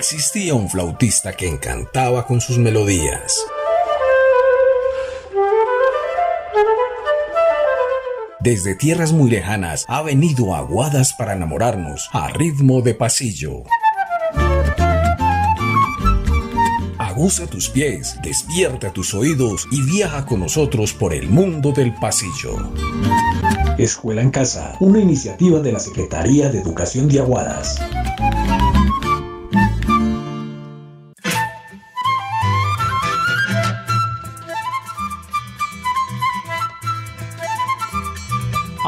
Existía 0.00 0.54
un 0.54 0.70
flautista 0.70 1.34
que 1.34 1.46
encantaba 1.46 2.26
con 2.26 2.40
sus 2.40 2.56
melodías. 2.56 3.44
Desde 8.40 8.74
tierras 8.74 9.12
muy 9.12 9.28
lejanas 9.28 9.84
ha 9.88 10.00
venido 10.00 10.54
aguadas 10.54 11.12
para 11.12 11.34
enamorarnos 11.34 12.08
a 12.12 12.28
ritmo 12.28 12.80
de 12.80 12.94
pasillo. 12.94 13.64
Aguza 16.96 17.46
tus 17.46 17.68
pies, 17.68 18.16
despierta 18.22 18.94
tus 18.94 19.12
oídos 19.12 19.68
y 19.70 19.82
viaja 19.82 20.24
con 20.24 20.40
nosotros 20.40 20.94
por 20.94 21.12
el 21.12 21.28
mundo 21.28 21.72
del 21.72 21.94
pasillo. 21.96 22.72
Escuela 23.76 24.22
en 24.22 24.30
Casa, 24.30 24.78
una 24.80 24.98
iniciativa 24.98 25.60
de 25.60 25.72
la 25.72 25.78
Secretaría 25.78 26.48
de 26.48 26.60
Educación 26.60 27.06
de 27.06 27.20
Aguadas. 27.20 27.78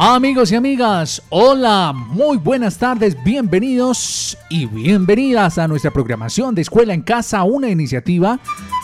Amigos 0.05 0.51
y 0.51 0.57
amigas, 0.57 1.23
hola, 1.29 1.93
muy 1.93 2.37
buenas 2.37 2.77
tardes, 2.77 3.17
bienvenidos 3.23 4.37
y 4.51 4.67
bienvenidas 4.67 5.59
a 5.59 5.69
nuestra 5.69 5.93
programación 5.93 6.57
de 6.57 6.63
Escuela 6.63 6.93
en 6.93 7.03
Casa, 7.03 7.45
una 7.45 7.69
iniciativa 7.69 8.41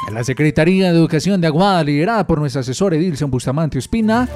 de 0.07 0.15
la 0.15 0.23
Secretaría 0.23 0.93
de 0.93 0.97
Educación 0.97 1.41
de 1.41 1.49
Aguada, 1.49 1.83
liderada 1.83 2.25
por 2.25 2.39
nuestro 2.39 2.61
asesor 2.61 2.95
Edilson 2.95 3.33
Bustamante 3.33 3.81
Espina, 3.81 4.29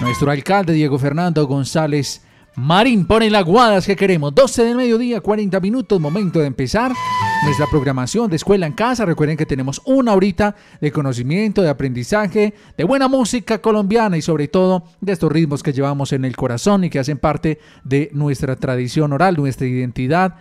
nuestro 0.00 0.30
alcalde 0.30 0.72
Diego 0.72 0.98
Fernando 0.98 1.46
González 1.46 2.22
Marín 2.54 3.04
pone 3.04 3.28
las 3.28 3.44
guadas 3.44 3.84
que 3.84 3.94
queremos. 3.94 4.34
12 4.34 4.64
del 4.64 4.76
mediodía, 4.76 5.20
40 5.20 5.60
minutos, 5.60 6.00
momento 6.00 6.38
de 6.38 6.46
empezar 6.46 6.92
nuestra 7.44 7.66
programación 7.66 8.28
de 8.28 8.36
escuela 8.36 8.66
en 8.66 8.72
casa. 8.72 9.04
Recuerden 9.04 9.36
que 9.36 9.46
tenemos 9.46 9.80
una 9.86 10.12
horita 10.12 10.54
de 10.80 10.92
conocimiento, 10.92 11.62
de 11.62 11.70
aprendizaje, 11.70 12.54
de 12.76 12.84
buena 12.84 13.08
música 13.08 13.58
colombiana 13.58 14.16
y 14.16 14.22
sobre 14.22 14.48
todo 14.48 14.84
de 15.00 15.12
estos 15.12 15.32
ritmos 15.32 15.62
que 15.62 15.72
llevamos 15.72 16.12
en 16.12 16.24
el 16.24 16.36
corazón 16.36 16.84
y 16.84 16.90
que 16.90 16.98
hacen 16.98 17.18
parte 17.18 17.58
de 17.84 18.10
nuestra 18.12 18.56
tradición 18.56 19.12
oral, 19.12 19.36
nuestra 19.36 19.66
identidad 19.66 20.36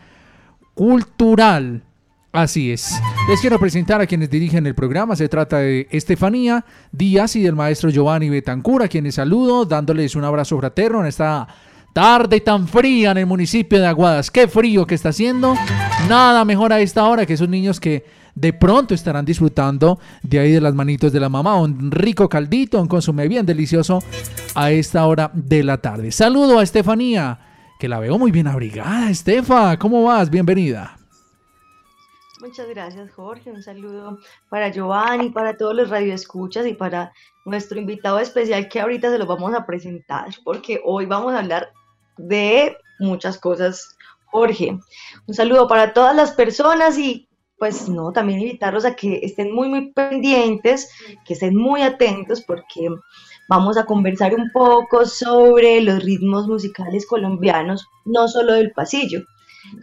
cultural. 0.74 1.84
Así 2.32 2.72
es. 2.72 2.94
Les 3.28 3.42
quiero 3.42 3.58
presentar 3.58 4.02
a 4.02 4.06
quienes 4.06 4.30
dirigen 4.30 4.68
el 4.68 4.76
programa. 4.76 5.16
Se 5.16 5.28
trata 5.28 5.58
de 5.58 5.88
Estefanía 5.90 6.64
Díaz 6.92 7.36
y 7.36 7.42
del 7.42 7.56
maestro 7.56 7.90
Giovanni 7.90 8.30
Betancur, 8.30 8.84
a 8.84 8.88
quienes 8.88 9.16
saludo, 9.16 9.66
dándoles 9.66 10.16
un 10.16 10.26
abrazo 10.26 10.60
fraterno 10.60 11.02
en 11.02 11.08
esta 11.08 11.48
Tarde 11.94 12.40
tan 12.42 12.68
fría 12.68 13.12
en 13.12 13.18
el 13.18 13.26
municipio 13.26 13.80
de 13.80 13.88
Aguadas. 13.88 14.30
Qué 14.30 14.48
frío 14.48 14.86
que 14.86 14.96
está 14.96 15.10
haciendo. 15.10 15.56
Nada 16.08 16.46
mejor 16.46 16.72
a 16.72 16.80
esta 16.80 17.06
hora 17.06 17.26
que 17.26 17.34
esos 17.34 17.50
niños 17.50 17.80
que 17.80 18.06
de 18.36 18.54
pronto 18.54 18.94
estarán 18.94 19.26
disfrutando 19.26 20.00
de 20.22 20.40
ahí 20.40 20.52
de 20.52 20.62
las 20.62 20.74
manitos 20.74 21.12
de 21.12 21.20
la 21.20 21.30
mamá. 21.30 21.60
Un 21.60 21.92
rico 21.92 22.30
caldito, 22.30 22.82
un 22.82 22.88
consume 22.88 23.28
bien 23.28 23.46
delicioso 23.46 24.00
a 24.56 24.72
esta 24.72 25.06
hora 25.06 25.32
de 25.34 25.64
la 25.64 25.78
tarde. 25.78 26.12
Saludo 26.12 26.60
a 26.60 26.64
Estefanía, 26.64 27.40
que 27.80 27.90
la 27.90 28.00
veo 28.00 28.18
muy 28.18 28.32
bien 28.32 28.48
abrigada. 28.48 29.10
Estefa, 29.10 29.78
¿cómo 29.78 30.04
vas? 30.04 30.30
Bienvenida. 30.30 30.96
Muchas 32.40 32.70
gracias, 32.70 33.12
Jorge. 33.12 33.52
Un 33.52 33.62
saludo 33.62 34.20
para 34.48 34.70
Giovanni, 34.70 35.30
para 35.32 35.58
todos 35.58 35.76
los 35.76 35.90
radioescuchas 35.90 36.66
y 36.66 36.74
para 36.74 37.12
nuestro 37.44 37.78
invitado 37.78 38.20
especial 38.20 38.70
que 38.70 38.80
ahorita 38.80 39.12
se 39.12 39.18
lo 39.18 39.26
vamos 39.26 39.54
a 39.54 39.66
presentar, 39.66 40.30
porque 40.46 40.80
hoy 40.86 41.06
vamos 41.06 41.34
a 41.34 41.40
hablar 41.40 41.74
de 42.20 42.78
muchas 43.00 43.38
cosas, 43.38 43.96
Jorge. 44.26 44.78
Un 45.28 45.34
saludo 45.34 45.68
para 45.68 45.94
todas 45.94 46.16
las 46.16 46.32
personas 46.32 46.98
y 46.98 47.28
pues 47.58 47.90
no, 47.90 48.12
también 48.14 48.40
invitarlos 48.40 48.86
a 48.86 48.96
que 48.96 49.20
estén 49.22 49.54
muy, 49.54 49.68
muy 49.68 49.92
pendientes, 49.92 50.90
que 51.26 51.34
estén 51.34 51.56
muy 51.56 51.82
atentos 51.82 52.42
porque 52.42 52.88
vamos 53.50 53.78
a 53.78 53.86
conversar 53.86 54.34
un 54.34 54.50
poco 54.54 55.06
sobre 55.06 55.82
los 55.82 56.02
ritmos 56.04 56.48
musicales 56.48 57.06
colombianos, 57.06 57.86
no 58.06 58.28
solo 58.28 58.54
del 58.54 58.72
pasillo. 58.72 59.24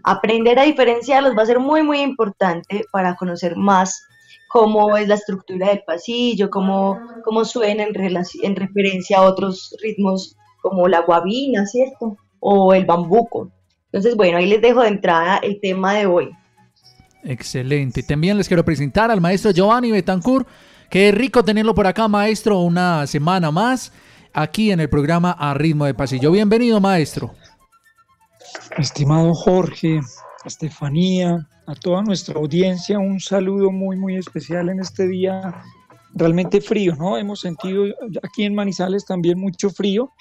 Aprender 0.04 0.58
a 0.58 0.62
diferenciarlos 0.62 1.36
va 1.36 1.42
a 1.42 1.46
ser 1.46 1.60
muy, 1.60 1.82
muy 1.82 2.00
importante 2.00 2.84
para 2.90 3.14
conocer 3.14 3.56
más 3.56 4.06
cómo 4.48 4.96
es 4.96 5.06
la 5.06 5.16
estructura 5.16 5.68
del 5.68 5.82
pasillo, 5.86 6.48
cómo, 6.48 6.98
cómo 7.24 7.44
suena 7.44 7.82
en, 7.82 7.94
en 8.42 8.56
referencia 8.56 9.18
a 9.18 9.22
otros 9.22 9.76
ritmos 9.82 10.34
como 10.62 10.88
la 10.88 11.00
guabina, 11.00 11.66
¿cierto? 11.66 12.16
O 12.48 12.72
el 12.72 12.84
bambuco. 12.84 13.50
Entonces, 13.86 14.14
bueno, 14.14 14.38
ahí 14.38 14.46
les 14.46 14.62
dejo 14.62 14.82
de 14.82 14.88
entrada 14.88 15.38
el 15.38 15.58
tema 15.60 15.94
de 15.94 16.06
hoy. 16.06 16.30
Excelente. 17.24 18.04
También 18.04 18.38
les 18.38 18.46
quiero 18.46 18.64
presentar 18.64 19.10
al 19.10 19.20
maestro 19.20 19.50
Giovanni 19.50 19.90
Betancourt. 19.90 20.46
Qué 20.88 21.10
rico 21.10 21.42
tenerlo 21.42 21.74
por 21.74 21.88
acá, 21.88 22.06
maestro, 22.06 22.60
una 22.60 23.04
semana 23.08 23.50
más 23.50 23.92
aquí 24.32 24.70
en 24.70 24.78
el 24.78 24.88
programa 24.88 25.32
A 25.32 25.54
Ritmo 25.54 25.86
de 25.86 25.94
Pasillo. 25.94 26.30
Bienvenido, 26.30 26.80
maestro. 26.80 27.34
Estimado 28.78 29.34
Jorge, 29.34 30.00
Estefanía, 30.44 31.48
a 31.66 31.74
toda 31.74 32.02
nuestra 32.02 32.38
audiencia, 32.38 33.00
un 33.00 33.18
saludo 33.18 33.72
muy, 33.72 33.96
muy 33.96 34.14
especial 34.14 34.68
en 34.68 34.78
este 34.78 35.08
día 35.08 35.52
realmente 36.14 36.60
frío, 36.60 36.94
¿no? 36.94 37.18
Hemos 37.18 37.40
sentido 37.40 37.86
aquí 38.22 38.44
en 38.44 38.54
Manizales 38.54 39.04
también 39.04 39.38
mucho 39.38 39.68
frío 39.68 40.12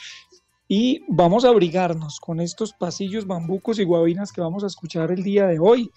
y 0.67 1.03
vamos 1.07 1.45
a 1.45 1.49
abrigarnos 1.49 2.19
con 2.19 2.39
estos 2.39 2.73
pasillos 2.73 3.27
bambucos 3.27 3.79
y 3.79 3.83
guabinas 3.83 4.31
que 4.31 4.41
vamos 4.41 4.63
a 4.63 4.67
escuchar 4.67 5.11
el 5.11 5.23
día 5.23 5.47
de 5.47 5.59
hoy. 5.59 5.91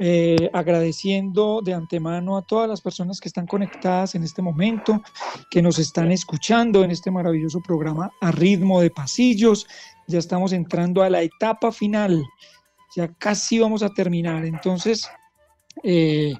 Eh, 0.00 0.50
agradeciendo 0.52 1.60
de 1.64 1.72
antemano 1.72 2.36
a 2.36 2.42
todas 2.42 2.68
las 2.68 2.80
personas 2.80 3.20
que 3.20 3.28
están 3.28 3.46
conectadas 3.46 4.16
en 4.16 4.24
este 4.24 4.42
momento, 4.42 5.00
que 5.48 5.62
nos 5.62 5.78
están 5.78 6.10
escuchando 6.10 6.82
en 6.82 6.90
este 6.90 7.12
maravilloso 7.12 7.60
programa 7.60 8.10
a 8.20 8.32
ritmo 8.32 8.80
de 8.80 8.90
pasillos. 8.90 9.68
Ya 10.08 10.18
estamos 10.18 10.52
entrando 10.52 11.04
a 11.04 11.10
la 11.10 11.22
etapa 11.22 11.70
final, 11.70 12.24
ya 12.96 13.06
casi 13.14 13.60
vamos 13.60 13.84
a 13.84 13.90
terminar. 13.90 14.44
Entonces, 14.44 15.08
eh, 15.84 16.34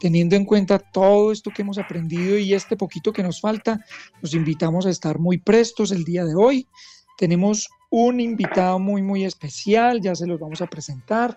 teniendo 0.00 0.34
en 0.34 0.44
cuenta 0.44 0.78
todo 0.78 1.30
esto 1.30 1.50
que 1.54 1.62
hemos 1.62 1.78
aprendido 1.78 2.38
y 2.38 2.54
este 2.54 2.76
poquito 2.76 3.12
que 3.12 3.22
nos 3.22 3.40
falta, 3.40 3.78
nos 4.22 4.34
invitamos 4.34 4.86
a 4.86 4.90
estar 4.90 5.18
muy 5.18 5.38
prestos 5.38 5.92
el 5.92 6.04
día 6.04 6.24
de 6.24 6.34
hoy 6.34 6.66
tenemos 7.20 7.68
un 7.90 8.18
invitado 8.18 8.78
muy, 8.78 9.02
muy 9.02 9.24
especial, 9.24 10.00
ya 10.00 10.14
se 10.14 10.26
los 10.26 10.40
vamos 10.40 10.62
a 10.62 10.66
presentar. 10.66 11.36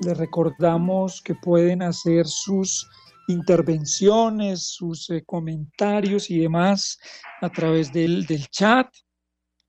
Les 0.00 0.16
recordamos 0.16 1.20
que 1.20 1.34
pueden 1.34 1.82
hacer 1.82 2.24
sus 2.28 2.88
intervenciones, 3.26 4.62
sus 4.62 5.10
eh, 5.10 5.24
comentarios 5.26 6.30
y 6.30 6.38
demás 6.38 7.00
a 7.40 7.50
través 7.50 7.92
del, 7.92 8.24
chat, 8.48 8.86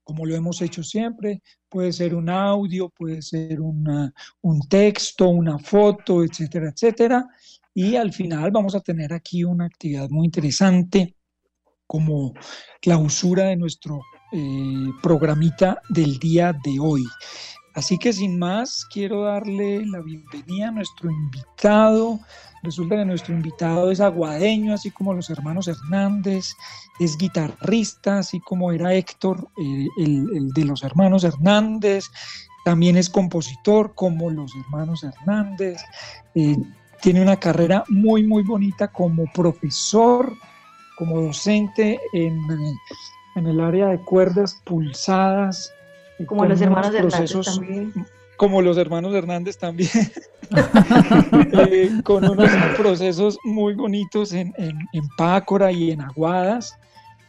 como 0.03 0.27
lo 0.27 0.36
hemos 0.36 0.62
hecho 0.62 0.83
siempre. 0.83 1.41
Puede 1.68 1.91
ser 1.91 2.13
un 2.13 2.30
audio, 2.30 2.89
puede 2.89 3.24
ser 3.24 3.59
un 3.59 4.13
texto, 4.69 5.30
una 5.30 5.57
foto, 5.57 6.24
etcétera, 6.24 6.69
etcétera. 6.69 7.25
Y 7.77 7.98
al 7.98 8.13
final 8.13 8.51
vamos 8.51 8.74
a 8.74 8.80
tener 8.80 9.12
aquí 9.12 9.44
una 9.44 9.66
actividad 9.66 10.10
muy 10.10 10.25
interesante 10.25 11.13
como 11.86 12.33
clausura 12.81 13.48
de 13.48 13.57
nuestro 13.57 14.00
eh, 14.31 14.89
programita 15.04 15.81
del 15.89 16.18
día 16.18 16.54
de 16.63 16.80
hoy. 16.80 17.04
Así 17.74 17.98
que 17.98 18.13
sin 18.13 18.39
más, 18.39 18.86
quiero 18.89 19.24
darle 19.24 19.86
la 19.86 20.00
bienvenida 20.00 20.69
a 20.69 20.72
nuestro 20.72 21.12
invitado. 21.12 22.22
Resulta 22.63 22.95
que 22.95 23.04
nuestro 23.04 23.33
invitado 23.36 23.92
es 23.92 24.00
aguadeño, 24.00 24.74
así 24.74 24.89
como 24.89 25.13
los 25.13 25.30
hermanos 25.30 25.68
Hernández, 25.68 26.54
es 27.01 27.18
guitarrista, 27.18 28.19
así 28.19 28.39
como 28.39 28.72
era 28.72 28.94
Héctor, 28.94 29.50
eh, 29.57 29.88
el, 29.98 30.50
de 30.56 30.63
los 30.63 30.81
hermanos 30.81 31.25
Hernández, 31.25 32.06
también 32.63 32.95
es 32.95 33.10
compositor 33.10 33.94
como 33.94 34.30
los 34.30 34.54
hermanos 34.56 35.04
Hernández, 35.04 35.81
eh, 36.33 36.56
tiene 37.01 37.21
una 37.21 37.38
carrera 37.38 37.83
muy, 37.89 38.24
muy 38.24 38.44
bonita 38.44 38.88
como 38.88 39.25
profesor, 39.33 40.33
como 40.97 41.21
docente 41.21 42.00
en, 42.13 42.39
en 43.36 43.47
el 43.47 43.59
área 43.59 43.88
de 43.88 44.00
cuerdas 44.00 44.62
pulsadas. 44.63 45.74
Como 46.25 46.45
los 46.45 46.62
hermanos 46.62 46.92
procesos, 46.92 47.47
Hernández 47.47 47.94
también. 47.94 48.07
Como 48.38 48.62
los 48.62 48.77
hermanos 48.77 49.13
Hernández 49.13 49.57
también. 49.57 49.89
Eh, 50.51 51.89
con 52.03 52.24
unos 52.24 52.51
procesos 52.77 53.39
muy 53.44 53.74
bonitos 53.74 54.31
en, 54.31 54.53
en, 54.57 54.77
en 54.94 55.07
Pácora 55.18 55.71
y 55.71 55.89
en 55.89 56.01
Aguadas. 56.01 56.77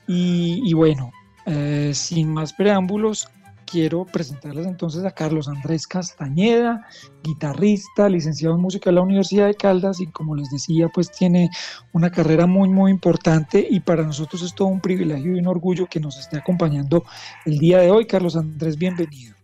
Y, 0.07 0.61
y 0.63 0.75
bueno, 0.75 1.11
eh, 1.47 1.93
sin 1.95 2.35
más 2.35 2.53
preámbulos, 2.53 3.29
quiero 3.67 4.07
presentarles 4.07 4.67
entonces 4.67 5.05
a 5.05 5.11
Carlos 5.11 5.49
Andrés 5.49 5.87
Castañeda, 5.87 6.87
guitarrista, 7.23 8.09
licenciado 8.09 8.55
en 8.55 8.63
música 8.63 8.91
de 8.91 8.95
la 8.95 9.03
Universidad 9.03 9.47
de 9.47 9.55
Caldas 9.55 10.01
y 10.01 10.07
como 10.07 10.35
les 10.35 10.49
decía, 10.51 10.89
pues 10.89 11.11
tiene 11.11 11.51
una 11.93 12.11
carrera 12.11 12.47
muy, 12.47 12.69
muy 12.69 12.91
importante 12.91 13.67
y 13.69 13.81
para 13.81 14.03
nosotros 14.03 14.43
es 14.43 14.55
todo 14.55 14.69
un 14.69 14.81
privilegio 14.81 15.37
y 15.37 15.39
un 15.39 15.49
orgullo 15.49 15.87
que 15.87 16.01
nos 16.01 16.19
esté 16.19 16.39
acompañando 16.39 17.05
el 17.45 17.59
día 17.59 17.79
de 17.79 17.91
hoy. 17.91 18.07
Carlos 18.07 18.37
Andrés, 18.37 18.79
bienvenido. 18.79 19.35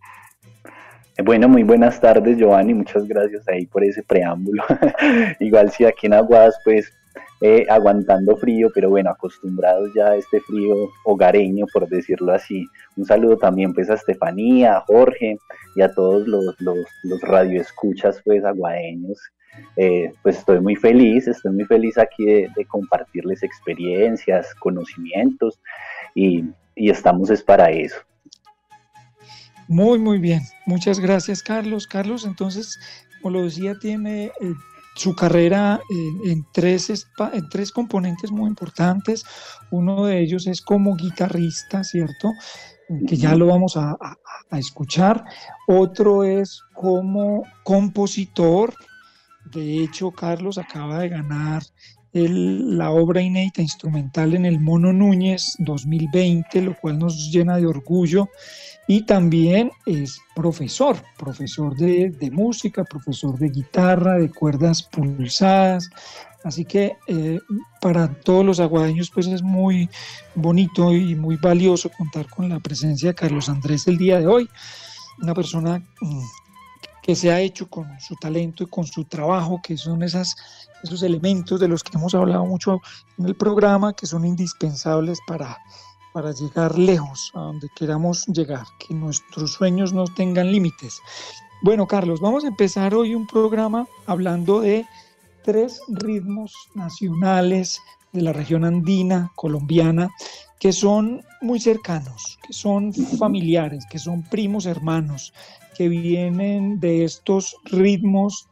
Bueno, 1.22 1.48
muy 1.48 1.62
buenas 1.62 2.00
tardes, 2.00 2.38
Giovanni. 2.38 2.72
Muchas 2.72 3.06
gracias 3.06 3.46
ahí 3.48 3.66
por 3.66 3.84
ese 3.84 4.02
preámbulo. 4.02 4.64
Igual 5.40 5.70
si 5.70 5.84
aquí 5.84 6.06
en 6.06 6.14
Aguadas, 6.14 6.58
pues 6.64 6.90
eh, 7.40 7.66
aguantando 7.68 8.36
frío, 8.36 8.70
pero 8.74 8.90
bueno, 8.90 9.10
acostumbrados 9.10 9.90
ya 9.94 10.08
a 10.08 10.16
este 10.16 10.40
frío 10.40 10.88
hogareño, 11.04 11.66
por 11.72 11.88
decirlo 11.88 12.32
así. 12.32 12.66
Un 12.96 13.04
saludo 13.04 13.36
también 13.36 13.72
pues 13.72 13.90
a 13.90 13.94
Estefanía, 13.94 14.76
a 14.76 14.80
Jorge 14.82 15.38
y 15.74 15.82
a 15.82 15.92
todos 15.92 16.26
los, 16.28 16.54
los, 16.60 17.20
radioescuchas 17.22 18.20
pues 18.24 18.44
aguadeños. 18.44 19.18
Eh, 19.76 20.12
pues 20.22 20.38
estoy 20.38 20.60
muy 20.60 20.76
feliz, 20.76 21.28
estoy 21.28 21.52
muy 21.52 21.64
feliz 21.64 21.98
aquí 21.98 22.24
de, 22.24 22.66
compartirles 22.68 23.42
experiencias, 23.42 24.54
conocimientos 24.54 25.60
y, 26.14 26.44
y 26.74 26.90
estamos 26.90 27.28
es 27.30 27.42
para 27.42 27.70
eso. 27.70 27.98
Muy, 29.68 29.98
muy 29.98 30.18
bien. 30.18 30.42
Muchas 30.66 31.00
gracias, 31.00 31.42
Carlos. 31.42 31.86
Carlos, 31.86 32.24
entonces, 32.24 32.78
como 33.20 33.38
lo 33.38 33.44
decía, 33.44 33.74
tiene 33.78 34.26
eh, 34.26 34.54
su 34.94 35.14
carrera 35.14 35.80
en, 36.24 36.46
tres, 36.52 37.06
en 37.32 37.48
tres 37.48 37.72
componentes 37.72 38.30
muy 38.30 38.48
importantes. 38.48 39.24
Uno 39.70 40.06
de 40.06 40.20
ellos 40.20 40.46
es 40.46 40.60
como 40.60 40.96
guitarrista, 40.96 41.82
¿cierto? 41.84 42.32
Que 43.06 43.16
ya 43.16 43.34
lo 43.34 43.46
vamos 43.46 43.76
a, 43.76 43.96
escuchar. 44.50 45.24
Otro 45.66 46.24
es 46.24 46.62
como 46.74 47.44
compositor. 47.64 48.74
De 49.46 49.82
hecho, 49.82 50.10
Carlos 50.10 50.58
acaba 50.58 50.98
de 50.98 51.08
ganar 51.08 51.62
la 52.12 52.90
obra 52.90 53.22
inédita 53.22 53.62
instrumental 53.62 54.34
en 54.34 54.44
el 54.44 54.60
Mono 54.60 54.92
Núñez 54.92 55.54
2020, 55.58 56.60
lo 56.62 56.76
cual 56.78 56.98
nos 56.98 57.30
llena 57.32 57.56
de 57.56 57.66
orgullo 57.66 58.28
y 58.86 59.02
también 59.02 59.70
es 59.86 60.20
profesor, 60.34 60.96
profesor 61.16 61.74
de, 61.76 62.30
música, 62.32 62.84
profesor 62.84 63.38
de 63.38 63.48
guitarra, 63.48 64.18
de 64.18 64.30
cuerdas 64.30 64.82
pulsadas. 64.82 65.88
Así 66.44 66.64
que 66.64 66.96
eh, 67.06 67.38
para 67.80 68.12
todos 68.12 68.44
los 68.44 68.58
aguadeños 68.58 69.10
pues 69.10 69.28
es 69.28 69.42
muy 69.42 69.88
bonito 70.34 70.92
y 70.92 71.14
muy 71.14 71.36
valioso 71.36 71.88
contar 71.96 72.28
con 72.28 72.48
la 72.48 72.58
presencia 72.58 73.10
de 73.10 73.14
Carlos 73.14 73.48
Andrés 73.48 73.86
el 73.86 73.96
día 73.96 74.18
de 74.18 74.26
hoy, 74.26 74.48
una 75.22 75.34
persona 75.34 75.78
mm, 76.00 76.20
que 77.02 77.16
se 77.16 77.32
ha 77.32 77.40
hecho 77.40 77.68
con 77.68 77.88
su 78.00 78.14
talento 78.16 78.62
y 78.62 78.66
con 78.66 78.86
su 78.86 79.04
trabajo, 79.04 79.60
que 79.62 79.76
son 79.76 80.02
esas, 80.02 80.34
esos 80.82 81.02
elementos 81.02 81.58
de 81.60 81.68
los 81.68 81.82
que 81.82 81.98
hemos 81.98 82.14
hablado 82.14 82.46
mucho 82.46 82.80
en 83.18 83.26
el 83.26 83.34
programa, 83.34 83.92
que 83.92 84.06
son 84.06 84.24
indispensables 84.24 85.18
para 85.26 85.58
para 86.12 86.32
llegar 86.32 86.78
lejos, 86.78 87.30
a 87.34 87.40
donde 87.40 87.68
queramos 87.74 88.26
llegar, 88.26 88.66
que 88.78 88.94
nuestros 88.94 89.52
sueños 89.52 89.92
no 89.92 90.04
tengan 90.04 90.52
límites. 90.52 91.00
Bueno, 91.62 91.86
Carlos, 91.86 92.20
vamos 92.20 92.44
a 92.44 92.48
empezar 92.48 92.94
hoy 92.94 93.14
un 93.14 93.26
programa 93.26 93.86
hablando 94.06 94.60
de 94.60 94.86
tres 95.42 95.80
ritmos 95.88 96.52
nacionales 96.74 97.80
de 98.12 98.22
la 98.22 98.32
región 98.32 98.64
andina 98.64 99.32
colombiana 99.36 100.10
que 100.60 100.72
son 100.72 101.24
muy 101.40 101.58
cercanos, 101.58 102.38
que 102.46 102.52
son 102.52 102.92
familiares, 102.92 103.84
que 103.90 103.98
son 103.98 104.22
primos 104.22 104.66
hermanos, 104.66 105.32
que 105.76 105.88
vienen 105.88 106.80
de 106.80 107.04
estos 107.04 107.56
ritmos 107.64 108.48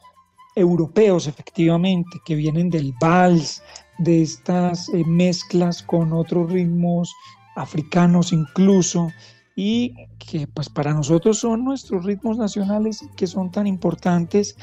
europeos 0.56 1.26
efectivamente, 1.26 2.20
que 2.25 2.34
vienen 2.34 2.70
del 2.70 2.93
vals, 3.00 3.62
de 3.99 4.22
estas 4.22 4.88
eh, 4.88 5.05
mezclas 5.06 5.82
con 5.82 6.12
otros 6.12 6.50
ritmos 6.50 7.12
africanos 7.56 8.33
incluso, 8.33 9.09
y 9.56 9.95
que 10.18 10.47
pues 10.47 10.68
para 10.68 10.95
nosotros 10.95 11.38
son 11.38 11.64
nuestros 11.64 12.04
ritmos 12.04 12.38
nacionales 12.38 13.04
que 13.16 13.26
son 13.26 13.50
tan 13.50 13.66
importantes. 13.66 14.56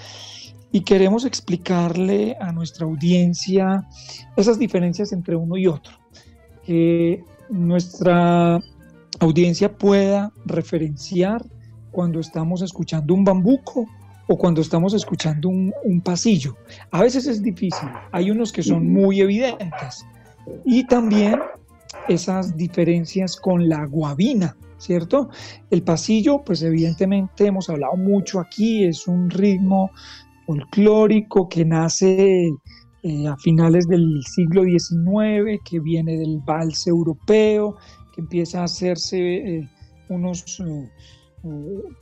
Y 0.72 0.82
queremos 0.82 1.24
explicarle 1.24 2.36
a 2.42 2.52
nuestra 2.52 2.86
audiencia 2.86 3.88
esas 4.36 4.60
diferencias 4.60 5.14
entre 5.14 5.36
uno 5.36 5.56
y 5.56 5.68
otro, 5.68 5.94
que 6.66 7.24
nuestra 7.50 8.60
audiencia 9.20 9.78
pueda 9.78 10.32
referenciar 10.46 11.46
cuando 11.98 12.20
estamos 12.20 12.62
escuchando 12.62 13.16
un 13.16 13.24
bambuco 13.24 13.88
o 14.28 14.38
cuando 14.38 14.62
estamos 14.62 14.94
escuchando 14.94 15.50
un, 15.50 15.74
un 15.84 16.00
pasillo. 16.00 16.56
A 16.92 17.02
veces 17.02 17.26
es 17.26 17.42
difícil, 17.42 17.90
hay 18.12 18.30
unos 18.30 18.52
que 18.52 18.62
son 18.62 18.94
muy 18.94 19.20
evidentes 19.20 20.06
y 20.64 20.86
también 20.86 21.40
esas 22.08 22.56
diferencias 22.56 23.36
con 23.36 23.68
la 23.68 23.88
guabina, 23.88 24.56
¿cierto? 24.78 25.30
El 25.72 25.82
pasillo, 25.82 26.44
pues 26.46 26.62
evidentemente 26.62 27.48
hemos 27.48 27.68
hablado 27.68 27.96
mucho 27.96 28.42
aquí, 28.42 28.84
es 28.84 29.08
un 29.08 29.32
ritmo 29.32 29.90
folclórico 30.46 31.50
que 31.50 31.66
nace 31.66 32.48
eh, 33.02 33.28
a 33.28 33.36
finales 33.38 33.88
del 33.88 34.22
siglo 34.24 34.66
XIX, 34.66 35.60
que 35.66 35.80
viene 35.80 36.16
del 36.16 36.42
vals 36.46 36.86
europeo, 36.86 37.76
que 38.14 38.22
empieza 38.22 38.62
a 38.62 38.66
hacerse 38.66 39.18
eh, 39.18 39.70
unos, 40.10 40.60
eh, 40.60 40.90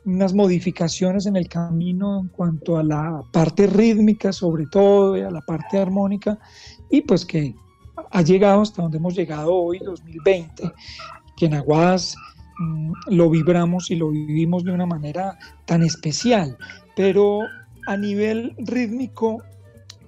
unas 0.06 0.34
modificaciones 0.34 1.26
en 1.26 1.36
el 1.36 1.48
camino 1.48 2.20
en 2.20 2.28
cuanto 2.30 2.78
a 2.78 2.84
la 2.84 3.24
parte 3.32 3.68
rítmica, 3.68 4.32
sobre 4.32 4.66
todo, 4.68 5.18
y 5.18 5.22
a 5.22 5.32
la 5.32 5.42
parte 5.42 5.78
armónica, 5.78 6.38
y 6.90 7.02
pues 7.02 7.26
que 7.26 7.56
ha 8.12 8.22
llegado 8.22 8.62
hasta 8.62 8.82
donde 8.82 8.98
hemos 8.98 9.16
llegado 9.16 9.54
hoy, 9.54 9.80
2020, 9.80 10.72
que 11.38 11.46
en 11.46 11.54
Aguas 11.54 12.16
mm, 12.60 12.92
lo 13.08 13.30
vibramos 13.30 13.92
y 13.92 13.96
lo 13.96 14.10
vivimos 14.10 14.64
de 14.64 14.72
una 14.72 14.86
manera 14.86 15.38
tan 15.66 15.84
especial. 15.84 16.58
Pero 16.96 17.42
a 17.88 17.98
nivel 17.98 18.56
rítmico, 18.58 19.44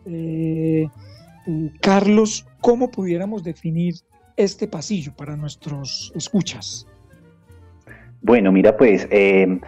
eh, 0.06 0.88
Carlos, 1.82 2.46
¿cómo 2.62 2.90
pudiéramos 2.90 3.44
definir 3.44 3.96
este 4.36 4.68
pasillo 4.68 5.14
para 5.16 5.36
nuestros 5.36 6.12
escuchas? 6.16 6.87
Bueno, 8.22 8.52
mira, 8.52 8.78
pues, 8.78 9.08
eh, 9.12 9.60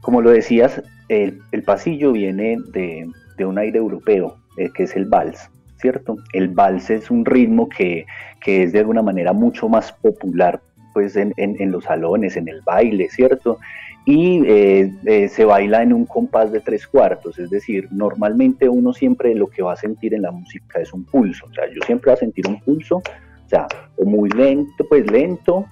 como 0.00 0.22
lo 0.22 0.30
decías, 0.30 0.82
el, 1.08 1.40
pasillo 1.64 2.12
viene 2.12 2.56
de, 2.72 3.10
un 3.44 3.58
aire 3.58 3.78
europeo, 3.78 4.36
eh, 4.56 4.70
que 4.74 4.84
es 4.84 4.96
el 4.96 5.06
vals. 5.06 5.50
¿cierto? 5.78 6.16
El 6.32 6.48
vals 6.48 6.90
es 6.90 7.10
un 7.10 7.24
ritmo 7.24 7.68
que, 7.68 8.06
es 8.44 8.72
de 8.72 8.78
alguna 8.78 9.02
manera 9.02 9.32
mucho 9.32 9.68
más 9.68 9.92
popular 9.92 10.60
pues 10.94 11.16
en, 11.16 11.32
los 11.70 11.84
salones, 11.84 12.36
en 12.36 12.48
el 12.48 12.60
baile, 12.62 13.08
¿cierto? 13.08 13.58
Y 14.04 14.42
eh, 14.46 14.92
eh, 15.04 15.28
se 15.28 15.44
baila 15.44 15.82
en 15.82 15.92
un 15.92 16.06
compás 16.06 16.50
de 16.50 16.60
tres 16.60 16.88
cuartos, 16.88 17.38
es 17.38 17.50
decir, 17.50 17.86
normalmente 17.92 18.68
uno 18.68 18.92
siempre 18.92 19.34
lo 19.34 19.46
que 19.46 19.62
va 19.62 19.74
a 19.74 19.76
sentir 19.76 20.14
en 20.14 20.22
la 20.22 20.32
música 20.32 20.80
es 20.80 20.92
un 20.92 21.04
pulso, 21.04 21.46
o 21.46 21.52
sea, 21.52 21.66
yo 21.72 21.80
siempre 21.86 22.10
voy 22.10 22.14
a 22.14 22.20
sentir 22.20 22.48
un 22.48 22.58
pulso, 22.60 22.96
o 22.96 23.48
sea, 23.48 23.68
o 23.96 24.04
muy 24.06 24.28
lento, 24.30 24.84
pues 24.88 25.08
lento, 25.08 25.66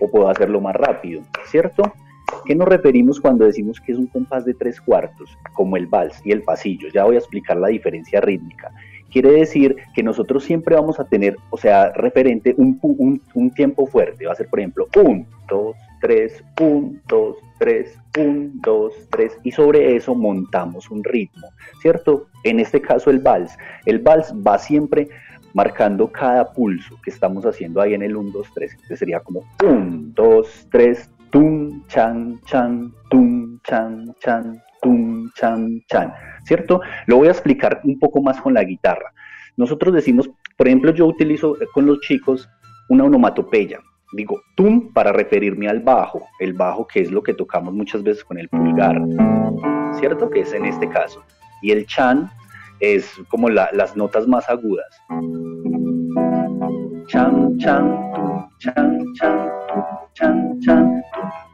o 0.00 0.10
puedo 0.10 0.28
hacerlo 0.28 0.60
más 0.60 0.74
rápido, 0.74 1.22
¿cierto? 1.46 1.92
¿Qué 2.44 2.54
nos 2.54 2.68
referimos 2.68 3.20
cuando 3.20 3.44
decimos 3.44 3.80
que 3.80 3.92
es 3.92 3.98
un 3.98 4.06
compás 4.06 4.44
de 4.44 4.54
tres 4.54 4.80
cuartos, 4.80 5.36
como 5.52 5.76
el 5.76 5.86
vals 5.86 6.20
y 6.24 6.32
el 6.32 6.42
pasillo? 6.42 6.88
Ya 6.92 7.04
voy 7.04 7.16
a 7.16 7.18
explicar 7.18 7.56
la 7.56 7.68
diferencia 7.68 8.20
rítmica. 8.20 8.72
Quiere 9.10 9.32
decir 9.32 9.76
que 9.94 10.04
nosotros 10.04 10.44
siempre 10.44 10.76
vamos 10.76 11.00
a 11.00 11.04
tener, 11.04 11.36
o 11.50 11.56
sea, 11.56 11.90
referente 11.92 12.54
un, 12.56 12.78
un, 13.34 13.50
tiempo 13.50 13.86
fuerte. 13.86 14.26
Va 14.26 14.32
a 14.32 14.36
ser, 14.36 14.48
por 14.48 14.60
ejemplo, 14.60 14.86
1, 14.94 15.26
2, 15.48 15.76
3, 16.00 16.44
1, 16.60 16.92
2, 17.08 17.36
3, 17.58 17.98
1, 18.18 18.50
2, 18.54 18.94
3, 19.10 19.38
y 19.42 19.50
sobre 19.50 19.96
eso 19.96 20.14
montamos 20.14 20.90
un 20.90 21.02
ritmo, 21.02 21.48
¿cierto? 21.82 22.28
En 22.44 22.60
este 22.60 22.80
caso 22.80 23.10
el 23.10 23.18
vals. 23.18 23.58
El 23.84 23.98
vals 23.98 24.32
va 24.46 24.58
siempre 24.58 25.08
marcando 25.54 26.10
cada 26.10 26.52
pulso 26.52 26.96
que 27.02 27.10
estamos 27.10 27.44
haciendo 27.44 27.80
ahí 27.80 27.94
en 27.94 28.02
el 28.02 28.16
1, 28.16 28.30
2, 28.32 28.48
3. 28.54 28.72
Entonces 28.72 28.98
sería 28.98 29.20
como 29.20 29.44
1, 29.62 30.12
2, 30.14 30.66
3, 30.70 31.10
tum, 31.30 31.86
chan, 31.86 32.40
chan, 32.44 32.92
tum, 33.08 33.58
chan, 33.62 34.14
chan, 34.20 34.62
tum, 34.82 35.30
chan, 35.34 35.82
chan, 35.86 36.12
¿cierto? 36.44 36.80
Lo 37.06 37.16
voy 37.16 37.28
a 37.28 37.32
explicar 37.32 37.80
un 37.84 37.98
poco 37.98 38.22
más 38.22 38.40
con 38.40 38.54
la 38.54 38.64
guitarra. 38.64 39.12
Nosotros 39.56 39.94
decimos, 39.94 40.30
por 40.56 40.68
ejemplo, 40.68 40.92
yo 40.92 41.06
utilizo 41.06 41.56
con 41.74 41.86
los 41.86 42.00
chicos 42.00 42.48
una 42.88 43.04
onomatopeya. 43.04 43.80
Digo 44.12 44.40
tum 44.56 44.92
para 44.92 45.12
referirme 45.12 45.68
al 45.68 45.80
bajo, 45.80 46.26
el 46.40 46.52
bajo 46.52 46.86
que 46.86 47.00
es 47.00 47.12
lo 47.12 47.22
que 47.22 47.32
tocamos 47.32 47.72
muchas 47.72 48.02
veces 48.02 48.24
con 48.24 48.38
el 48.38 48.48
pulgar, 48.48 49.00
¿cierto? 50.00 50.28
Que 50.28 50.40
es 50.40 50.52
en 50.52 50.64
este 50.64 50.88
caso. 50.88 51.22
Y 51.62 51.70
el 51.70 51.86
chan 51.86 52.28
es 52.80 53.12
como 53.28 53.48
las 53.48 53.96
notas 53.96 54.26
más 54.26 54.48
agudas. 54.48 54.86
Chan, 57.06 57.58
chan, 57.58 58.12
tum, 58.14 58.48
chan, 58.58 59.06
chan, 59.14 60.60
tum, 60.62 61.02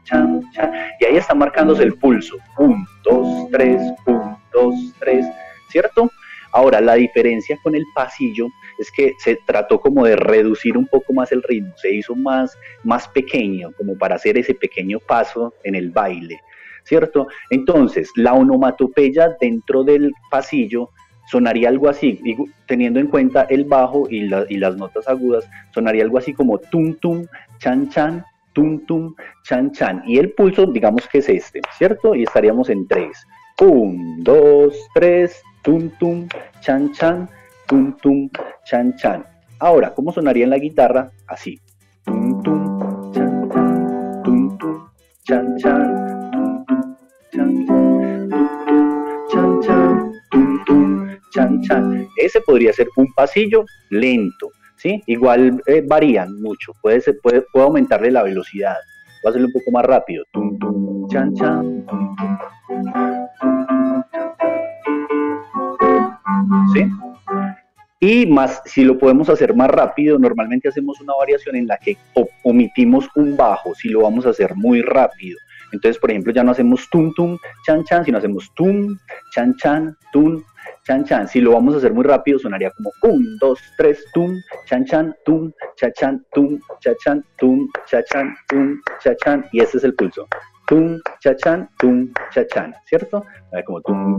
chan, 0.03 0.41
chan, 0.53 0.71
y 0.99 1.05
ahí 1.05 1.17
está 1.17 1.33
marcándose 1.35 1.83
el 1.83 1.93
pulso. 1.95 2.37
1, 2.57 2.85
2, 3.03 3.51
3, 3.51 3.81
1, 4.05 4.41
2, 4.53 4.75
3, 4.99 5.25
¿cierto? 5.69 6.09
Ahora, 6.53 6.79
la 6.81 6.95
diferencia 6.95 7.57
con 7.61 7.75
el 7.75 7.83
pasillo 7.93 8.47
es 8.79 8.91
que 8.91 9.13
se 9.19 9.37
trató 9.45 9.79
como 9.79 10.05
de 10.05 10.15
reducir 10.15 10.77
un 10.77 10.87
poco 10.87 11.13
más 11.13 11.31
el 11.31 11.43
ritmo, 11.43 11.73
se 11.77 11.93
hizo 11.93 12.15
más, 12.15 12.57
más 12.83 13.07
pequeño, 13.09 13.71
como 13.77 13.97
para 13.97 14.15
hacer 14.15 14.37
ese 14.37 14.53
pequeño 14.55 14.99
paso 14.99 15.53
en 15.63 15.75
el 15.75 15.91
baile, 15.91 16.39
¿cierto? 16.83 17.27
Entonces, 17.49 18.11
la 18.15 18.33
onomatopeya 18.33 19.35
dentro 19.39 19.83
del 19.83 20.13
pasillo 20.31 20.89
sonaría 21.27 21.69
algo 21.69 21.89
así, 21.89 22.19
teniendo 22.65 22.99
en 22.99 23.07
cuenta 23.07 23.43
el 23.43 23.65
bajo 23.65 24.07
y, 24.09 24.29
y 24.49 24.57
las 24.57 24.77
notas 24.77 25.07
agudas, 25.07 25.47
sonaría 25.73 26.03
algo 26.03 26.17
así 26.17 26.33
como 26.33 26.57
tum 26.57 26.95
tum, 26.95 27.25
chan 27.59 27.89
chan, 27.89 28.25
tum, 28.53 28.79
tum, 28.85 29.13
chan, 29.43 29.71
chan. 29.71 30.01
Y 30.07 30.17
el 30.17 30.31
pulso, 30.31 30.65
digamos 30.65 31.07
que 31.07 31.19
es 31.19 31.29
este, 31.29 31.61
¿cierto? 31.77 32.15
Y 32.15 32.23
estaríamos 32.23 32.69
en 32.69 32.87
tres. 32.87 33.27
Un, 33.61 34.23
dos, 34.23 34.75
tres, 34.95 35.41
tum, 35.61 35.89
tum, 35.99 36.27
chan, 36.61 36.91
chan, 36.93 37.29
tum, 37.67 37.95
tum, 37.97 38.29
chan, 38.65 38.95
chan. 38.95 39.23
Ahora, 39.59 39.93
¿cómo 39.93 40.11
sonaría 40.11 40.45
en 40.45 40.49
la 40.49 40.57
guitarra? 40.57 41.11
Así. 41.27 41.59
Tum, 42.03 42.41
tum, 42.41 43.13
chan, 43.13 43.49
chan, 43.51 44.23
tum, 44.23 44.57
tum, 44.57 44.89
chan, 45.23 45.57
chan, 45.57 46.06
chan, 51.31 51.61
chan. 51.63 52.07
Ese 52.17 52.41
podría 52.41 52.73
ser 52.73 52.87
un 52.95 53.11
pasillo 53.13 53.65
lento. 53.89 54.49
¿sí? 54.77 55.01
Igual 55.07 55.61
eh, 55.65 55.83
varían 55.85 56.39
mucho, 56.41 56.73
puede, 56.81 57.01
ser, 57.01 57.17
puede, 57.21 57.43
aumentarle 57.53 58.11
la 58.11 58.23
velocidad, 58.23 58.75
voy 59.23 59.27
a 59.27 59.29
hacerlo 59.29 59.47
un 59.47 59.53
poco 59.53 59.71
más 59.71 59.85
rápido. 59.85 60.23
chan, 61.09 61.33
chan, 61.35 61.85
¿Sí? 66.73 66.85
Y 67.99 68.27
más, 68.27 68.61
si 68.65 68.83
lo 68.83 68.97
podemos 68.99 69.27
hacer 69.27 69.55
más 69.55 69.69
rápido, 69.69 70.19
normalmente 70.19 70.69
hacemos 70.69 71.01
una 71.01 71.15
variación 71.15 71.55
en 71.55 71.65
la 71.65 71.77
que 71.77 71.97
omitimos 72.43 73.09
un 73.15 73.35
bajo, 73.35 73.73
si 73.73 73.89
lo 73.89 74.03
vamos 74.03 74.25
a 74.27 74.29
hacer 74.29 74.55
muy 74.55 74.81
rápido. 74.81 75.37
Entonces, 75.71 75.99
por 75.99 76.11
ejemplo, 76.11 76.31
ya 76.31 76.43
no 76.43 76.51
hacemos 76.51 76.87
tum 76.89 77.11
tum, 77.13 77.37
chan 77.65 77.83
chan, 77.83 78.05
sino 78.05 78.19
hacemos 78.19 78.51
tum, 78.55 78.97
chan 79.33 79.55
chan, 79.55 79.97
tum, 80.13 80.43
chan 80.87 81.03
chan. 81.03 81.27
Si 81.27 81.41
lo 81.41 81.51
vamos 81.51 81.75
a 81.75 81.77
hacer 81.79 81.93
muy 81.93 82.05
rápido, 82.05 82.39
sonaría 82.39 82.71
como 82.71 82.91
1, 83.03 83.37
2, 83.41 83.59
3, 83.77 84.05
tum, 84.13 84.33
chan 84.65 84.85
chan, 84.85 85.13
tum, 85.25 85.51
cha 85.75 85.91
chan, 85.91 86.25
tum, 86.31 86.59
cha 86.79 86.95
chan, 86.95 87.25
tum, 87.37 87.67
cha 87.85 88.01
chan, 88.03 88.35
tum, 88.47 88.81
cha 89.03 89.15
chan. 89.17 89.45
Y 89.51 89.59
este 89.59 89.79
es 89.79 89.83
el 89.83 89.93
pulso. 89.95 90.25
Tum, 90.65 90.97
cha 91.19 91.35
chan, 91.35 91.69
tum, 91.77 92.13
cha 92.31 92.47
chan. 92.47 92.73
¿Cierto? 92.85 93.25
Como 93.65 93.81
tum. 93.81 94.17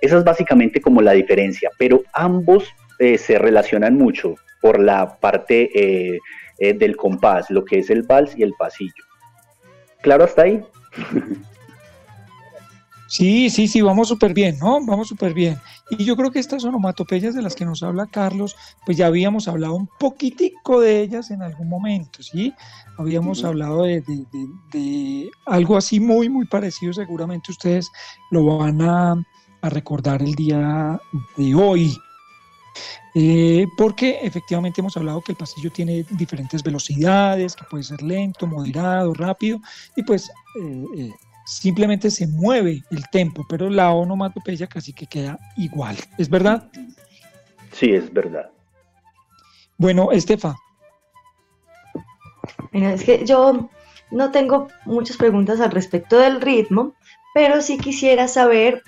Esa 0.00 0.18
es 0.18 0.24
básicamente 0.24 0.80
como 0.80 1.00
la 1.00 1.12
diferencia, 1.12 1.70
pero 1.78 2.02
ambos 2.12 2.64
eh, 2.98 3.18
se 3.18 3.38
relacionan 3.38 3.96
mucho 3.96 4.34
por 4.60 4.80
la 4.80 5.16
parte 5.20 5.70
eh, 5.74 6.18
eh, 6.58 6.72
del 6.72 6.96
compás, 6.96 7.50
lo 7.50 7.64
que 7.64 7.78
es 7.78 7.90
el 7.90 8.02
vals 8.02 8.36
y 8.36 8.42
el 8.42 8.54
pasillo. 8.58 9.09
¿Claro 10.02 10.24
hasta 10.24 10.42
ahí? 10.42 10.64
Sí, 13.10 13.50
sí, 13.50 13.66
sí, 13.66 13.80
vamos 13.80 14.06
súper 14.06 14.32
bien, 14.32 14.56
¿no? 14.60 14.78
Vamos 14.86 15.08
súper 15.08 15.34
bien. 15.34 15.58
Y 15.90 16.04
yo 16.04 16.16
creo 16.16 16.30
que 16.30 16.38
estas 16.38 16.62
onomatopeyas 16.64 17.34
de 17.34 17.42
las 17.42 17.56
que 17.56 17.64
nos 17.64 17.82
habla 17.82 18.06
Carlos, 18.06 18.54
pues 18.86 18.96
ya 18.96 19.06
habíamos 19.06 19.48
hablado 19.48 19.74
un 19.74 19.88
poquitico 19.98 20.80
de 20.80 21.00
ellas 21.00 21.32
en 21.32 21.42
algún 21.42 21.68
momento, 21.68 22.22
¿sí? 22.22 22.54
Habíamos 22.96 23.42
hablado 23.42 23.82
de, 23.82 25.30
algo 25.44 25.76
así 25.76 25.98
muy, 25.98 26.28
muy 26.28 26.46
parecido, 26.46 26.92
seguramente 26.92 27.50
ustedes 27.50 27.90
lo 28.30 28.58
van 28.58 28.80
a, 28.80 29.26
a 29.62 29.68
recordar 29.70 30.22
el 30.22 30.36
día 30.36 31.00
de 31.36 31.54
hoy, 31.56 31.98
eh, 33.14 33.66
porque 33.76 34.20
efectivamente 34.22 34.80
hemos 34.80 34.96
hablado 34.96 35.20
que 35.20 35.32
el 35.32 35.38
pasillo 35.38 35.70
tiene 35.70 36.04
diferentes 36.10 36.62
velocidades, 36.62 37.56
que 37.56 37.64
puede 37.64 37.84
ser 37.84 38.02
lento, 38.02 38.46
moderado, 38.46 39.12
rápido, 39.14 39.60
y 39.96 40.02
pues 40.02 40.30
eh, 40.60 40.84
eh, 40.96 41.12
simplemente 41.44 42.10
se 42.10 42.26
mueve 42.26 42.82
el 42.90 43.08
tempo, 43.10 43.44
pero 43.48 43.68
la 43.68 43.90
onomatopeya 43.90 44.66
casi 44.66 44.92
que 44.92 45.06
queda 45.06 45.38
igual. 45.56 45.96
¿Es 46.18 46.28
verdad? 46.28 46.70
Sí, 47.72 47.90
es 47.92 48.12
verdad. 48.12 48.50
Bueno, 49.76 50.12
Estefa. 50.12 50.54
Mira, 52.72 52.92
es 52.92 53.02
que 53.02 53.24
yo 53.24 53.70
no 54.10 54.30
tengo 54.30 54.68
muchas 54.84 55.16
preguntas 55.16 55.60
al 55.60 55.70
respecto 55.70 56.18
del 56.18 56.40
ritmo, 56.40 56.94
pero 57.34 57.60
sí 57.62 57.78
quisiera 57.78 58.28
saber 58.28 58.82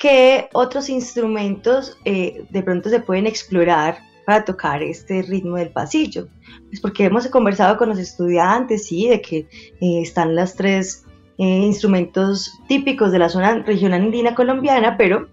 ¿Qué 0.00 0.48
otros 0.54 0.88
instrumentos 0.88 1.98
eh, 2.06 2.46
de 2.48 2.62
pronto 2.62 2.88
se 2.88 3.00
pueden 3.00 3.26
explorar 3.26 3.98
para 4.24 4.46
tocar 4.46 4.82
este 4.82 5.20
ritmo 5.20 5.56
del 5.56 5.68
pasillo? 5.68 6.26
Pues 6.68 6.80
porque 6.80 7.04
hemos 7.04 7.28
conversado 7.28 7.76
con 7.76 7.90
los 7.90 7.98
estudiantes, 7.98 8.86
sí, 8.86 9.10
de 9.10 9.20
que 9.20 9.36
eh, 9.80 10.00
están 10.00 10.34
los 10.34 10.54
tres 10.54 11.04
eh, 11.36 11.44
instrumentos 11.44 12.50
típicos 12.66 13.12
de 13.12 13.18
la 13.18 13.28
zona 13.28 13.58
regional 13.58 14.00
andina 14.00 14.34
colombiana, 14.34 14.96
pero 14.96 15.28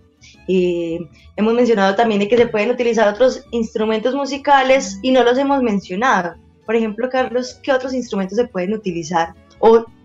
hemos 0.49 1.53
mencionado 1.53 1.95
también 1.95 2.19
de 2.19 2.27
que 2.27 2.35
se 2.35 2.47
pueden 2.47 2.71
utilizar 2.71 3.07
otros 3.07 3.45
instrumentos 3.51 4.13
musicales 4.15 4.99
y 5.01 5.11
no 5.11 5.23
los 5.23 5.37
hemos 5.37 5.63
mencionado. 5.63 6.35
Por 6.65 6.75
ejemplo, 6.75 7.09
Carlos, 7.09 7.57
¿qué 7.63 7.71
otros 7.71 7.93
instrumentos 7.93 8.37
se 8.37 8.47
pueden 8.47 8.73
utilizar 8.73 9.33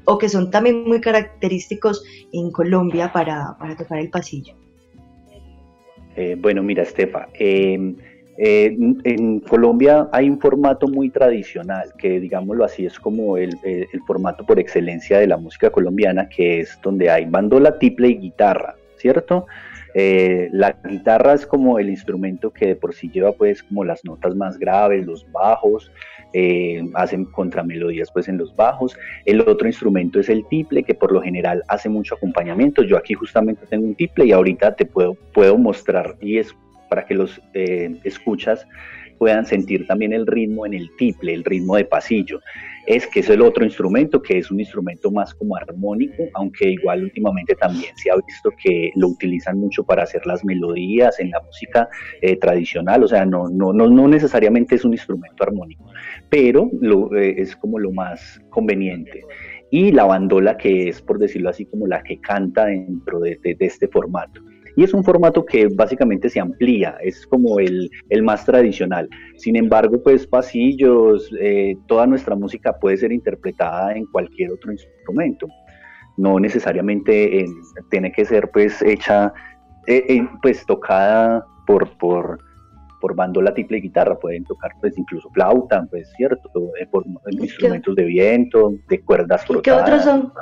o 0.05 0.19
que 0.19 0.29
son 0.29 0.51
también 0.51 0.85
muy 0.85 1.01
característicos 1.01 2.05
en 2.33 2.51
Colombia 2.51 3.13
para, 3.13 3.57
tocar 3.77 3.99
el 3.99 4.11
pasillo? 4.11 4.55
Eh, 6.17 6.37
bueno, 6.39 6.63
mira, 6.63 6.83
Estefa, 6.83 7.29
em, 7.35 7.97
eh, 8.39 8.77
en 9.05 9.41
Colombia 9.41 10.09
hay 10.13 10.29
un 10.29 10.41
formato 10.41 10.89
muy 10.89 11.11
tradicional, 11.11 11.93
que 11.99 12.21
digámoslo 12.21 12.65
así, 12.65 12.87
es 12.87 12.99
como 12.99 13.37
el, 13.37 13.57
formato 14.07 14.45
por 14.45 14.59
excelencia 14.59 15.19
de 15.19 15.27
la 15.27 15.37
música 15.37 15.71
colombiana, 15.71 16.29
que 16.29 16.61
es 16.61 16.79
donde 16.83 17.11
hay 17.11 17.25
bandola, 17.27 17.79
tiple 17.79 18.09
y 18.09 18.19
guitarra, 18.19 18.75
¿cierto? 18.97 19.47
Eh, 19.95 20.49
la 20.53 20.73
guitarra 20.89 21.35
es 21.35 21.47
como 21.47 21.79
el 21.79 21.91
instrumento 21.91 22.51
que 22.51 22.69
de 22.69 22.77
por 22.77 22.95
sí 22.95 23.11
lleva 23.11 23.33
pues 23.33 23.63
como 23.63 23.85
las 23.85 24.03
notas 24.05 24.35
más 24.35 24.59
graves, 24.59 25.05
los 25.05 25.31
bajos, 25.31 25.93
eh, 26.33 26.83
hacen 26.95 27.25
contramelodías 27.27 28.11
pues 28.13 28.29
en 28.29 28.39
los 28.39 28.55
bajos. 28.57 28.97
El 29.25 29.41
otro 29.41 29.67
instrumento 29.67 30.21
es 30.21 30.29
el 30.29 30.47
tiple, 30.49 30.83
que 30.83 30.95
por 30.95 31.13
lo 31.13 31.21
general 31.21 31.63
hace 31.69 31.89
mucho 31.89 32.15
acompañamiento. 32.15 32.83
Yo 32.83 32.97
aquí 32.97 33.15
justamente 33.15 33.67
tengo 33.67 33.87
un 33.87 33.95
tiple 33.95 34.27
y 34.27 34.33
ahorita 34.33 34.75
te 34.75 34.87
puedo, 34.87 35.15
puedo 35.35 35.59
mostrar 35.59 36.17
y 36.21 36.39
es 36.39 36.55
para 36.89 37.07
que 37.07 37.15
los 37.15 37.41
eh, 37.55 37.99
escuchas 38.05 38.67
puedan 39.23 39.47
sentir 39.47 39.87
también 39.87 40.13
el 40.13 40.27
ritmo 40.27 40.67
en 40.67 40.75
el 40.75 40.91
tiple, 40.97 41.33
el 41.33 41.45
ritmo 41.45 41.77
de 41.77 41.85
pasillo. 41.85 42.41
Es 42.89 43.07
que 43.07 43.21
es 43.21 43.31
el 43.31 43.41
otro 43.41 43.65
instrumento, 43.65 44.21
que 44.21 44.39
es 44.39 44.51
un 44.51 44.59
instrumento 44.59 45.13
más 45.13 45.33
como 45.33 45.55
armónico, 45.55 46.25
aunque 46.35 46.71
igual 46.71 47.05
últimamente 47.05 47.55
también 47.55 47.97
se 47.97 48.11
ha 48.11 48.17
visto 48.17 48.51
que 48.61 48.91
lo 48.97 49.07
utilizan 49.07 49.59
mucho 49.59 49.85
para 49.85 50.03
hacer 50.03 50.27
las 50.27 50.45
melodías 50.45 51.21
en 51.21 51.31
la 51.31 51.41
música 51.41 51.89
eh, 52.21 52.35
tradicional, 52.35 53.05
o 53.05 53.07
sea, 53.07 53.25
no, 53.25 53.49
no, 53.49 53.73
no, 53.73 53.87
no, 53.89 54.09
necesariamente 54.09 54.75
es 54.75 54.85
un 54.85 54.93
instrumento 54.93 55.45
armónico, 55.45 55.85
pero 56.29 56.69
lo, 56.81 57.17
eh, 57.17 57.37
es 57.39 57.55
como 57.55 57.79
lo 57.79 57.93
más 57.93 58.43
conveniente. 58.51 59.23
Y 59.71 59.93
la 59.93 60.05
bandola 60.05 60.57
que 60.57 60.89
es, 60.89 61.01
por 61.01 61.21
decirlo 61.21 61.51
así, 61.51 61.65
como 61.67 61.87
la 61.87 62.03
que 62.03 62.21
canta 62.21 62.67
dentro 62.67 63.21
de 63.21 63.39
este 63.61 63.87
formato 63.87 64.43
y 64.77 64.85
es 64.85 64.95
un 64.95 65.05
formato 65.05 65.45
que 65.45 65.69
básicamente 65.69 66.29
se 66.29 66.41
amplía, 66.41 66.97
es 67.03 67.27
como 67.27 67.59
el, 67.59 67.91
más 68.23 68.45
tradicional. 68.45 69.09
Sin 69.37 69.57
embargo, 69.57 70.03
pues 70.03 70.27
pasillos, 70.27 71.31
eh, 71.41 71.77
toda 71.87 72.07
nuestra 72.07 72.35
música 72.35 72.79
puede 72.79 72.97
ser 72.97 73.13
interpretada 73.13 73.95
en 73.95 74.07
cualquier 74.07 74.53
otro 74.53 74.73
instrumento. 74.73 75.47
No 76.17 76.39
necesariamente 76.39 77.45
tiene 77.91 78.13
que 78.13 78.25
ser 78.25 78.51
pues 78.51 78.81
hecha, 78.83 79.33
eh, 79.87 80.27
pues 80.43 80.65
tocada 80.67 81.45
por, 81.67 81.97
por, 81.99 82.39
por 83.03 83.17
bandola, 83.17 83.53
tiple 83.53 83.79
y 83.79 83.81
guitarra, 83.81 84.17
pueden 84.17 84.45
tocar 84.45 84.71
pues 84.81 84.97
incluso 84.97 85.29
flauta, 85.31 85.85
pues 85.91 86.09
cierto, 86.17 86.49
eh, 86.81 86.87
por 86.87 87.05
instrumentos 87.33 87.97
de 87.97 88.05
viento, 88.05 88.75
de 88.89 89.01
cuerdas 89.01 89.45
frotadas. 89.45 89.85
¿Qué 89.85 89.93
otros 89.93 90.05
son? 90.05 90.33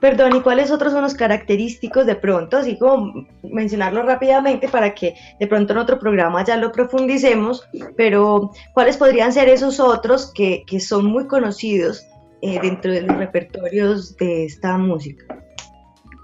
Perdón, 0.00 0.34
¿y 0.34 0.40
cuáles 0.40 0.72
otros 0.72 0.92
son 0.92 1.02
los 1.02 1.14
característicos 1.14 2.06
de 2.06 2.16
pronto? 2.16 2.56
Así 2.56 2.76
como 2.76 3.24
mencionarlo 3.44 4.02
rápidamente 4.02 4.68
para 4.68 4.94
que 4.94 5.14
de 5.38 5.46
pronto 5.46 5.72
en 5.72 5.78
otro 5.78 6.00
programa 6.00 6.44
ya 6.44 6.56
lo 6.56 6.72
profundicemos, 6.72 7.68
pero 7.96 8.50
¿cuáles 8.74 8.96
podrían 8.96 9.32
ser 9.32 9.48
esos 9.48 9.78
otros 9.78 10.32
que, 10.34 10.64
que 10.66 10.80
son 10.80 11.06
muy 11.06 11.28
conocidos 11.28 12.04
eh, 12.42 12.58
dentro 12.60 12.92
de 12.92 13.02
los 13.02 13.16
repertorios 13.16 14.16
de 14.16 14.44
esta 14.44 14.76
música? 14.76 15.24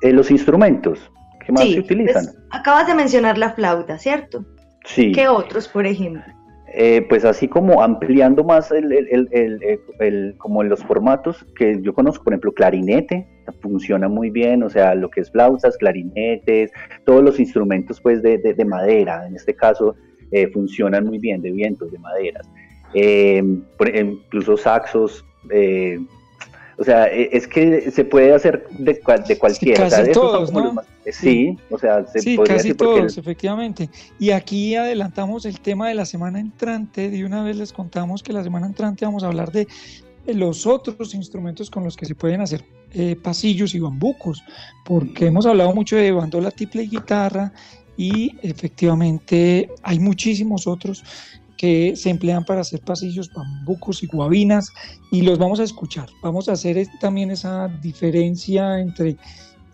Eh, 0.03 0.13
los 0.13 0.29
instrumentos 0.33 0.99
que 1.47 1.53
más 1.53 1.63
se 1.63 1.79
utilizan. 1.79 2.25
Pues, 2.25 2.39
acabas 2.51 2.89
de 2.89 2.95
mencionar 2.97 3.39
la 3.39 3.55
flauta, 3.55 3.97
¿cierto? 3.97 4.45
Sí. 4.85 5.13
¿Qué 5.13 5.29
otros, 5.29 5.69
por 5.69 5.87
ejemplo? 5.87 6.23
Eh, 6.77 7.07
pues 7.09 7.25
así 7.25 7.47
como 7.47 7.83
ampliando 7.83 8.43
más 8.43 8.73
el, 8.73 8.91
el, 8.93 9.29
el, 9.31 9.81
el, 10.01 10.35
como 10.39 10.65
los 10.65 10.83
formatos 10.83 11.47
que 11.57 11.81
yo 11.83 11.95
conozco, 11.95 12.25
por 12.25 12.33
ejemplo, 12.33 12.53
clarinete, 12.53 13.29
funciona 13.61 14.09
muy 14.09 14.29
bien, 14.31 14.65
o 14.65 14.69
sea, 14.69 14.97
lo 14.97 15.09
que 15.09 15.21
es 15.21 15.31
flautas, 15.31 15.77
clarinetes, 15.77 16.73
todos 17.05 17.23
los 17.23 17.39
instrumentos 17.39 18.01
pues 18.01 18.23
de, 18.23 18.39
de, 18.39 18.65
madera, 18.65 19.25
en 19.25 19.37
este 19.37 19.55
caso, 19.55 19.95
eh, 20.33 20.49
funcionan 20.49 21.07
muy 21.07 21.19
bien, 21.19 21.41
de 21.43 21.53
vientos, 21.53 21.93
de 21.93 21.99
maderas. 22.01 22.49
Eh, 22.93 23.41
incluso 23.95 24.57
saxos, 24.57 25.25
o 26.77 26.83
sea, 26.83 27.07
e, 27.07 27.29
es 27.33 27.47
que 27.47 27.91
se 27.93 28.05
puede 28.05 28.35
hacer 28.35 28.67
de, 28.79 29.01
de 29.29 29.39
cualquiera. 29.39 29.89
casi 29.89 30.11
todos, 30.11 30.53
¿no? 30.53 30.75
Sí, 31.13 31.59
o 31.71 31.79
sea, 31.79 32.07
se 32.07 32.21
sí, 32.21 32.39
casi 32.39 32.75
todos, 32.75 33.19
efectivamente. 33.19 33.91
Y 34.19 34.31
aquí 34.31 34.75
adelantamos 34.75 35.45
el 35.45 35.61
tema 35.61 35.89
de 35.89 35.95
la 35.95 36.05
semana 36.05 36.41
entrante. 36.41 37.11
De 37.11 37.25
una 37.25 37.43
vez 37.43 37.57
les 37.57 37.73
contamos 37.73 38.23
que 38.23 38.33
la 38.33 38.43
semana 38.43 38.67
entrante 38.67 39.05
vamos 39.05 39.23
a 39.25 39.29
hablar 39.29 39.53
de 39.53 39.67
los 40.27 40.67
otros 40.67 41.15
instrumentos 41.15 41.71
con 41.71 41.85
los 41.85 41.97
que 41.97 42.07
se 42.07 42.15
pueden 42.15 42.41
hacer 42.41 42.65
eh, 42.93 43.17
pasillos 43.17 43.75
y 43.75 43.81
bambucos, 43.81 44.43
porque 44.85 45.27
hemos 45.27 45.47
hablado 45.47 45.75
mucho 45.75 45.97
de 45.97 46.13
bandola, 46.13 46.51
tiple 46.51 46.85
y 46.85 46.89
guitarra, 46.89 47.53
y 47.97 48.37
efectivamente 48.43 49.69
hay 49.83 49.99
muchísimos 49.99 50.67
otros 50.67 51.05
que 51.57 51.95
se 51.97 52.11
emplean 52.11 52.45
para 52.45 52.61
hacer 52.61 52.81
pasillos, 52.81 53.33
bambucos 53.33 54.03
y 54.03 54.07
guabinas 54.07 54.73
y 55.11 55.23
los 55.23 55.39
vamos 55.39 55.61
a 55.61 55.65
escuchar. 55.65 56.09
Vamos 56.23 56.49
a 56.49 56.53
hacer 56.53 56.87
también 57.01 57.31
esa 57.31 57.69
diferencia 57.69 58.81
entre 58.81 59.17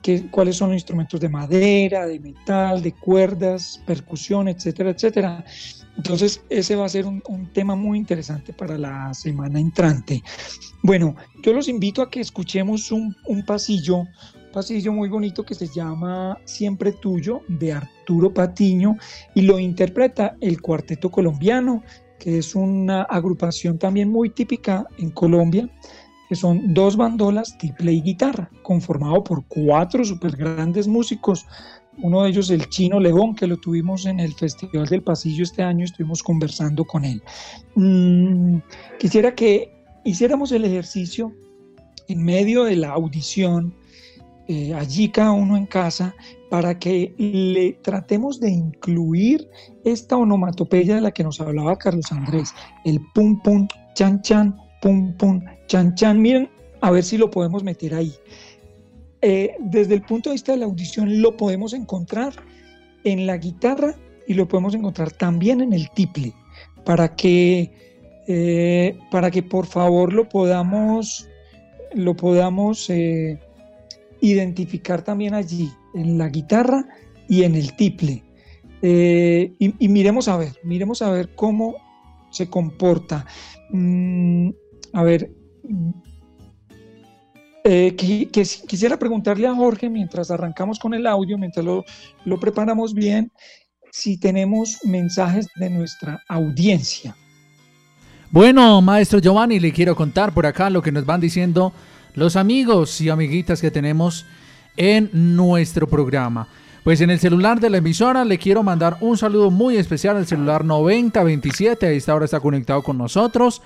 qué, 0.03 0.31
cuáles 0.31 0.57
son 0.57 0.71
los 0.71 0.77
instrumentos 0.77 1.21
de 1.21 1.29
madera, 1.29 2.07
de 2.07 2.19
metal, 2.21 2.83
de 2.83 2.93
cuerdas, 2.93 3.83
percusión, 3.87 4.49
etcétera, 4.49 4.91
etcétera. 4.91 5.45
Entonces 5.97 6.43
ese 6.49 6.77
va 6.77 6.87
a 6.87 6.89
ser 6.89 7.07
un, 7.07 7.23
un 7.29 7.53
tema 7.53 7.75
muy 7.75 7.99
interesante 7.99 8.53
para 8.53 8.79
la 8.79 9.13
semana 9.15 9.61
entrante. 9.61 10.23
Bueno, 10.83 11.15
yo 11.43 11.53
los 11.53 11.69
invito 11.69 12.01
a 12.03 12.11
que 12.11 12.21
escuchemos 12.21 12.91
un, 12.93 13.15
un 13.27 13.45
pasillo 13.45 14.07
pasillo 14.51 14.93
muy 14.93 15.09
bonito 15.09 15.45
que 15.45 15.55
se 15.55 15.69
llama 15.69 16.39
Siempre 16.45 16.93
Tuyo 16.93 17.43
de 17.49 17.73
Arturo 17.73 18.33
Patiño 18.33 18.97
y 19.35 19.43
lo 19.43 19.59
interpreta 19.59 20.37
el 20.41 20.61
Cuarteto 20.61 21.11
Colombiano, 21.11 21.83
que 22.19 22.39
es 22.39 22.55
una 22.55 23.03
agrupación 23.03 23.79
también 23.79 24.11
muy 24.11 24.31
típica 24.31 24.87
en 24.99 25.11
Colombia, 25.11 25.69
que 26.31 26.37
son 26.37 26.73
dos 26.75 26.97
bandolas, 26.97 27.59
triple 27.59 27.93
y 27.93 28.03
guitarra, 28.03 28.49
conformado 28.63 29.25
por 29.25 29.45
cuatro 29.49 30.05
super 30.05 30.37
grandes 30.37 30.87
músicos. 30.87 31.45
Uno 32.05 32.23
de 32.23 32.31
ellos 32.31 32.51
el 32.51 32.69
Chino 32.69 33.01
León, 33.01 33.35
que 33.35 33.49
lo 33.49 33.57
tuvimos 33.57 34.07
en 34.07 34.21
el 34.21 34.33
Festival 34.35 34.87
del 34.87 35.03
Pasillo 35.03 35.43
este 35.43 35.65
año, 35.65 35.85
estuvimos 35.85 36.23
conversando 36.23 36.85
con 36.85 37.05
él. 37.05 37.21
Mm, 37.75 38.59
quisiera 39.01 39.35
que 39.35 39.73
hiciéramos 40.05 40.53
el 40.53 40.65
ejercicio 40.65 41.35
en 42.07 42.23
medio 42.23 42.63
de 42.63 42.77
la 42.77 42.91
audición 42.91 43.75
eh, 44.47 44.73
allí 44.73 45.09
cada 45.09 45.33
uno 45.33 45.57
en 45.57 45.67
casa 45.67 46.15
para 46.49 46.79
que 46.79 47.13
le 47.19 47.73
tratemos 47.83 48.39
de 48.39 48.51
incluir 48.51 49.51
esta 49.85 50.17
onomatopeya 50.17 50.95
de 50.95 51.01
la 51.01 51.11
que 51.11 51.25
nos 51.25 51.41
hablaba 51.41 51.77
Carlos 51.77 52.13
Andrés, 52.13 52.55
el 52.85 53.01
pum 53.15 53.43
pum 53.43 53.67
chan 53.95 54.23
chan, 54.23 54.57
pum 54.81 55.13
pum 55.17 55.41
chan 55.71 55.95
chan. 55.95 56.21
Miren, 56.21 56.51
a 56.81 56.91
ver 56.91 57.05
si 57.05 57.17
lo 57.17 57.31
podemos 57.31 57.63
meter 57.63 57.95
ahí. 57.95 58.13
Eh, 59.23 59.55
desde 59.61 59.95
el 59.95 60.03
punto 60.03 60.31
de 60.31 60.35
vista 60.35 60.53
de 60.53 60.59
la 60.59 60.65
audición 60.65 61.23
lo 61.23 61.37
podemos 61.37 61.73
encontrar 61.75 62.33
en 63.05 63.27
la 63.27 63.37
guitarra 63.37 63.95
y 64.27 64.35
lo 64.35 64.49
podemos 64.49 64.75
encontrar 64.75 65.13
también 65.13 65.61
en 65.61 65.73
el 65.73 65.89
tiple, 65.91 66.35
para 66.85 67.15
que, 67.15 67.71
eh, 68.27 68.99
para 69.11 69.31
que 69.31 69.43
por 69.43 69.67
favor 69.67 70.13
lo 70.13 70.29
podamos, 70.29 71.29
lo 71.95 72.17
podamos 72.17 72.91
identificar 74.21 75.03
también 75.03 75.35
allí, 75.35 75.71
en 75.95 76.19
la 76.19 76.29
guitarra 76.29 76.87
y 77.29 77.45
en 77.45 77.55
el 77.55 77.77
tiple. 77.77 78.25
Eh, 78.83 79.53
y, 79.59 79.89
miremos 79.89 80.29
a 80.29 80.37
ver, 80.37 80.53
miremos 80.63 81.03
a 81.03 81.11
ver 81.11 81.35
cómo 81.35 81.77
se 82.31 82.49
comporta. 82.49 83.27
Mm, 83.71 84.51
a 84.93 85.03
ver, 85.03 85.31
eh, 87.65 87.95
quisiera 87.95 88.99
preguntarle 88.99 89.47
a 89.47 89.55
Jorge 89.55 89.91
mientras 89.91 90.31
arrancamos 90.31 90.79
con 90.79 90.95
el 90.95 91.07
audio, 91.07 91.37
mientras 91.37 91.65
lo, 91.65 92.41
preparamos 92.41 92.95
bien, 92.95 93.31
si 93.93 94.19
tenemos 94.19 94.79
mensajes 94.85 95.47
de 95.57 95.69
nuestra 95.69 96.23
audiencia. 96.29 97.15
Bueno, 98.31 98.81
maestro 98.81 99.19
Giovanni, 99.19 99.59
le 99.59 99.73
quiero 99.73 99.95
contar 99.95 100.33
por 100.33 100.47
acá 100.47 100.71
lo 100.71 100.83
que 100.83 100.93
nos 100.93 101.05
van 101.05 101.21
diciendo 101.21 101.73
los 102.15 102.37
amigos 102.37 103.01
y 103.01 103.09
amiguitas 103.09 103.61
que 103.61 103.71
tenemos 103.71 104.25
en 104.77 105.11
nuestro 105.13 105.89
programa. 105.89 106.49
Pues 106.85 107.01
en 107.03 107.11
el 107.11 107.19
celular 107.19 107.61
de 107.61 107.69
la 107.69 107.79
emisora 107.79 108.25
le 108.25 108.39
quiero 108.39 108.63
mandar 108.63 108.97
un 109.01 109.19
saludo 109.19 109.51
muy 109.51 109.77
especial 109.77 110.17
al 110.17 110.27
celular 110.27 110.65
9027, 110.65 111.87
a 111.87 111.91
esta 111.91 112.15
hora 112.15 112.25
está 112.25 112.41
conectado 112.41 112.83
con 112.83 112.97
nosotros. 112.97 113.61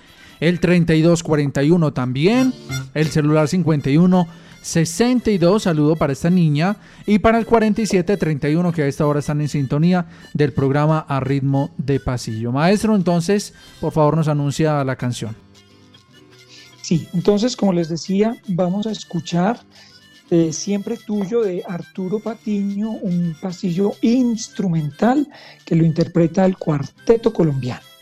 El 0.44 0.61
3241 0.61 1.94
también, 1.94 2.52
el 2.92 3.07
celular 3.07 3.48
51 3.48 4.28
62, 4.61 5.62
saludo 5.62 5.96
para 5.96 6.12
esta 6.12 6.28
niña, 6.28 6.76
y 7.07 7.18
para 7.18 7.38
el 7.38 7.46
4731 7.46 8.70
que 8.72 8.83
a 8.83 8.87
esta 8.87 9.07
hora 9.07 9.20
están 9.20 9.40
en 9.40 9.48
sintonía 9.48 10.04
del 10.35 10.52
programa 10.52 10.98
A 11.09 11.20
Ritmo 11.20 11.70
de 11.78 11.98
Pasillo. 11.98 12.52
Maestro, 12.52 12.94
entonces, 12.94 13.54
por 13.80 13.94
favor 13.94 14.18
nos 14.18 14.28
anuncia 14.28 14.85
la 14.85 14.96
canción. 14.96 15.35
Sí, 16.83 17.09
entonces, 17.14 17.57
como 17.57 17.72
les 17.72 17.88
decía, 17.88 18.37
vamos 18.46 18.87
a 18.87 18.90
escuchar 18.90 19.61
eh, 20.30 20.52
Siempre 20.52 20.98
Tuyo 20.98 21.40
de 21.40 21.62
Arturo 21.66 22.18
Patiño, 22.18 22.90
un 22.90 23.35
pasillo 23.40 23.92
instrumental 24.02 25.26
que 25.64 25.74
lo 25.74 25.87
interpreta 25.87 26.44
el 26.44 26.59
cuarteto 26.59 27.33
colombiano. 27.33 27.93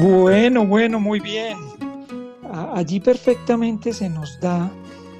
Bueno, 0.00 0.66
bueno, 0.66 0.98
muy 0.98 1.20
bien. 1.20 1.58
Allí 2.72 3.00
perfectamente 3.00 3.92
se 3.92 4.08
nos 4.08 4.40
da 4.40 4.72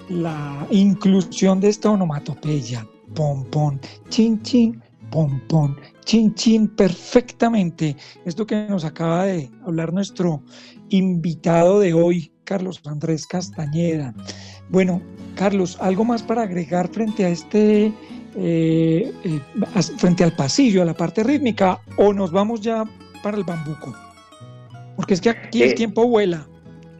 la 0.08 0.66
inclusión 0.70 1.60
de 1.60 1.68
esta 1.68 1.90
onomatopeya. 1.90 2.86
Pom, 3.14 3.44
pom, 3.44 3.78
chin, 4.08 4.40
chin, 4.40 4.82
pom, 5.10 5.38
pom, 5.48 5.76
chin, 6.06 6.34
chin, 6.34 6.66
perfectamente. 6.66 7.94
Esto 8.24 8.46
que 8.46 8.68
nos 8.70 8.86
acaba 8.86 9.26
de 9.26 9.50
hablar 9.66 9.92
nuestro 9.92 10.42
invitado 10.88 11.78
de 11.78 11.92
hoy, 11.92 12.32
Carlos 12.44 12.80
Andrés 12.86 13.26
Castañeda. 13.26 14.14
Bueno, 14.70 15.02
Carlos, 15.34 15.76
¿algo 15.80 16.06
más 16.06 16.22
para 16.22 16.44
agregar 16.44 16.88
frente 16.88 17.26
a 17.26 17.28
este, 17.28 17.92
eh, 18.34 19.12
eh, 19.24 19.40
frente 19.98 20.24
al 20.24 20.32
pasillo, 20.32 20.80
a 20.80 20.86
la 20.86 20.94
parte 20.94 21.22
rítmica, 21.22 21.82
o 21.96 22.14
nos 22.14 22.32
vamos 22.32 22.62
ya 22.62 22.84
para 23.22 23.36
el 23.36 23.44
bambuco? 23.44 23.94
Porque 24.96 25.14
es 25.14 25.20
que 25.20 25.30
aquí 25.30 25.62
el 25.62 25.70
eh, 25.70 25.74
tiempo 25.74 26.06
vuela. 26.06 26.46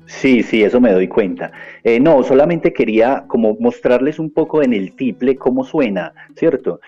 Sí, 0.07 0.43
sí, 0.43 0.65
eso 0.65 0.81
me 0.81 0.93
doy 0.93 1.07
cuenta. 1.07 1.53
no, 2.01 2.25
solamente 2.25 2.73
quería 2.73 3.25
como 3.29 3.57
mostrarles 3.61 4.19
un 4.19 4.31
poco 4.31 4.61
en 4.61 4.73
el 4.73 4.97
tiple 4.97 5.37
cómo 5.37 5.63
suena, 5.63 6.13
¿cierto? 6.35 6.81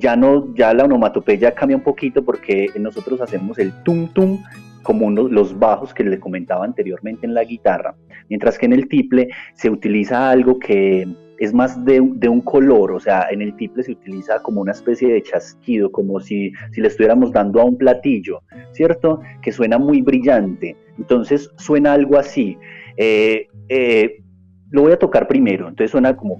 ya 0.00 0.16
no, 0.16 0.54
ya 0.54 0.72
la 0.72 0.84
onomatopeya 0.84 1.54
cambia 1.54 1.76
un 1.76 1.82
poquito 1.82 2.24
porque 2.24 2.70
nosotros 2.80 3.20
hacemos 3.20 3.58
el 3.58 3.70
tum 3.82 4.08
tum 4.14 4.42
como 4.84 5.06
uno, 5.06 5.28
los 5.28 5.58
bajos 5.58 5.92
que 5.92 6.04
le 6.04 6.20
comentaba 6.20 6.64
anteriormente 6.64 7.26
en 7.26 7.34
la 7.34 7.42
guitarra, 7.42 7.96
mientras 8.28 8.56
que 8.56 8.66
en 8.66 8.74
el 8.74 8.88
tiple 8.88 9.30
se 9.54 9.68
utiliza 9.68 10.30
algo 10.30 10.60
que 10.60 11.08
es 11.38 11.52
más 11.52 11.84
de, 11.84 12.00
un 12.00 12.40
color, 12.40 12.92
o 12.92 13.00
sea, 13.00 13.26
en 13.30 13.42
el 13.42 13.54
tiple 13.56 13.82
se 13.82 13.92
utiliza 13.92 14.40
como 14.42 14.60
una 14.60 14.72
especie 14.72 15.12
de 15.12 15.22
chasquido, 15.22 15.90
como 15.90 16.20
si, 16.20 16.52
si 16.72 16.80
le 16.80 16.88
estuviéramos 16.88 17.32
dando 17.32 17.60
a 17.60 17.64
un 17.64 17.76
platillo, 17.76 18.42
¿cierto? 18.72 19.20
Que 19.42 19.52
suena 19.52 19.78
muy 19.78 20.02
brillante. 20.02 20.76
Entonces 20.98 21.50
suena 21.56 21.92
algo 21.92 22.18
así. 22.18 22.56
Eh, 22.96 23.48
eh, 23.68 24.22
lo 24.70 24.82
voy 24.82 24.92
a 24.92 24.98
tocar 24.98 25.26
primero, 25.26 25.68
entonces 25.68 25.90
suena 25.90 26.16
como... 26.16 26.38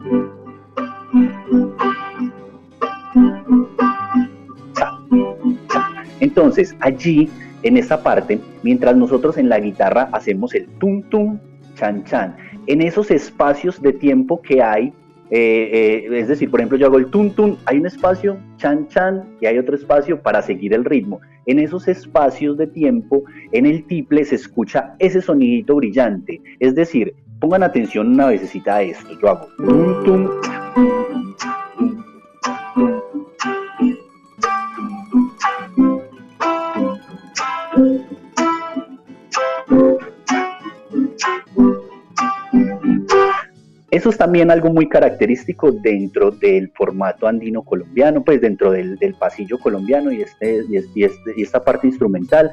Entonces 6.20 6.74
allí 6.80 7.28
en 7.62 7.76
esta 7.76 8.02
parte, 8.02 8.40
mientras 8.62 8.96
nosotros 8.96 9.38
en 9.38 9.48
la 9.48 9.58
guitarra 9.58 10.08
hacemos 10.12 10.54
el 10.54 10.66
tum 10.78 11.02
tum, 11.08 11.38
chan 11.74 12.04
chan, 12.04 12.36
en 12.66 12.80
esos 12.82 13.10
espacios 13.10 13.80
de 13.80 13.92
tiempo 13.92 14.40
que 14.40 14.62
hay, 14.62 14.92
eh, 15.30 16.06
eh, 16.10 16.18
es 16.18 16.28
decir, 16.28 16.50
por 16.50 16.60
ejemplo, 16.60 16.78
yo 16.78 16.86
hago 16.86 16.98
el 16.98 17.06
tum 17.06 17.30
tum, 17.30 17.56
hay 17.64 17.78
un 17.78 17.86
espacio, 17.86 18.36
chan 18.56 18.88
chan, 18.88 19.24
y 19.40 19.46
hay 19.46 19.58
otro 19.58 19.74
espacio 19.74 20.20
para 20.20 20.42
seguir 20.42 20.74
el 20.74 20.84
ritmo. 20.84 21.20
En 21.46 21.58
esos 21.58 21.88
espacios 21.88 22.56
de 22.56 22.66
tiempo, 22.66 23.24
en 23.52 23.66
el 23.66 23.84
tiple 23.84 24.24
se 24.24 24.36
escucha 24.36 24.94
ese 24.98 25.20
sonidito 25.20 25.76
brillante. 25.76 26.40
Es 26.60 26.74
decir, 26.74 27.14
pongan 27.40 27.62
atención 27.62 28.08
una 28.08 28.26
vecesita 28.28 28.76
a 28.76 28.82
esto. 28.82 29.08
Yo 29.20 29.28
hago 29.28 29.48
tum 29.56 30.04
tum, 30.04 30.30
Eso 44.04 44.10
es 44.10 44.18
también 44.18 44.50
algo 44.50 44.68
muy 44.68 44.86
característico 44.86 45.72
dentro 45.72 46.30
del 46.30 46.70
formato 46.74 47.26
andino 47.26 47.62
colombiano, 47.62 48.22
pues 48.22 48.38
dentro 48.38 48.70
del, 48.70 48.98
pasillo 49.18 49.58
colombiano 49.58 50.12
y, 50.12 50.20
este, 50.20 50.62
y, 50.68 50.76
este, 50.76 51.32
y, 51.34 51.40
esta 51.40 51.64
parte 51.64 51.86
instrumental 51.86 52.52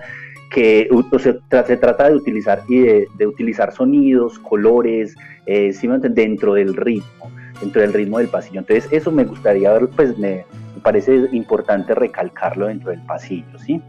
que 0.50 0.88
se, 1.20 1.34
trata 1.76 2.08
de 2.08 2.16
utilizar, 2.16 2.64
y 2.70 2.80
de, 2.80 3.28
utilizar 3.28 3.74
sonidos, 3.74 4.40
colores, 4.40 5.14
eh, 5.46 5.74
dentro 6.12 6.54
del 6.54 6.74
ritmo, 6.74 7.30
dentro 7.60 7.82
del 7.82 7.92
ritmo 7.92 8.20
del 8.20 8.30
pasillo. 8.30 8.62
Entonces 8.62 8.88
eso 8.90 9.12
me 9.12 9.26
gustaría 9.26 9.74
ver, 9.74 9.90
pues 9.90 10.18
me, 10.18 10.46
me 10.74 10.82
parece 10.82 11.28
importante 11.34 11.94
recalcarlo 11.94 12.68
dentro 12.68 12.92
del 12.92 13.02
pasillo, 13.02 13.60
¿sí? 13.60 13.82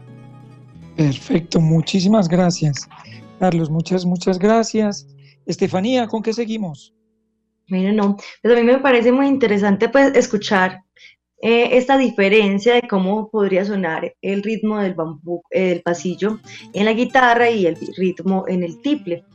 Perfecto, 0.97 1.61
muchísimas 1.61 2.27
gracias. 2.27 2.89
Carlos, 3.39 3.69
muchas, 3.69 4.05
muchas 4.05 4.37
gracias. 4.37 5.07
Estefanía, 5.45 6.07
¿con 6.07 6.21
qué 6.21 6.33
seguimos? 6.33 6.93
Mira, 7.67 7.91
no, 7.91 8.17
pero 8.41 8.55
a 8.55 8.57
mí 8.57 8.63
me 8.63 8.79
parece 8.79 9.11
muy 9.11 9.27
interesante 9.27 9.89
pues 9.89 10.15
escuchar 10.15 10.83
eh, 11.41 11.77
esta 11.77 11.97
diferencia 11.97 12.75
de 12.75 12.87
cómo 12.87 13.29
podría 13.29 13.65
sonar 13.65 14.13
el 14.21 14.43
ritmo 14.43 14.79
del 14.79 14.93
bambú, 14.93 15.41
el 15.49 15.81
pasillo 15.81 16.39
en 16.73 16.85
la 16.85 16.93
guitarra 16.93 17.49
y 17.49 17.65
el 17.65 17.77
ritmo 17.97 18.45
en 18.47 18.63
el 18.63 18.81
tiple. 18.81 19.25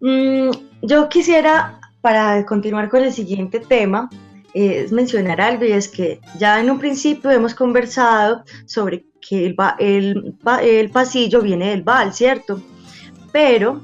Mm, 0.00 0.50
yo 0.82 1.08
quisiera, 1.08 1.80
para 2.00 2.46
continuar 2.46 2.88
con 2.88 3.02
el 3.02 3.12
siguiente 3.12 3.60
tema, 3.60 4.08
es 4.54 4.92
mencionar 4.92 5.40
algo 5.40 5.64
y 5.64 5.72
es 5.72 5.88
que 5.88 6.20
ya 6.38 6.60
en 6.60 6.70
un 6.70 6.78
principio 6.78 7.30
hemos 7.30 7.54
conversado 7.54 8.44
sobre 8.64 9.04
que 9.20 9.54
el, 9.78 10.34
el 10.62 10.90
pasillo 10.90 11.42
viene 11.42 11.70
del 11.70 11.82
bal, 11.82 12.14
¿cierto? 12.14 12.62
Pero 13.32 13.82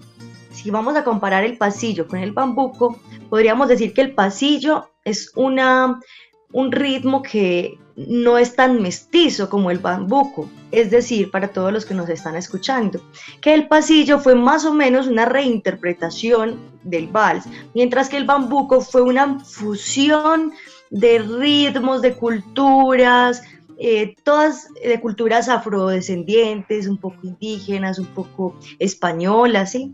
si 0.50 0.70
vamos 0.70 0.96
a 0.96 1.05
comparar 1.05 1.44
el 1.44 1.59
pasillo 1.59 2.09
con 2.09 2.20
el 2.20 2.33
bambuco, 2.33 2.98
podríamos 3.35 3.66
decir 3.66 3.92
que 3.94 4.01
el 4.01 4.14
pasillo 4.14 4.92
es 5.05 5.33
una, 5.35 6.01
un 6.53 6.70
ritmo 6.70 7.20
que 7.20 7.81
no 7.97 8.38
es 8.38 8.55
tan 8.55 8.81
mestizo 8.81 9.51
como 9.51 9.73
el 9.73 9.81
bambuco, 9.81 10.49
es 10.70 10.92
decir, 10.92 11.33
para 11.33 11.49
todos 11.49 11.73
los 11.73 11.85
que 11.85 11.94
nos 11.94 12.09
están 12.09 12.37
escuchando, 12.37 13.01
que 13.40 13.53
el 13.53 13.66
pasillo 13.66 14.20
fue 14.20 14.37
más 14.37 14.64
o 14.64 14.73
menos 14.73 15.09
una 15.09 15.25
reinterpretación 15.25 16.61
del 16.85 17.09
vals, 17.09 17.47
mientras 17.75 18.09
que 18.09 18.18
el 18.18 18.25
bambuco 18.25 18.81
fue 18.81 19.03
una 19.03 19.40
fusión 19.40 20.53
de 20.90 21.18
ritmos, 21.18 22.03
de 22.03 22.14
culturas, 22.14 23.42
eh, 23.79 24.14
todas 24.23 24.68
de 24.75 25.01
culturas 25.01 25.49
afrodescendientes, 25.49 26.87
un 26.87 26.99
poco 26.99 27.18
indígenas, 27.25 27.99
un 27.99 28.07
poco 28.07 28.55
españolas, 28.79 29.73
¿sí? 29.73 29.92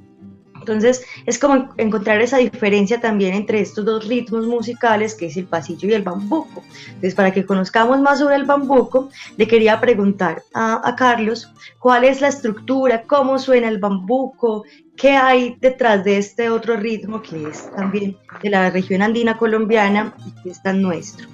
Entonces 0.61 1.05
es 1.27 1.39
como 1.39 1.71
encontrar 1.77 2.21
esa 2.21 2.39
diferencia 2.39 3.01
también 3.01 3.35
entre 3.35 3.61
estos 3.61 3.85
dos 3.85 4.07
ritmos 4.07 4.47
musicales 4.47 5.15
que 5.15 5.27
es 5.27 5.37
el 5.37 5.47
pasillo 5.47 5.89
y 5.89 5.95
el 5.95 6.03
bambuco. 6.03 6.63
Entonces 6.87 7.15
para 7.15 7.33
que 7.33 7.45
conozcamos 7.45 8.01
más 8.01 8.19
sobre 8.19 8.37
el 8.37 8.45
bambuco, 8.45 9.09
le 9.37 9.49
quería 9.49 9.81
preguntar 9.81 10.43
a, 10.55 10.95
Carlos 10.97 11.53
cuál 11.79 12.05
es 12.05 12.21
la 12.21 12.29
estructura, 12.29 13.03
cómo 13.07 13.39
suena 13.39 13.69
el 13.69 13.79
bambuco, 13.79 14.65
qué 14.97 15.13
hay 15.13 15.57
detrás 15.61 16.05
de 16.05 16.19
este 16.19 16.51
otro 16.51 16.77
ritmo 16.77 17.23
que 17.23 17.49
es 17.49 17.71
también 17.75 18.17
de 18.43 18.51
la 18.51 18.71
región 18.71 19.03
andina 19.03 19.39
colombiana 19.39 20.15
y 20.27 20.43
que 20.43 20.51
es 20.51 20.63
tan 20.63 20.83
nuestro. 20.83 21.27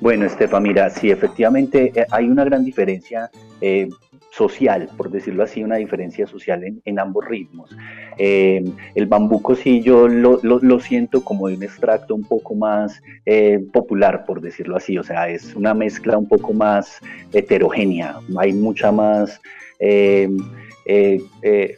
Bueno, 0.00 0.26
Estefa, 0.26 0.60
mira, 0.60 0.90
sí, 0.90 1.10
efectivamente 1.10 1.92
eh, 1.94 2.06
hay 2.10 2.28
una 2.28 2.44
gran 2.44 2.64
diferencia. 2.64 3.30
Eh, 3.60 3.88
social, 4.36 4.90
por 4.98 5.10
decirlo 5.10 5.44
así, 5.44 5.64
una 5.64 5.76
diferencia 5.76 6.26
social 6.26 6.62
en, 6.84 6.98
ambos 6.98 7.24
ritmos. 7.26 7.74
Eh, 8.18 8.62
el 8.94 9.06
bambuco 9.06 9.54
sí 9.54 9.80
yo 9.80 10.08
lo, 10.08 10.40
lo, 10.42 10.80
siento 10.80 11.24
como 11.24 11.44
un 11.46 11.62
extracto 11.62 12.14
un 12.14 12.24
poco 12.24 12.54
más 12.54 13.02
eh, 13.24 13.64
popular, 13.72 14.26
por 14.26 14.42
decirlo 14.42 14.76
así, 14.76 14.98
o 14.98 15.02
sea, 15.02 15.30
es 15.30 15.54
una 15.54 15.72
mezcla 15.72 16.18
un 16.18 16.28
poco 16.28 16.52
más 16.52 17.00
heterogénea, 17.32 18.20
hay 18.38 18.52
mucha 18.52 18.92
más... 18.92 19.40
Eh, 19.78 20.28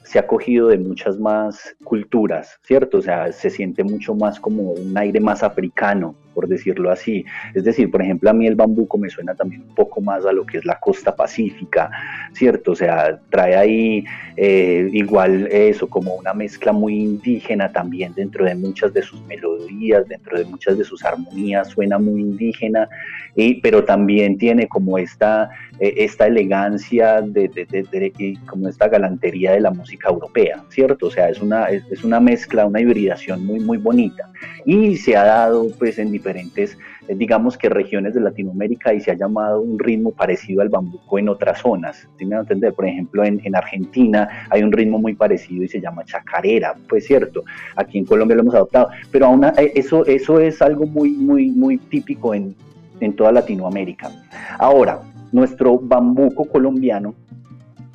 se 0.05 0.19
ha 0.19 0.27
cogido 0.27 0.69
de 0.69 0.77
muchas 0.77 1.19
más 1.19 1.75
culturas, 1.83 2.61
¿cierto? 2.63 2.99
O 2.99 3.03
sea, 3.03 3.33
se 3.33 3.49
siente 3.49 3.83
mucho 3.83 4.15
más 4.15 4.39
como 4.39 4.73
un 4.73 4.99
aire 4.99 5.19
más 5.19 5.43
africano, 5.43 6.15
por 6.39 6.47
decirlo 6.47 6.93
así. 6.93 7.25
Es 7.53 7.65
decir, 7.65 7.91
por 7.91 8.01
ejemplo, 8.01 8.31
a 8.31 8.33
mí 8.33 8.47
el 8.47 8.55
bambuco 8.55 8.97
me 8.97 9.11
suena 9.11 9.35
también 9.35 9.63
un 9.63 9.75
poco 9.75 10.01
más 10.01 10.25
a 10.25 10.31
lo 10.31 10.47
que 10.47 10.59
es 10.59 10.65
la 10.65 10.79
costa 10.79 11.17
pacífica, 11.17 11.91
¿cierto? 12.33 12.71
O 12.71 12.77
sea, 12.77 13.19
trae 13.29 13.57
ahí 13.57 14.05
eh, 14.37 14.89
igual 14.93 15.49
eso, 15.51 15.89
como 15.89 16.15
una 16.15 16.33
mezcla 16.35 16.71
muy 16.71 16.95
indígena 16.95 17.73
también 17.73 18.15
dentro 18.15 18.45
de 18.45 18.55
muchas 18.55 18.95
de 18.95 19.03
sus 19.03 19.21
melodías, 19.27 20.07
dentro 20.07 20.39
de 20.39 20.45
muchas 20.45 20.79
de 20.79 20.85
sus 20.85 21.05
armonías, 21.05 21.71
suena 21.71 21.99
muy 21.99 22.21
indígena, 22.21 22.89
y, 23.35 23.61
pero 23.61 23.83
también 23.83 24.39
tiene 24.39 24.69
como 24.69 24.97
esta, 24.97 25.51
eh, 25.81 25.95
esta 25.97 26.29
elegancia 26.29 27.21
de, 27.21 27.49
de, 27.49 28.39
como 28.47 28.69
esta 28.69 28.87
galantería 28.87 29.51
de 29.55 29.61
la 29.61 29.73
música 29.73 30.09
europea, 30.09 30.63
¿cierto? 30.69 31.07
O 31.07 31.11
sea, 31.11 31.31
es 31.31 31.43
una, 31.43 31.65
es, 31.65 31.83
es 31.91 32.05
una 32.05 32.21
mezcla, 32.21 32.65
una 32.65 32.81
hibridación 32.81 33.45
muy, 33.45 33.59
muy 33.59 33.79
bonita. 33.79 34.31
Y 34.65 34.97
se 34.97 35.17
ha 35.17 35.25
dado 35.25 35.69
pues 35.79 35.99
en 35.99 36.13
diferentes 36.13 36.28
diferentes, 36.29 36.77
eh, 37.09 37.15
digamos 37.15 37.57
que 37.57 37.69
regiones 37.69 38.15
de 38.15 38.21
Latinoamérica 38.21 38.93
y 38.93 39.01
se 39.01 39.11
ha 39.11 39.15
llamado 39.15 39.61
un 39.61 39.79
ritmo 39.79 40.13
parecido 40.13 40.61
al 40.61 40.69
bambuco 40.69 41.19
en 41.19 41.29
otras 41.29 41.61
zonas. 41.61 42.07
¿sí 42.19 42.27
me 42.27 42.37
entender? 42.37 42.75
Por 42.75 42.87
ejemplo, 42.87 43.25
en, 43.25 43.41
Argentina 43.55 44.47
hay 44.51 44.63
un 44.63 44.71
ritmo 44.71 44.99
muy 44.99 45.15
parecido 45.15 45.65
y 45.65 45.69
se 45.69 45.81
llama 45.81 46.05
chacarera, 46.05 46.75
pues 46.89 47.07
cierto. 47.07 47.45
Aquí 47.77 47.99
en 47.99 48.05
Colombia 48.05 48.37
lo 48.37 48.43
hemos 48.43 48.55
adoptado, 48.55 48.89
pero 49.11 49.27
aún 49.27 49.45
eh, 49.45 49.73
eso, 49.75 50.05
eso 50.07 50.39
es 50.39 50.61
algo 50.61 50.87
muy, 50.87 51.11
muy, 51.13 51.51
muy 51.51 51.79
típico 51.79 52.35
en, 52.35 52.55
en 53.01 53.17
toda 53.17 53.33
Latinoamérica. 53.33 54.11
Ahora, 54.59 55.01
nuestro 55.33 55.79
bambuco 55.79 56.45
colombiano 56.45 57.15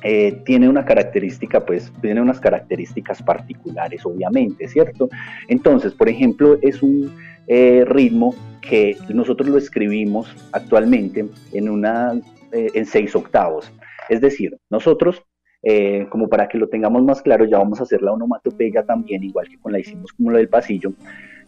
eh, 0.06 0.42
tiene 0.44 0.68
una 0.68 0.84
característica, 0.84 1.64
pues 1.64 1.90
tiene 2.02 2.20
unas 2.20 2.38
características 2.38 3.22
particulares, 3.22 4.04
obviamente, 4.04 4.68
¿cierto? 4.68 5.08
Entonces, 5.48 5.94
por 5.94 6.10
ejemplo, 6.10 6.58
es 6.60 6.82
un 6.82 7.10
eh, 7.46 7.86
ritmo 7.86 8.34
que 8.60 8.98
nosotros 9.08 9.48
lo 9.48 9.56
escribimos 9.56 10.28
actualmente 10.52 11.24
en, 11.54 11.70
una, 11.70 12.20
eh, 12.52 12.70
en 12.74 12.84
seis 12.84 13.16
octavos. 13.16 13.72
Es 14.10 14.20
decir, 14.20 14.58
nosotros, 14.68 15.22
como 16.10 16.28
para 16.28 16.46
que 16.46 16.58
lo 16.58 16.68
tengamos 16.68 17.02
más 17.02 17.22
claro, 17.22 17.46
ya 17.46 17.56
vamos 17.56 17.80
a 17.80 17.84
hacer 17.84 18.02
la 18.02 18.12
onomatopeya 18.12 18.84
también, 18.84 19.24
igual 19.24 19.48
que 19.48 19.58
con 19.58 19.72
la 19.72 19.78
hicimos 19.78 20.12
como 20.12 20.32
lo 20.32 20.36
del 20.36 20.50
pasillo. 20.50 20.92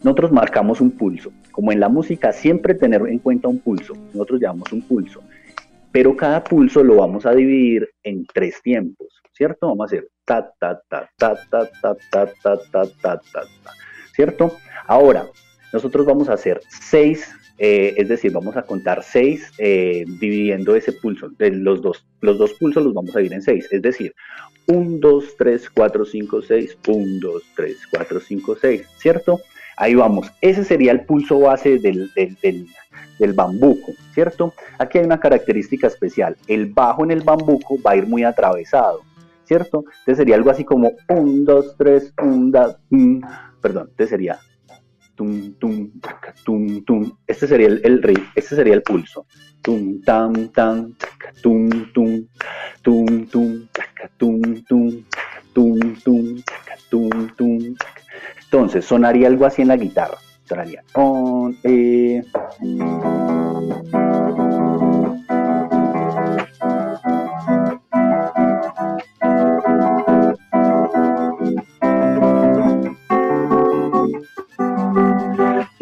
Nosotros 0.01 0.31
marcamos 0.31 0.81
un 0.81 0.89
pulso. 0.89 1.31
Como 1.51 1.71
en 1.71 1.79
la 1.79 1.89
música, 1.89 2.31
siempre 2.31 2.73
tener 2.73 3.03
en 3.07 3.19
cuenta 3.19 3.47
un 3.47 3.59
pulso. 3.59 3.93
Nosotros 4.13 4.41
llamamos 4.41 4.73
un 4.73 4.81
pulso 4.81 5.21
pero 5.91 6.15
cada 6.15 6.43
pulso 6.43 6.83
lo 6.83 6.95
vamos 6.95 7.25
a 7.25 7.33
dividir 7.33 7.89
en 8.03 8.25
tres 8.25 8.61
tiempos, 8.61 9.07
¿cierto? 9.33 9.67
Vamos 9.67 9.81
a 9.81 9.85
hacer 9.85 10.09
ta, 10.25 10.51
ta, 10.59 10.81
ta, 10.89 11.09
ta, 11.17 11.35
ta, 11.49 11.69
ta, 11.81 11.97
ta, 12.11 12.27
ta, 12.41 12.57
ta, 12.71 12.85
ta, 13.01 13.19
ta, 13.31 13.41
¿cierto? 14.13 14.57
Ahora, 14.85 15.27
nosotros 15.73 16.05
vamos 16.05 16.29
a 16.29 16.33
hacer 16.33 16.61
seis, 16.69 17.33
es 17.57 18.07
decir, 18.07 18.31
vamos 18.31 18.55
a 18.55 18.63
contar 18.63 19.03
seis 19.03 19.51
dividiendo 19.57 20.75
ese 20.75 20.91
pulso. 20.93 21.29
De 21.29 21.51
los, 21.51 21.81
dos, 21.81 22.05
los 22.21 22.37
dos 22.37 22.53
pulsos 22.53 22.83
los 22.83 22.93
vamos 22.93 23.15
a 23.15 23.19
dividir 23.19 23.35
en 23.35 23.41
seis, 23.41 23.67
es 23.71 23.81
decir, 23.81 24.13
1, 24.67 24.97
2, 24.99 25.35
3, 25.37 25.69
4, 25.69 26.05
5, 26.05 26.41
6, 26.41 26.77
1, 26.87 27.19
2, 27.21 27.43
3, 27.55 27.77
4, 27.89 28.19
5, 28.19 28.57
6, 28.59 28.87
¿cierto? 28.97 29.39
Ahí 29.77 29.93
vamos. 29.93 30.31
Ese 30.41 30.63
sería 30.63 30.91
el 30.91 31.05
pulso 31.05 31.39
base 31.39 31.77
del, 31.77 32.11
del, 32.15 32.35
del, 32.41 32.67
del, 33.19 33.33
bambuco, 33.33 33.93
¿cierto? 34.13 34.53
Aquí 34.79 34.97
hay 34.97 35.05
una 35.05 35.19
característica 35.19 35.85
especial. 35.85 36.35
El 36.47 36.73
bajo 36.73 37.03
en 37.03 37.11
el 37.11 37.21
bambuco 37.21 37.79
va 37.85 37.91
a 37.91 37.95
ir 37.95 38.07
muy 38.07 38.23
atravesado, 38.23 39.01
¿cierto? 39.45 39.83
Entonces 39.99 40.17
sería 40.17 40.35
algo 40.35 40.49
así 40.49 40.65
como 40.65 40.93
un, 41.09 41.45
dos, 41.45 41.75
tres, 41.77 42.11
un, 42.21 42.51
da, 42.51 42.75
un. 42.89 43.23
Perdón, 43.61 43.89
entonces 43.91 44.09
sería 44.09 44.39
tum, 45.17 45.53
tum, 45.59 45.99
taca, 45.99 46.33
tum, 46.43 46.83
tum. 46.83 47.11
Este 47.27 47.47
sería 47.47 47.67
el, 47.67 47.81
el 47.83 48.01
ritmo, 48.01 48.25
este 48.35 48.55
sería 48.55 48.73
el 48.73 48.83
pulso. 48.83 49.25
Tum, 49.61 50.01
tam, 50.01 50.49
tam, 50.49 50.93
taca, 50.93 51.33
tum, 51.41 51.69
tum, 51.93 52.27
tum, 52.81 53.25
tum, 53.27 53.67
taca, 53.71 54.09
tum, 54.17 54.41
tum, 54.63 55.03
tum, 55.53 55.93
tum, 56.03 56.43
tum, 56.89 57.09
tum, 57.09 57.35
tum. 57.35 57.75
Entonces 58.47 58.85
sonaría 58.85 59.27
algo 59.27 59.45
así 59.45 59.61
en 59.61 59.67
la 59.67 59.77
guitarra. 59.77 60.17
Sonaría 60.45 60.81
on, 60.93 61.57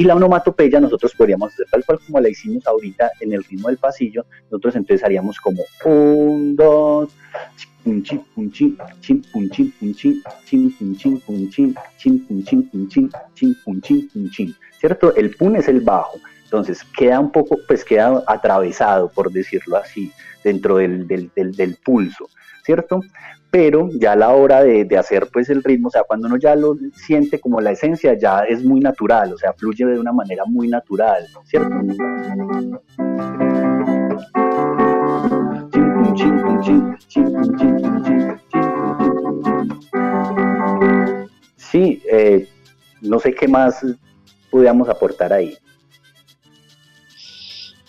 la 0.06 0.16
onomatopeya 0.16 0.80
nosotros 0.80 1.14
podríamos 1.16 1.54
hacer 1.54 1.66
tal 1.72 1.84
cual 1.86 2.00
como 2.06 2.20
la 2.20 2.30
hicimos 2.30 2.66
ahorita 2.68 3.12
en 3.20 3.34
el 3.34 3.44
ritmo 3.44 3.68
del 3.68 3.78
pasillo, 3.78 4.26
nosotros 4.52 4.76
entonces 4.76 5.04
haríamos 5.04 5.40
como 5.40 5.64
un, 5.86 6.56
dos, 6.56 7.10
punchi, 7.84 8.18
punchi, 8.34 8.78
chin, 9.00 9.26
punchi, 9.32 9.64
punchi, 9.80 10.22
chin, 10.46 10.76
punchin, 10.78 11.20
punchin, 11.22 11.76
chin, 11.98 12.26
punchin, 12.28 12.70
punchin, 12.70 13.12
chin, 13.36 13.56
punchin, 13.64 14.10
punchin, 14.10 14.56
¿cierto? 14.80 15.16
El 15.16 15.36
pun 15.36 15.56
es 15.56 15.68
el 15.68 15.82
bajo, 15.82 16.20
entonces 16.46 16.84
queda 16.98 17.20
un 17.20 17.32
poco, 17.32 17.58
pues 17.68 17.84
queda 17.84 18.24
atravesado, 18.28 19.10
por 19.10 19.32
decirlo 19.32 19.78
así, 19.78 20.12
dentro 20.44 20.78
del, 20.78 21.08
del, 21.08 21.78
pulso, 21.84 22.30
¿cierto? 22.64 23.02
Pero 23.50 23.90
ya 23.94 24.12
a 24.12 24.16
la 24.16 24.30
hora 24.30 24.64
de, 24.64 24.88
hacer 24.98 25.28
pues 25.34 25.50
el 25.50 25.64
ritmo, 25.64 25.88
o 25.88 25.92
sea, 25.92 26.04
cuando 26.04 26.28
uno 26.28 26.38
ya 26.38 26.56
lo 26.56 26.78
siente 26.94 27.40
como 27.40 27.60
la 27.62 27.72
esencia, 27.72 28.14
ya 28.14 28.42
es 28.42 28.64
muy 28.64 28.80
natural, 28.80 29.34
o 29.34 29.38
sea, 29.38 29.54
fluye 29.54 29.86
de 29.86 30.00
una 30.00 30.12
manera 30.14 30.44
muy 30.46 30.68
natural, 30.68 31.26
¿cierto? 31.46 31.76
Sí, 41.58 42.04
eh, 42.12 42.48
no 43.02 43.20
sé 43.20 43.34
qué 43.34 43.48
más 43.48 43.84
pudiéramos 44.52 44.88
aportar 44.90 45.34
ahí. 45.34 45.58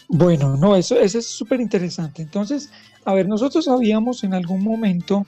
Bueno, 0.09 0.57
no, 0.57 0.77
eso, 0.77 0.99
eso 0.99 1.19
es 1.19 1.27
súper 1.27 1.61
interesante. 1.61 2.23
Entonces, 2.23 2.71
a 3.05 3.15
ver, 3.15 3.29
nosotros 3.29 3.67
habíamos 3.69 4.25
en 4.25 4.35
algún 4.35 4.63
momento 4.63 5.27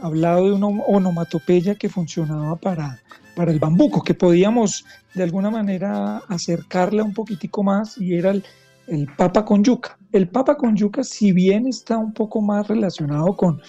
hablado 0.00 0.46
de 0.46 0.52
una 0.52 0.68
onomatopeya 0.68 1.74
que 1.74 1.88
funcionaba 1.88 2.56
para, 2.56 3.00
para 3.34 3.50
el 3.50 3.58
bambuco, 3.58 4.02
que 4.02 4.14
podíamos 4.14 4.84
de 5.14 5.22
alguna 5.22 5.50
manera 5.50 6.18
acercarla 6.28 7.02
un 7.02 7.14
poquitico 7.14 7.62
más 7.62 7.98
y 7.98 8.14
era 8.14 8.30
el, 8.30 8.44
el 8.88 9.06
papa 9.16 9.44
con 9.44 9.64
yuca. 9.64 9.98
El 10.12 10.28
papa 10.28 10.56
con 10.56 10.76
yuca, 10.76 11.04
si 11.04 11.32
bien 11.32 11.66
está 11.66 11.98
un 11.98 12.12
poco 12.12 12.40
más 12.40 12.68
relacionado 12.68 13.36
con, 13.36 13.60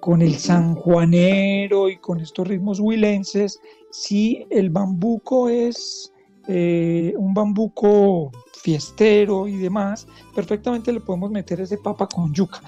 con 0.00 0.22
el 0.22 0.36
sanjuanero 0.36 1.88
y 1.88 1.98
con 1.98 2.20
estos 2.20 2.46
ritmos 2.46 2.80
huilenses, 2.80 3.60
sí 3.90 4.46
el 4.50 4.70
bambuco 4.70 5.48
es 5.48 6.12
eh, 6.48 7.14
un 7.16 7.34
bambuco 7.34 8.32
fiestero 8.60 9.48
y 9.48 9.56
demás, 9.56 10.06
perfectamente 10.34 10.92
le 10.92 11.00
podemos 11.00 11.30
meter 11.30 11.60
ese 11.60 11.78
papa 11.78 12.06
con 12.06 12.32
yuca. 12.32 12.60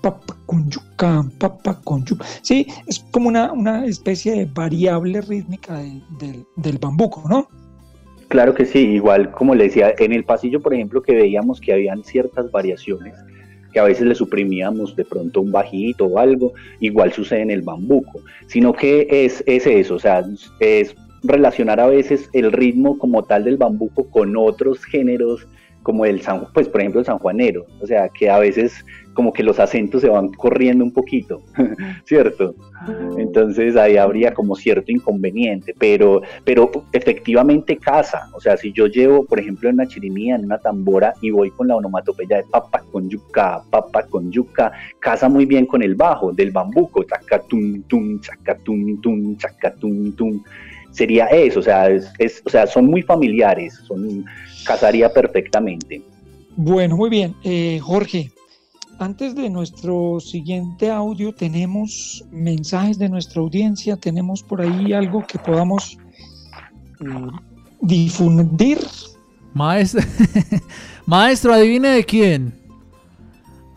papa 0.00 0.36
con 0.46 0.70
yuca, 0.70 1.24
papa 1.38 1.80
con 1.82 2.04
yuca. 2.04 2.24
Sí, 2.42 2.66
es 2.86 3.00
como 3.10 3.28
una, 3.28 3.52
una 3.52 3.86
especie 3.86 4.32
de 4.32 4.44
variable 4.46 5.20
rítmica 5.20 5.80
del 6.56 6.78
bambuco, 6.78 7.24
¿no? 7.28 7.48
Claro 8.28 8.54
que 8.54 8.64
sí, 8.64 8.78
igual 8.78 9.32
como 9.32 9.54
le 9.54 9.64
decía, 9.64 9.92
en 9.98 10.12
el 10.12 10.24
pasillo, 10.24 10.60
por 10.60 10.72
ejemplo, 10.72 11.02
que 11.02 11.14
veíamos 11.14 11.60
que 11.60 11.72
habían 11.72 12.04
ciertas 12.04 12.50
variaciones, 12.52 13.14
que 13.72 13.80
a 13.80 13.84
veces 13.84 14.06
le 14.06 14.14
suprimíamos 14.14 14.94
de 14.94 15.04
pronto 15.04 15.40
un 15.40 15.50
bajito 15.50 16.06
o 16.06 16.18
algo, 16.18 16.52
igual 16.78 17.12
sucede 17.12 17.42
en 17.42 17.50
el 17.50 17.62
bambuco, 17.62 18.20
sino 18.46 18.72
que 18.72 19.08
es, 19.10 19.42
es 19.46 19.66
eso, 19.66 19.96
o 19.96 19.98
sea, 19.98 20.24
es 20.60 20.94
relacionar 21.22 21.80
a 21.80 21.86
veces 21.86 22.28
el 22.32 22.52
ritmo 22.52 22.98
como 22.98 23.24
tal 23.24 23.44
del 23.44 23.56
bambuco 23.56 24.10
con 24.10 24.36
otros 24.36 24.84
géneros 24.84 25.46
como 25.82 26.04
el 26.04 26.20
San, 26.20 26.46
pues 26.52 26.68
por 26.68 26.80
ejemplo 26.80 27.00
el 27.00 27.06
sanjuanero, 27.06 27.64
o 27.80 27.86
sea, 27.86 28.08
que 28.10 28.28
a 28.28 28.38
veces 28.38 28.84
como 29.14 29.32
que 29.32 29.42
los 29.42 29.58
acentos 29.58 30.02
se 30.02 30.08
van 30.08 30.28
corriendo 30.28 30.84
un 30.84 30.92
poquito, 30.92 31.42
¿cierto? 32.04 32.54
Entonces 33.18 33.76
ahí 33.76 33.96
habría 33.96 34.32
como 34.32 34.54
cierto 34.56 34.92
inconveniente, 34.92 35.74
pero, 35.78 36.22
pero 36.44 36.70
efectivamente 36.92 37.76
casa, 37.76 38.28
o 38.32 38.40
sea, 38.40 38.56
si 38.56 38.72
yo 38.72 38.86
llevo, 38.86 39.24
por 39.24 39.40
ejemplo, 39.40 39.68
en 39.68 39.74
una 39.74 39.86
chirimía, 39.86 40.36
en 40.36 40.44
una 40.44 40.58
tambora 40.58 41.14
y 41.20 41.30
voy 41.30 41.50
con 41.50 41.68
la 41.68 41.76
onomatopeya 41.76 42.38
de 42.38 42.44
papa 42.44 42.82
con 42.92 43.08
yuca, 43.08 43.62
papa 43.70 44.04
con 44.04 44.30
yuca, 44.30 44.72
casa 45.00 45.28
muy 45.28 45.44
bien 45.44 45.66
con 45.66 45.82
el 45.82 45.94
bajo 45.94 46.32
del 46.32 46.50
bambuco, 46.50 47.02
chacatum, 47.02 47.82
tum, 47.82 48.20
chacatum, 48.20 49.00
tum, 49.00 49.36
chacatum, 49.36 50.12
tum, 50.12 50.42
sería 50.90 51.26
eso, 51.26 51.60
o 51.60 51.62
sea, 51.62 51.88
es, 51.88 52.42
o 52.44 52.50
sea, 52.50 52.66
son 52.66 52.86
muy 52.86 53.02
familiares, 53.02 53.80
son, 53.86 54.24
casaría 54.64 55.12
perfectamente. 55.12 56.02
Bueno, 56.56 56.96
muy 56.96 57.10
bien. 57.10 57.34
Eh, 57.44 57.78
Jorge, 57.82 58.30
antes 58.98 59.34
de 59.34 59.48
nuestro 59.48 60.20
siguiente 60.20 60.90
audio 60.90 61.32
tenemos 61.32 62.24
mensajes 62.30 62.98
de 62.98 63.08
nuestra 63.08 63.40
audiencia, 63.40 63.96
tenemos 63.96 64.42
por 64.42 64.60
ahí 64.60 64.92
algo 64.92 65.26
que 65.26 65.38
podamos 65.38 65.96
eh, 67.00 67.06
difundir. 67.80 68.78
Maestro, 69.54 70.02
maestro, 71.06 71.54
adivine 71.54 71.88
de 71.88 72.04
quién. 72.04 72.54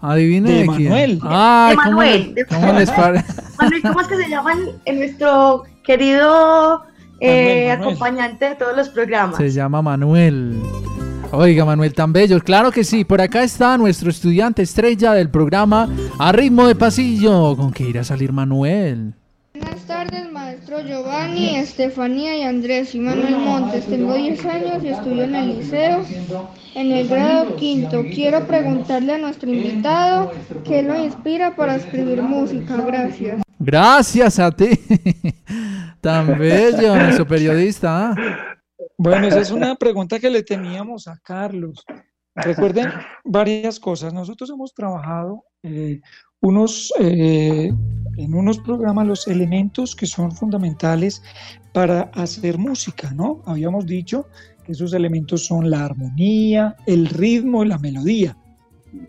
Adivine 0.02 0.52
de, 0.52 0.65
Manuel. 0.65 1.19
quién. 1.19 1.32
Ay, 1.32 1.76
¿cómo, 1.78 1.89
Manuel. 1.91 2.36
¿cómo 2.49 2.73
les 2.73 2.89
Manuel, 2.89 3.82
¿cómo 3.82 4.02
es 4.02 4.08
que 4.08 4.17
se 4.17 4.30
llaman 4.30 4.60
en 4.84 4.99
nuestro 4.99 5.63
querido 5.86 6.84
eh, 7.23 7.71
acompañante 7.71 8.49
de 8.49 8.55
todos 8.55 8.75
los 8.75 8.89
programas? 8.89 9.38
Se 9.38 9.49
llama 9.49 9.81
Manuel. 9.81 10.62
Oiga, 11.31 11.65
Manuel, 11.65 11.93
tan 11.95 12.13
bello. 12.13 12.39
Claro 12.41 12.71
que 12.71 12.83
sí. 12.83 13.05
Por 13.05 13.19
acá 13.19 13.43
está 13.43 13.75
nuestro 13.75 14.12
estudiante 14.12 14.62
estrella 14.62 15.13
del 15.13 15.31
programa 15.31 15.89
A 16.19 16.31
Ritmo 16.31 16.67
de 16.67 16.75
Pasillo. 16.75 17.55
¿Con 17.57 17.71
qué 17.71 17.86
irá 17.89 18.01
a 18.01 18.03
salir 18.03 18.31
Manuel? 18.31 19.15
Buenas 19.55 19.81
tardes, 19.88 20.31
maestro 20.31 20.81
Giovanni, 20.81 21.55
Estefanía 21.55 22.38
y 22.38 22.43
Andrés. 22.43 22.93
Y 22.93 22.99
Manuel 22.99 23.38
Montes. 23.38 23.88
Tengo 23.88 24.13
10 24.13 24.45
años 24.45 24.83
y 24.83 24.89
estudio 24.89 25.23
en 25.23 25.36
el 25.36 25.57
liceo, 25.57 26.05
en 26.75 26.91
el 26.91 27.07
grado 27.07 27.55
quinto. 27.55 28.03
Quiero 28.13 28.45
preguntarle 28.45 29.13
a 29.13 29.17
nuestro 29.17 29.49
invitado 29.51 30.31
qué 30.63 30.83
lo 30.83 31.03
inspira 31.03 31.55
para 31.55 31.77
escribir 31.77 32.21
música. 32.21 32.77
Gracias. 32.77 33.41
Gracias 33.57 34.38
a 34.38 34.51
ti. 34.51 34.67
Tan 36.04 36.38
bello, 36.38 36.98
nuestro 36.98 37.26
periodista. 37.26 38.10
¿ah? 38.10 38.16
Bueno, 38.98 39.26
esa 39.26 39.39
es 39.39 39.52
una 39.52 39.74
pregunta 39.76 40.20
que 40.20 40.30
le 40.30 40.44
teníamos 40.44 41.08
a 41.08 41.18
Carlos. 41.24 41.86
Recuerden 42.36 42.89
varias 43.24 43.80
cosas. 43.80 44.13
Nosotros 44.13 44.50
hemos 44.50 44.74
trabajado 44.74 45.46
eh, 45.63 46.02
unos, 46.42 46.92
eh, 47.00 47.72
en 48.18 48.34
unos 48.34 48.60
programas 48.60 49.08
los 49.08 49.28
elementos 49.30 49.96
que 49.96 50.06
son 50.06 50.34
fundamentales 50.34 51.24
para 51.72 52.12
hacer 52.16 52.58
música, 52.58 53.12
¿no? 53.12 53.42
Habíamos 53.46 53.86
dicho 53.86 54.28
que 54.66 54.74
esos 54.74 54.94
elementos 54.94 55.46
son 55.46 55.70
la 55.70 55.86
armonía, 55.86 56.76
el 56.86 57.06
ritmo 57.06 57.63
y 57.63 57.70
la 57.70 57.78
melodía. 57.78 58.38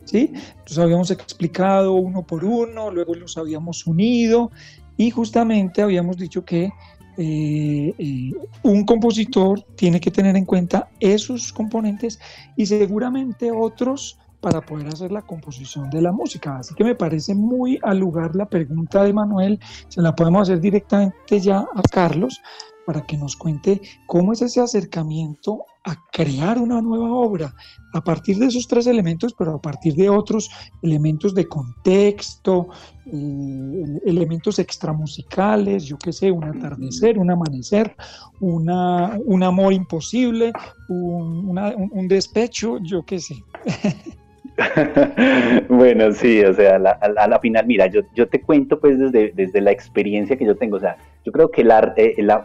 ¿Sí? 0.04 0.32
Los 0.68 0.78
habíamos 0.78 1.10
explicado 1.10 1.94
uno 1.94 2.24
por 2.24 2.44
uno, 2.44 2.92
luego 2.92 3.14
los 3.14 3.36
habíamos 3.36 3.84
unido 3.84 4.52
y 4.96 5.10
justamente 5.10 5.82
habíamos 5.82 6.16
dicho 6.16 6.44
que 6.44 6.72
eh, 7.16 7.94
eh, 7.96 8.32
un 8.62 8.84
compositor 8.84 9.62
tiene 9.76 10.00
que 10.00 10.10
tener 10.10 10.36
en 10.36 10.44
cuenta 10.44 10.88
esos 10.98 11.52
componentes 11.52 12.18
y 12.56 12.66
seguramente 12.66 13.52
otros 13.52 14.18
para 14.40 14.60
poder 14.60 14.88
hacer 14.88 15.10
la 15.10 15.22
composición 15.22 15.88
de 15.90 16.02
la 16.02 16.12
música. 16.12 16.58
Así 16.58 16.74
que 16.74 16.84
me 16.84 16.94
parece 16.94 17.34
muy 17.34 17.78
al 17.82 17.98
lugar 17.98 18.34
la 18.36 18.46
pregunta 18.46 19.02
de 19.02 19.12
Manuel, 19.12 19.58
se 19.88 20.02
la 20.02 20.14
podemos 20.14 20.42
hacer 20.42 20.60
directamente 20.60 21.40
ya 21.40 21.60
a 21.60 21.82
Carlos 21.90 22.42
para 22.84 23.06
que 23.06 23.16
nos 23.16 23.36
cuente 23.36 23.80
cómo 24.06 24.32
es 24.32 24.42
ese 24.42 24.60
acercamiento 24.60 25.64
a 25.84 26.02
crear 26.10 26.58
una 26.58 26.80
nueva 26.80 27.12
obra 27.12 27.54
a 27.92 28.02
partir 28.02 28.38
de 28.38 28.46
esos 28.46 28.66
tres 28.66 28.86
elementos, 28.86 29.34
pero 29.34 29.54
a 29.54 29.60
partir 29.60 29.94
de 29.94 30.08
otros 30.08 30.50
elementos 30.82 31.34
de 31.34 31.46
contexto, 31.46 32.68
eh, 33.06 34.00
elementos 34.06 34.58
extramusicales, 34.58 35.84
yo 35.84 35.98
qué 35.98 36.12
sé, 36.12 36.30
un 36.30 36.44
atardecer, 36.44 37.18
un 37.18 37.30
amanecer, 37.30 37.94
una, 38.40 39.18
un 39.26 39.42
amor 39.42 39.72
imposible, 39.72 40.52
un, 40.88 41.58
un 41.92 42.08
despecho, 42.08 42.78
yo 42.82 43.04
qué 43.04 43.20
sé. 43.20 43.36
bueno, 45.68 46.12
sí, 46.12 46.42
o 46.42 46.54
sea, 46.54 46.76
a 46.76 47.26
la, 47.26 47.38
final, 47.40 47.66
mira, 47.66 47.86
yo, 47.88 48.02
yo 48.14 48.28
te 48.28 48.40
cuento 48.40 48.78
pues 48.78 48.98
desde, 48.98 49.32
desde 49.34 49.60
la 49.60 49.72
experiencia 49.72 50.36
que 50.36 50.44
yo 50.44 50.56
tengo, 50.56 50.76
o 50.76 50.80
sea, 50.80 50.96
yo 51.24 51.32
creo 51.32 51.50
que 51.50 51.64
la, 51.64 51.94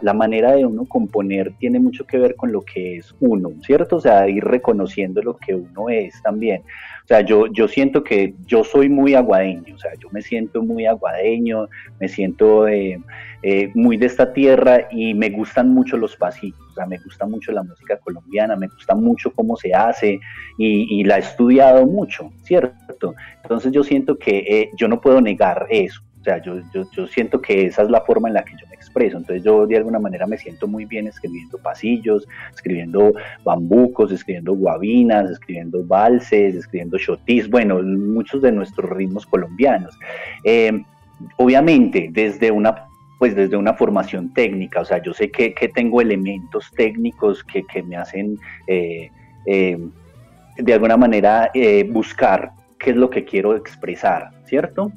la, 0.00 0.14
manera 0.14 0.52
de 0.52 0.64
uno 0.64 0.86
componer 0.86 1.52
tiene 1.58 1.78
mucho 1.78 2.06
que 2.06 2.18
ver 2.18 2.34
con 2.34 2.50
lo 2.50 2.62
que 2.62 2.96
es 2.96 3.14
uno, 3.20 3.50
¿cierto? 3.62 3.96
O 3.96 4.00
sea, 4.00 4.28
ir 4.28 4.42
reconociendo 4.42 5.22
lo 5.22 5.36
que 5.36 5.54
uno 5.54 5.90
es 5.90 6.20
también. 6.22 6.62
O 7.10 7.12
sea, 7.12 7.22
yo, 7.22 7.48
yo 7.48 7.66
siento 7.66 8.04
que 8.04 8.34
yo 8.46 8.62
soy 8.62 8.88
muy 8.88 9.16
aguadeño, 9.16 9.74
o 9.74 9.78
sea, 9.80 9.90
yo 9.98 10.08
me 10.12 10.22
siento 10.22 10.62
muy 10.62 10.86
aguadeño, 10.86 11.66
me 11.98 12.06
siento 12.06 12.68
eh, 12.68 13.00
eh, 13.42 13.68
muy 13.74 13.96
de 13.96 14.06
esta 14.06 14.32
tierra 14.32 14.86
y 14.92 15.12
me 15.14 15.28
gustan 15.28 15.70
mucho 15.70 15.96
los 15.96 16.14
pasillos, 16.14 16.60
o 16.70 16.72
sea, 16.72 16.86
me 16.86 16.98
gusta 16.98 17.26
mucho 17.26 17.50
la 17.50 17.64
música 17.64 17.96
colombiana, 17.96 18.54
me 18.54 18.68
gusta 18.68 18.94
mucho 18.94 19.32
cómo 19.32 19.56
se 19.56 19.74
hace 19.74 20.20
y, 20.56 21.02
la 21.02 21.16
he 21.16 21.18
estudiado 21.18 21.84
mucho, 21.84 22.30
¿cierto? 22.44 23.16
Entonces 23.42 23.72
yo 23.72 23.82
siento 23.82 24.16
que 24.16 24.38
eh, 24.48 24.70
yo 24.76 24.86
no 24.86 25.00
puedo 25.00 25.20
negar 25.20 25.66
eso. 25.68 26.02
O 26.20 26.22
sea, 26.22 26.40
yo, 26.40 26.60
yo, 26.72 26.88
yo, 26.92 27.08
siento 27.08 27.40
que 27.42 27.66
esa 27.66 27.82
es 27.82 27.90
la 27.90 28.02
forma 28.02 28.28
en 28.28 28.34
la 28.34 28.44
que 28.44 28.52
yo 28.52 28.69
expreso. 28.80 29.18
Entonces 29.18 29.44
yo 29.44 29.66
de 29.66 29.76
alguna 29.76 29.98
manera 29.98 30.26
me 30.26 30.38
siento 30.38 30.66
muy 30.66 30.86
bien 30.86 31.06
escribiendo 31.06 31.58
pasillos, 31.58 32.26
escribiendo 32.54 33.12
bambucos, 33.44 34.10
escribiendo 34.10 34.54
guabinas, 34.54 35.30
escribiendo 35.30 35.84
valses, 35.86 36.54
escribiendo 36.54 36.98
chotis, 36.98 37.48
bueno, 37.48 37.82
muchos 37.82 38.40
de 38.42 38.52
nuestros 38.52 38.90
ritmos 38.90 39.26
colombianos. 39.26 39.96
Eh, 40.44 40.82
obviamente, 41.36 42.08
desde 42.10 42.50
una 42.50 42.86
pues 43.18 43.36
desde 43.36 43.54
una 43.54 43.74
formación 43.74 44.32
técnica, 44.32 44.80
o 44.80 44.84
sea, 44.86 45.02
yo 45.02 45.12
sé 45.12 45.30
que, 45.30 45.52
que 45.52 45.68
tengo 45.68 46.00
elementos 46.00 46.70
técnicos 46.74 47.44
que, 47.44 47.64
que 47.64 47.82
me 47.82 47.94
hacen 47.98 48.38
eh, 48.66 49.10
eh, 49.44 49.78
de 50.56 50.72
alguna 50.72 50.96
manera 50.96 51.50
buscar 51.90 52.52
qué 52.78 52.92
es 52.92 52.96
lo 52.96 53.10
que 53.10 53.26
quiero 53.26 53.54
expresar, 53.56 54.30
¿cierto? 54.46 54.90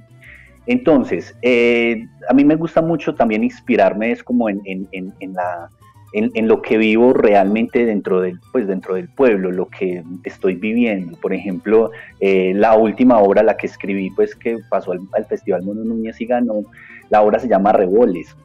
Entonces, 0.66 1.36
eh, 1.42 2.08
a 2.30 2.34
mí 2.34 2.46
me 2.46 2.56
gusta 2.56 2.82
mucho 2.82 3.16
también 3.16 3.44
inspirarme, 3.44 4.12
es 4.12 4.24
como 4.24 4.50
en, 4.50 4.88
la, 5.34 5.70
en, 6.14 6.48
lo 6.48 6.62
que 6.62 6.78
vivo 6.78 7.14
realmente 7.14 7.86
dentro 7.86 8.22
del, 8.22 8.40
pues 8.52 8.68
dentro 8.68 8.96
del 8.96 9.10
pueblo, 9.10 9.52
lo 9.52 9.68
que 9.68 10.04
estoy 10.24 10.56
viviendo. 10.56 11.18
Por 11.18 11.34
ejemplo, 11.34 11.92
eh, 12.20 12.54
la 12.56 12.78
última 12.78 13.20
obra, 13.20 13.44
la 13.44 13.58
que 13.58 13.68
escribí, 13.68 14.10
pues 14.12 14.36
que 14.36 14.58
pasó 14.70 14.94
al, 14.94 15.00
al 15.14 15.26
Festival 15.26 15.64
Mono 15.64 15.84
Núñez 15.84 16.20
y 16.22 16.26
ganó, 16.26 16.64
la 17.10 17.22
obra 17.22 17.40
se 17.40 17.50
llama 17.50 17.74
Reboles 17.74 18.36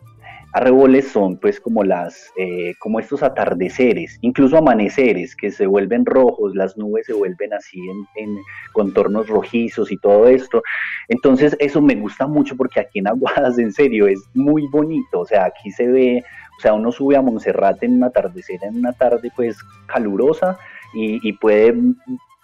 arreboles 0.53 1.09
son 1.09 1.37
pues 1.37 1.61
como 1.61 1.85
las 1.85 2.31
eh, 2.39 2.75
como 2.79 3.01
estos 3.01 3.23
atardeceres 3.23 4.19
incluso 4.23 4.57
amaneceres 4.57 5.37
que 5.37 5.51
se 5.51 5.67
vuelven 5.67 6.07
rojos 6.07 6.55
las 6.55 6.77
nubes 6.77 7.07
se 7.07 7.13
vuelven 7.13 7.53
así 7.53 7.79
en, 8.17 8.39
contornos 8.73 9.29
rojizos 9.29 9.91
y 9.91 9.97
todo 9.97 10.29
esto. 10.29 10.63
Entonces 11.09 11.57
eso 11.59 11.81
me 11.81 11.97
gusta 11.97 12.27
mucho 12.27 12.57
porque 12.57 12.81
aquí 12.81 13.01
en 13.01 13.09
Aguadas 13.09 13.59
en 13.59 13.73
serio 13.73 14.07
es 14.07 14.21
muy 14.35 14.67
bonito. 14.71 15.21
O 15.21 15.27
sea 15.27 15.47
aquí 15.47 15.71
se 15.71 15.87
ve 15.87 16.23
o 16.59 16.61
sea 16.61 16.75
uno 16.75 16.93
sube 16.93 17.17
a 17.17 17.23
Monserrate 17.23 17.87
en 17.87 17.97
un 17.97 18.05
atardecer 18.05 18.61
en 18.63 18.79
una 18.79 18.93
tarde 18.93 19.31
pues 19.35 19.59
calurosa 19.87 20.59
y, 20.95 21.33
puede 21.35 21.75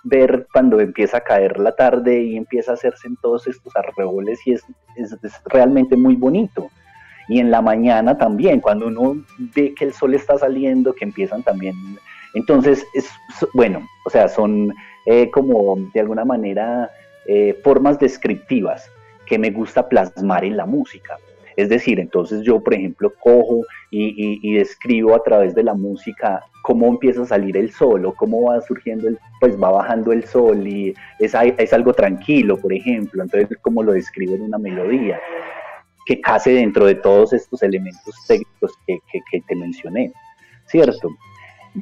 ver 0.03 0.47
cuando 0.53 0.79
empieza 0.81 1.17
a 1.17 1.21
caer 1.23 1.59
la 1.59 1.73
tarde 1.73 2.23
y 2.23 2.37
empieza 2.37 2.73
a 2.73 2.75
hacerse 2.75 3.09
en 3.09 3.17
todos 3.17 3.47
estos 3.47 3.75
arreboles 3.75 4.39
y 4.47 4.53
es 4.53 4.65
realmente 5.47 5.97
muy 5.97 6.15
bonito 6.15 6.69
y 7.29 7.41
en 7.41 7.51
la 7.51 7.63
mañana 7.63 8.19
también, 8.19 8.61
cuando 8.61 8.87
uno 8.87 9.17
ve 9.55 9.75
que 9.75 9.85
el 9.85 9.93
sol 9.93 10.15
está 10.15 10.39
saliendo, 10.39 10.95
que 10.95 11.05
empiezan 11.05 11.43
también. 11.43 11.75
Entonces, 12.35 12.87
es, 12.95 13.09
bueno, 13.55 13.87
o 14.05 14.11
sea, 14.11 14.29
son 14.29 14.75
eh, 15.07 15.31
como 15.31 15.77
de 15.93 16.01
alguna 16.01 16.25
manera 16.25 16.91
eh, 17.27 17.59
formas 17.63 17.99
descriptivas 17.99 18.91
que 19.27 19.39
me 19.39 19.51
gusta 19.51 19.89
plasmar 19.89 20.45
en 20.45 20.57
la 20.57 20.67
música. 20.67 21.17
Es 21.57 21.69
decir, 21.69 22.01
entonces 22.01 22.43
yo, 22.43 22.61
por 22.61 22.75
ejemplo, 22.75 23.13
cojo 23.21 23.65
y, 23.91 24.55
describo 24.55 25.15
a 25.15 25.23
través 25.23 25.55
de 25.55 25.63
la 25.63 25.75
música 25.75 26.43
cómo 26.63 26.89
empieza 26.89 27.23
a 27.23 27.27
salir 27.27 27.57
el 27.57 27.71
sol 27.71 28.07
o 28.07 28.13
cómo 28.13 28.51
va 28.51 28.61
surgiendo, 28.61 29.07
el, 29.07 29.19
pues 29.39 29.57
va 29.61 29.71
bajando 29.71 30.11
el 30.13 30.25
sol 30.25 30.67
y 30.67 30.95
es, 31.21 31.33
es 31.59 31.73
algo 31.73 31.93
tranquilo, 31.93 32.57
por 32.57 32.73
ejemplo. 32.73 33.23
Entonces, 33.23 33.57
cómo 33.63 33.85
lo 33.85 33.93
describo 33.93 34.35
en 34.35 34.43
una 34.43 34.59
melodía 34.59 35.21
que 36.07 36.21
case 36.21 36.51
dentro 36.51 36.87
de 36.87 36.95
todos 36.97 37.33
estos 37.33 37.63
elementos 37.63 38.15
técnicos 38.27 38.73
que, 38.87 39.01
te 39.47 39.57
mencioné, 39.57 40.13
¿cierto? 40.67 41.09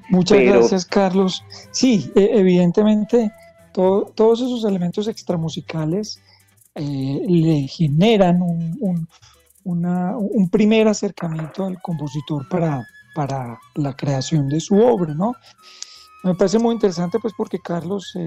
Muchas 0.09 0.41
gracias, 0.41 0.87
Carlos. 0.87 1.45
Sí, 1.70 2.11
e, 2.14 2.31
evidentemente, 2.33 3.31
todos 3.73 4.41
esos 4.41 4.64
elementos 4.64 5.09
extramusicales 5.09 6.20
eh, 6.75 7.23
le 7.27 7.66
generan 7.68 8.41
un, 8.43 9.09
un, 9.64 10.49
primer 10.51 10.89
acercamiento 10.89 11.64
al 11.64 11.81
compositor 11.81 12.49
para, 12.49 12.87
para 13.14 13.59
la 13.75 13.95
creación 13.95 14.49
de 14.49 14.61
su 14.61 14.77
obra, 14.77 15.14
¿no? 15.14 15.35
Me 16.25 16.35
parece 16.35 16.59
muy 16.59 16.75
interesante, 16.75 17.18
pues, 17.18 17.35
porque 17.37 17.59
Carlos 17.59 18.12
eh, 18.16 18.27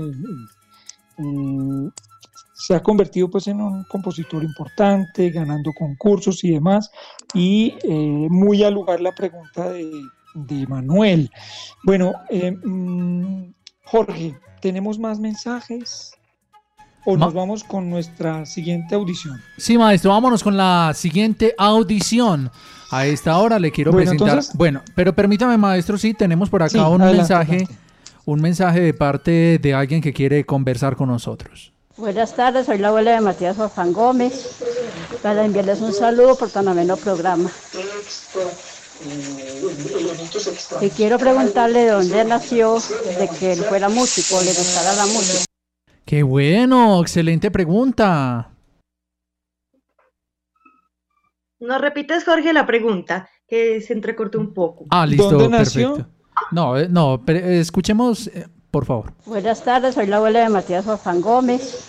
eh, 1.17 1.89
se 2.55 2.73
ha 2.73 2.81
convertido 2.81 3.29
pues 3.29 3.47
en 3.47 3.61
un 3.61 3.83
compositor 3.83 4.43
importante, 4.43 5.29
ganando 5.29 5.71
concursos 5.73 6.43
y 6.43 6.51
demás. 6.51 6.89
Y 7.33 7.75
eh, 7.83 8.27
muy 8.29 8.63
al 8.63 8.73
lugar 8.73 9.01
la 9.01 9.13
pregunta 9.13 9.71
de, 9.71 10.65
Manuel. 10.67 11.29
Bueno, 11.83 12.13
eh, 12.29 12.51
mm, 12.51 13.53
Jorge, 13.83 14.37
¿tenemos 14.61 14.97
más 14.97 15.19
mensajes? 15.19 16.13
¿O 17.05 17.17
nos 17.17 17.33
vamos 17.33 17.63
con 17.63 17.89
nuestra 17.89 18.45
siguiente 18.45 18.95
audición? 18.95 19.39
Sí, 19.57 19.77
maestro, 19.77 20.11
vámonos 20.11 20.41
con 20.41 20.57
la 20.57 20.93
siguiente 20.95 21.53
audición. 21.57 22.49
A 22.89 23.05
esta 23.05 23.37
hora 23.37 23.59
le 23.59 23.71
quiero 23.71 23.91
presentar. 23.91 24.41
Bueno, 24.55 24.81
pero 24.95 25.13
permítame, 25.13 25.57
maestro, 25.57 25.97
sí, 25.97 26.13
tenemos 26.13 26.49
por 26.49 26.63
acá 26.63 26.87
un 26.87 27.01
mensaje, 27.01 27.67
un 28.25 28.41
mensaje 28.41 28.79
de 28.79 28.93
parte 28.93 29.59
de 29.61 29.73
alguien 29.73 30.01
que 30.01 30.13
quiere 30.13 30.45
conversar 30.45 30.95
con 30.95 31.09
nosotros. 31.09 31.74
Buenas 31.97 32.35
tardes, 32.35 32.65
soy 32.65 32.77
la 32.77 32.89
abuela 32.89 33.11
de 33.13 33.21
Matías 33.21 33.55
Juan 33.55 33.93
Gómez. 33.93 34.61
Para 35.23 35.45
enviarles 35.45 35.79
un 35.79 35.93
saludo 35.93 36.35
por 36.37 36.49
tan 36.49 36.67
ameno 36.67 36.97
programa. 36.97 37.49
Y 40.81 40.89
quiero 40.89 41.17
preguntarle 41.17 41.85
de 41.85 41.91
dónde 41.91 42.25
nació, 42.25 42.79
de 43.17 43.29
que 43.39 43.53
él 43.53 43.59
fuera 43.59 43.87
músico, 43.87 44.41
le 44.41 44.47
gustara 44.47 44.93
la 44.93 45.05
música. 45.05 45.45
Qué 46.03 46.21
bueno, 46.23 47.01
excelente 47.01 47.49
pregunta. 47.49 48.51
¿No 51.59 51.77
repites, 51.79 52.25
Jorge, 52.25 52.51
la 52.51 52.65
pregunta, 52.65 53.29
que 53.47 53.79
se 53.79 53.93
entrecortó 53.93 54.37
un 54.37 54.53
poco. 54.53 54.85
Ah, 54.89 55.05
listo, 55.05 55.31
¿Dónde 55.31 55.59
nació? 55.59 56.09
No, 56.51 56.77
eh, 56.77 56.87
no, 56.89 57.23
escuchemos 57.27 58.27
eh, 58.27 58.47
por 58.75 58.83
favor. 58.83 59.13
Buenas 59.25 59.63
tardes, 59.63 59.95
soy 59.95 60.05
la 60.05 60.17
abuela 60.17 60.41
de 60.41 60.49
Matías 60.49 60.83
Juan 60.83 61.21
Gómez. 61.21 61.87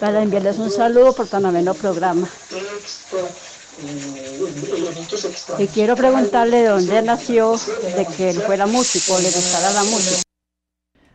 Para 0.00 0.22
enviarles 0.22 0.58
un 0.58 0.70
saludo 0.70 1.14
por 1.14 1.28
tan 1.28 1.44
ameno 1.44 1.74
programa. 1.74 2.26
Y 5.58 5.66
quiero 5.66 5.94
preguntarle 5.94 6.62
de 6.62 6.68
dónde 6.68 7.02
nació, 7.02 7.56
de 7.94 8.06
que 8.16 8.30
él 8.30 8.36
fuera 8.36 8.66
músico, 8.66 9.18
le 9.18 9.26
gustara 9.26 9.70
la 9.72 9.82
música. 9.82 10.22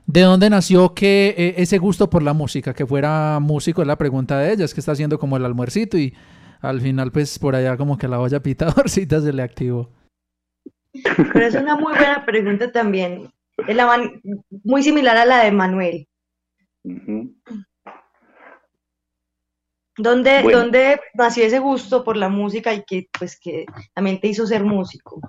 ¿De 0.06 0.22
dónde 0.22 0.48
nació 0.48 0.94
que 0.94 1.34
eh, 1.36 1.56
ese 1.58 1.80
gusto 1.80 2.08
por 2.08 2.22
la 2.22 2.34
música? 2.34 2.76
Que 2.76 2.86
fuera 2.86 3.40
músico 3.42 3.82
es 3.82 3.88
la 3.88 3.98
pregunta 3.98 4.38
de 4.38 4.54
ella, 4.54 4.66
es 4.66 4.76
que 4.76 4.80
está 4.80 4.92
haciendo 4.92 5.18
como 5.18 5.38
el 5.38 5.46
almuercito 5.46 5.98
y 5.98 6.14
al 6.62 6.82
final 6.82 7.12
pues 7.12 7.40
por 7.40 7.56
allá 7.56 7.78
como 7.78 7.98
que 7.98 8.08
la 8.08 8.20
olla 8.20 8.44
pitadorcita 8.44 9.22
se 9.22 9.34
le 9.34 9.42
activó. 9.42 9.90
Pero 11.34 11.48
es 11.48 11.56
una 11.56 11.76
muy 11.76 11.96
buena 11.96 12.24
pregunta 12.28 12.72
también. 12.72 13.32
Es 13.68 13.76
la 13.76 14.12
muy 14.64 14.84
similar 14.84 15.18
a 15.18 15.26
la 15.26 15.44
de 15.44 15.52
Manuel. 15.52 16.08
¿Dónde, 19.98 21.00
nació 21.14 21.46
ese 21.46 21.60
gusto 21.60 22.04
por 22.04 22.16
la 22.16 22.30
música 22.30 22.74
y 22.74 22.84
que 22.84 23.08
pues 23.18 23.40
que 23.40 23.66
también 23.94 24.20
te 24.20 24.28
hizo 24.28 24.46
ser 24.46 24.64
músico? 24.64 25.20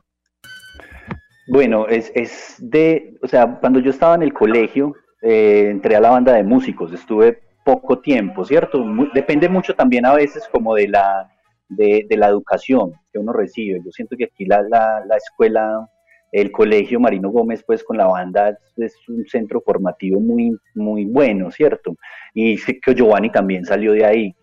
Bueno, 1.49 1.89
es, 1.89 2.13
es 2.15 2.57
de, 2.59 3.19
o 3.23 3.27
sea, 3.27 3.59
cuando 3.59 3.81
yo 3.81 3.91
estaba 3.91 4.15
en 4.15 4.23
el 4.23 4.33
colegio, 4.33 4.95
eh, 5.23 5.69
entré 5.71 5.97
a 5.97 6.01
la 6.01 6.11
banda 6.11 6.35
de 6.35 6.45
músicos, 6.45 6.93
estuve 6.93 7.43
poco 7.65 7.99
tiempo, 7.99 8.45
¿cierto? 8.45 8.85
depende 9.13 9.49
mucho 9.49 9.75
también 9.75 10.07
a 10.07 10.15
veces 10.15 10.49
como 10.51 10.75
de 10.75 10.89
la, 10.89 11.29
de, 11.69 12.07
la 12.11 12.29
educación 12.29 12.93
que 13.13 13.19
uno 13.19 13.33
recibe. 13.33 13.81
Yo 13.85 13.91
siento 13.91 14.17
que 14.17 14.25
aquí 14.25 14.45
la, 14.45 14.63
la, 14.63 15.17
escuela, 15.17 15.89
el 16.33 16.53
colegio 16.53 17.01
Marino 17.01 17.31
Gómez, 17.31 17.63
pues 17.67 17.83
con 17.83 17.97
la 17.97 18.07
banda 18.07 18.57
es 18.77 18.95
un 19.09 19.27
centro 19.27 19.61
formativo 19.61 20.21
muy, 20.21 20.57
muy 20.75 21.05
bueno, 21.05 21.51
¿cierto? 21.51 21.97
Y 22.35 22.57
que 22.57 22.95
Giovanni 22.95 23.31
también 23.31 23.65
salió 23.65 23.93
de 23.93 24.05
ahí. 24.05 24.37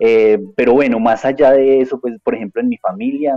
Eh, 0.00 0.38
pero 0.56 0.72
bueno, 0.72 0.98
más 0.98 1.24
allá 1.24 1.52
de 1.52 1.80
eso, 1.80 2.00
pues 2.00 2.18
por 2.24 2.34
ejemplo 2.34 2.60
en 2.60 2.68
mi 2.68 2.76
familia, 2.78 3.36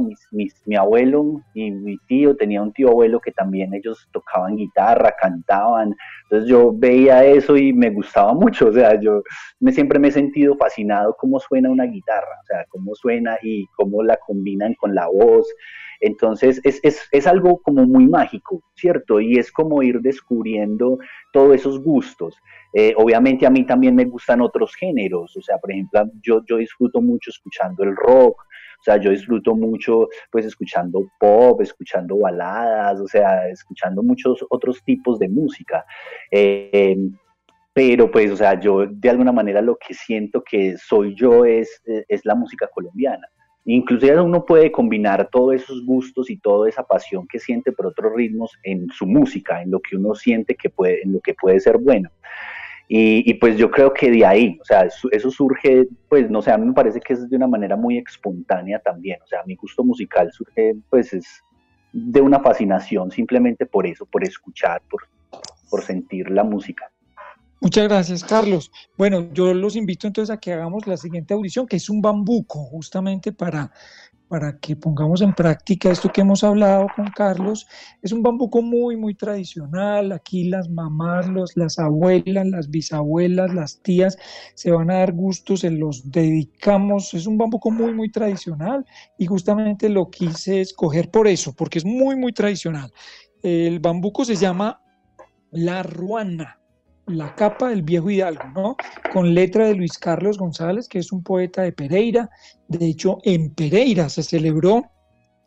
mi 0.66 0.76
abuelo 0.76 1.44
y 1.54 1.70
mi 1.70 1.98
tío, 2.08 2.36
tenía 2.36 2.64
un 2.64 2.74
tío 2.74 2.90
abuelo 2.90 3.20
que 3.20 3.32
también 3.32 3.76
ellos 3.76 4.10
tocaban 4.12 4.56
guitarra, 4.56 5.14
cantaban, 5.22 5.96
entonces 6.24 6.50
yo 6.50 6.74
veía 6.74 7.24
eso 7.24 7.56
y 7.58 7.74
me 7.74 7.92
gustaba 7.92 8.34
mucho, 8.34 8.70
o 8.70 8.74
sea, 8.74 9.00
yo 9.00 9.22
me, 9.60 9.72
siempre 9.72 10.00
me 10.00 10.08
he 10.08 10.12
sentido 10.12 10.58
fascinado 10.58 11.16
cómo 11.20 11.40
suena 11.40 11.70
una 11.70 11.86
guitarra, 11.86 12.40
o 12.42 12.46
sea, 12.48 12.66
cómo 12.70 12.96
suena 12.96 13.38
y 13.44 13.68
cómo 13.76 14.02
la 14.02 14.18
combinan 14.18 14.74
con 14.74 14.96
la 14.96 15.08
voz, 15.08 15.48
entonces 16.02 16.62
es, 16.64 16.80
es, 16.84 17.02
es, 17.12 17.28
algo 17.28 17.62
como 17.62 17.86
muy 17.86 18.08
mágico, 18.08 18.62
¿cierto? 18.76 19.20
Y 19.20 19.38
es 19.38 19.52
como 19.52 19.82
ir 19.84 20.00
descubriendo 20.02 20.98
todos 21.34 21.56
esos 21.56 21.82
gustos. 21.82 22.36
Eh, 22.74 22.94
obviamente 22.98 23.46
a 23.46 23.50
mí 23.50 23.66
también 23.66 23.96
me 23.96 24.06
gustan 24.06 24.42
otros 24.42 24.76
géneros, 24.76 25.36
o 25.36 25.42
sea, 25.42 25.58
por 25.58 25.72
ejemplo, 25.72 26.06
yo, 26.22 26.44
yo 26.46 26.58
disfruto 26.58 27.02
mucho 27.02 27.30
escuchando 27.30 27.84
el 27.84 27.96
rock, 27.96 28.42
o 28.80 28.84
sea, 28.84 28.98
yo 28.98 29.10
disfruto 29.10 29.56
mucho 29.56 30.08
pues 30.32 30.46
escuchando 30.46 31.10
pop, 31.20 31.60
escuchando 31.62 32.18
baladas, 32.18 33.00
o 33.00 33.08
sea, 33.08 33.50
escuchando 33.50 34.04
muchos 34.04 34.46
otros 34.50 34.84
tipos 34.84 35.18
de 35.18 35.30
música. 35.30 35.86
Eh, 36.32 36.96
pero 37.74 38.10
pues, 38.10 38.32
o 38.32 38.36
sea, 38.36 38.60
yo 38.60 38.86
de 38.88 39.10
alguna 39.10 39.32
manera 39.32 39.62
lo 39.62 39.78
que 39.78 39.94
siento 39.94 40.44
que 40.44 40.78
soy 40.78 41.16
yo 41.16 41.46
es, 41.46 41.82
es 41.86 42.26
la 42.26 42.36
música 42.36 42.68
colombiana. 42.68 43.28
Inclusive 43.70 44.22
uno 44.22 44.46
puede 44.46 44.72
combinar 44.72 45.30
todos 45.30 45.56
esos 45.56 45.86
gustos 45.86 46.30
y 46.30 46.38
toda 46.38 46.70
esa 46.70 46.84
pasión 46.84 47.28
que 47.28 47.38
siente 47.38 47.74
por 47.74 47.88
otros 47.88 48.14
ritmos 48.16 48.58
en 48.64 48.90
su 48.92 49.06
música, 49.06 49.62
en 49.62 49.72
lo 49.72 49.82
que 49.82 49.98
uno 49.98 50.16
siente 50.16 50.56
que 50.56 50.70
puede, 50.70 51.02
en 51.04 51.12
lo 51.12 51.20
que 51.20 51.34
puede 51.34 51.60
ser 51.60 51.78
bueno. 51.78 52.10
Y, 52.88 53.34
pues 53.34 53.58
yo 53.58 53.70
creo 53.70 53.94
que 53.94 54.10
de 54.10 54.26
ahí, 54.26 54.58
o 54.62 54.64
sea, 54.64 54.88
eso, 55.12 55.30
surge, 55.30 55.86
pues 56.08 56.30
no 56.30 56.42
sé, 56.42 56.52
a 56.52 56.58
mí 56.58 56.66
me 56.66 56.74
parece 56.74 57.02
que 57.02 57.12
es 57.12 57.30
de 57.30 57.36
una 57.36 57.48
manera 57.48 57.76
muy 57.76 57.98
espontánea 57.98 58.80
también, 58.80 59.20
o 59.22 59.28
sea, 59.28 59.44
mi 59.46 59.56
gusto 59.56 59.84
musical 59.84 60.32
surge, 60.32 60.74
pues 60.90 61.14
es 61.14 61.44
de 61.92 62.22
una 62.22 62.40
fascinación 62.40 63.12
simplemente 63.12 63.66
por 63.66 63.86
eso, 63.86 64.06
por 64.06 64.24
escuchar, 64.24 64.82
por, 64.90 65.02
por 65.70 65.82
sentir 65.82 66.32
la 66.32 66.46
música. 66.46 66.90
Muchas 67.60 67.86
gracias, 67.86 68.24
Carlos. 68.24 68.72
Bueno, 68.98 69.34
yo 69.34 69.52
los 69.52 69.76
invito 69.76 70.06
entonces 70.06 70.32
a 70.32 70.40
que 70.40 70.54
hagamos 70.54 70.86
la 70.86 70.96
siguiente 70.96 71.34
audición, 71.34 71.66
que 71.66 71.78
es 71.78 71.90
un 71.90 72.02
bambuco, 72.02 72.64
justamente 72.66 73.32
para, 73.32 73.72
para 74.28 74.60
que 74.60 74.76
pongamos 74.76 75.22
en 75.22 75.34
práctica 75.34 75.90
esto 75.90 76.12
que 76.12 76.22
hemos 76.22 76.44
hablado 76.44 76.86
con 76.96 77.08
Carlos. 77.08 77.66
Es 78.04 78.12
un 78.12 78.22
bambuco 78.22 78.62
muy, 78.62 78.96
muy 78.96 79.16
tradicional. 79.16 80.12
Aquí 80.12 80.44
las 80.50 80.70
mamás, 80.70 81.28
los, 81.30 81.58
las 81.58 81.80
abuelas, 81.80 82.46
las 82.46 82.70
bisabuelas, 82.70 83.52
las 83.56 83.82
tías 83.82 84.20
se 84.54 84.70
van 84.70 84.92
a 84.92 85.00
dar 85.00 85.14
gustos, 85.14 85.62
se 85.62 85.72
los 85.72 86.12
dedicamos. 86.12 87.16
Es 87.16 87.26
un 87.26 87.40
bambuco 87.40 87.72
muy, 87.72 87.92
muy 87.92 88.12
tradicional 88.12 88.86
y 89.18 89.26
justamente 89.26 89.90
lo 89.90 90.12
quise 90.12 90.62
escoger 90.62 91.10
por 91.10 91.28
eso, 91.28 91.56
porque 91.56 91.80
es 91.80 91.86
muy, 91.86 92.16
muy 92.16 92.34
tradicional. 92.34 92.94
El 93.42 93.80
bambuco 93.80 94.26
se 94.26 94.36
llama 94.36 94.80
la 95.50 95.82
ruana 95.82 96.58
la 97.08 97.34
capa 97.36 97.70
del 97.70 97.84
viejo 97.84 98.10
Hidalgo, 98.10 98.44
¿no? 98.54 98.76
Con 99.14 99.34
letra 99.34 99.68
de 99.68 99.76
Luis 99.76 99.98
Carlos 99.98 100.38
González, 100.38 100.88
que 100.88 101.00
es 101.00 101.12
un 101.12 101.24
poeta 101.24 101.62
de 101.62 101.72
Pereira. 101.72 102.30
De 102.68 102.86
hecho, 102.86 103.20
en 103.24 103.54
Pereira 103.54 104.10
se 104.10 104.24
celebró 104.24 104.84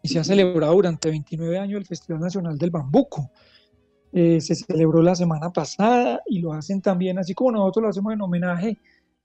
y 0.03 0.09
se 0.09 0.19
ha 0.19 0.25
celebrado 0.25 0.73
durante 0.73 1.11
29 1.11 1.59
años 1.59 1.81
el 1.81 1.87
Festival 1.87 2.23
Nacional 2.23 2.57
del 2.57 2.71
Bambuco. 2.71 3.31
Eh, 4.13 4.41
se 4.41 4.55
celebró 4.55 5.03
la 5.03 5.15
semana 5.15 5.53
pasada 5.53 6.21
y 6.27 6.41
lo 6.41 6.53
hacen 6.53 6.81
también, 6.81 7.19
así 7.19 7.35
como 7.35 7.53
nosotros 7.53 7.83
lo 7.83 7.89
hacemos 7.91 8.13
en 8.15 8.23
homenaje 8.23 8.79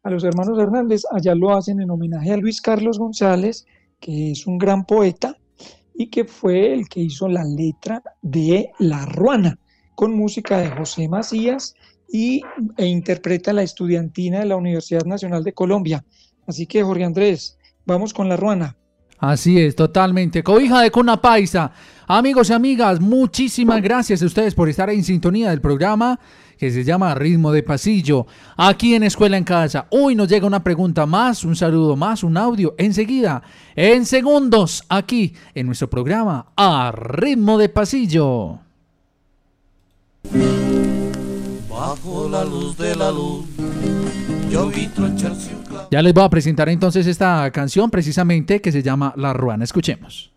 a 0.04 0.12
los 0.12 0.24
hermanos 0.24 0.60
Hernández, 0.60 1.02
allá 1.12 1.34
lo 1.34 1.56
hacen 1.56 1.80
en 1.80 1.90
homenaje 1.90 2.32
a 2.32 2.38
Luis 2.38 2.62
Carlos 2.62 3.00
González, 3.00 3.66
que 4.00 4.32
es 4.32 4.46
un 4.46 4.60
gran 4.60 4.86
poeta 4.86 5.36
y 5.96 6.10
que 6.12 6.26
fue 6.26 6.74
el 6.74 6.88
que 6.88 7.00
hizo 7.00 7.28
la 7.28 7.44
letra 7.44 8.04
de 8.22 8.70
La 8.78 9.06
Ruana, 9.06 9.58
con 9.96 10.14
música 10.14 10.60
de 10.60 10.70
José 10.70 11.08
Macías 11.08 11.74
y, 12.12 12.42
e 12.78 12.86
interpreta 12.86 13.54
la 13.54 13.64
estudiantina 13.64 14.40
de 14.40 14.46
la 14.46 14.56
Universidad 14.56 15.06
Nacional 15.06 15.44
de 15.44 15.54
Colombia. 15.54 16.04
Así 16.48 16.66
que, 16.66 16.84
Jorge 16.84 17.04
Andrés, 17.04 17.58
vamos 17.86 18.14
con 18.14 18.30
la 18.30 18.38
ruana. 18.38 18.76
Así 19.18 19.60
es, 19.60 19.76
totalmente. 19.76 20.44
Cobija 20.44 20.82
de 20.82 20.92
Cuna 20.92 21.22
Paisa. 21.22 21.72
Amigos 22.08 22.50
y 22.50 22.54
amigas, 22.54 23.00
muchísimas 23.00 23.82
gracias 23.82 24.22
a 24.22 24.26
ustedes 24.26 24.54
por 24.54 24.70
estar 24.70 24.90
en 24.90 25.04
sintonía 25.04 25.50
del 25.50 25.62
programa 25.62 26.20
que 26.58 26.72
se 26.72 26.84
llama 26.84 27.16
Ritmo 27.16 27.52
de 27.52 27.64
Pasillo, 27.64 28.28
aquí 28.56 28.96
en 28.96 29.04
Escuela 29.04 29.38
en 29.38 29.44
Casa. 29.44 29.88
Hoy 29.90 30.16
nos 30.16 30.30
llega 30.30 30.48
una 30.48 30.64
pregunta 30.64 31.06
más, 31.06 31.44
un 31.44 31.56
saludo 31.56 31.96
más, 31.96 32.24
un 32.24 32.38
audio 32.38 32.76
enseguida, 32.78 33.42
en 33.76 34.06
segundos, 34.06 34.84
aquí 34.88 35.34
en 35.54 35.66
nuestro 35.66 35.90
programa 35.90 36.48
a 36.56 36.94
Ritmo 36.96 37.58
de 37.58 37.70
Pasillo 37.70 38.60
bajo 41.76 42.30
la 42.30 42.44
luz 42.46 42.78
de 42.78 42.96
la 42.96 43.12
luz. 43.12 43.46
Yo 44.50 44.68
vi 44.70 44.90
Ya 45.92 46.02
les 46.02 46.14
voy 46.14 46.24
a 46.24 46.30
presentar 46.30 46.70
entonces 46.70 47.06
esta 47.06 47.52
canción 47.52 47.92
precisamente 47.92 48.62
que 48.62 48.72
se 48.72 48.82
llama 48.82 49.14
La 49.18 49.34
Ruana. 49.34 49.66
Escuchemos. 49.66 50.35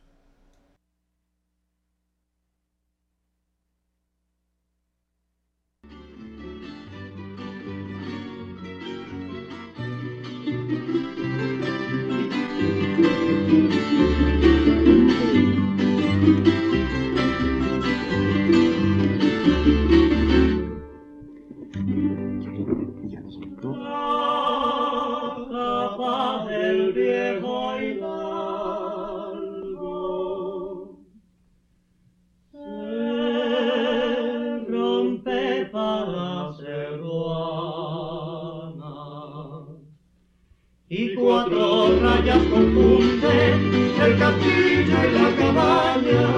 Y 40.91 41.14
cuatro 41.14 42.01
rayas 42.01 42.43
confunden 42.45 43.95
el 44.03 44.18
castillo 44.18 44.97
y 45.05 45.12
la 45.12 45.36
cabaña, 45.36 46.28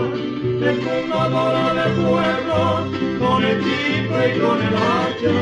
el 0.69 0.77
fundador 0.81 1.75
de 1.77 1.87
pueblo 2.03 2.61
con 3.21 3.45
el 3.45 3.63
chifre 3.63 4.35
y 4.35 4.41
con 4.41 4.61
el 4.61 4.75
hacha, 4.75 5.37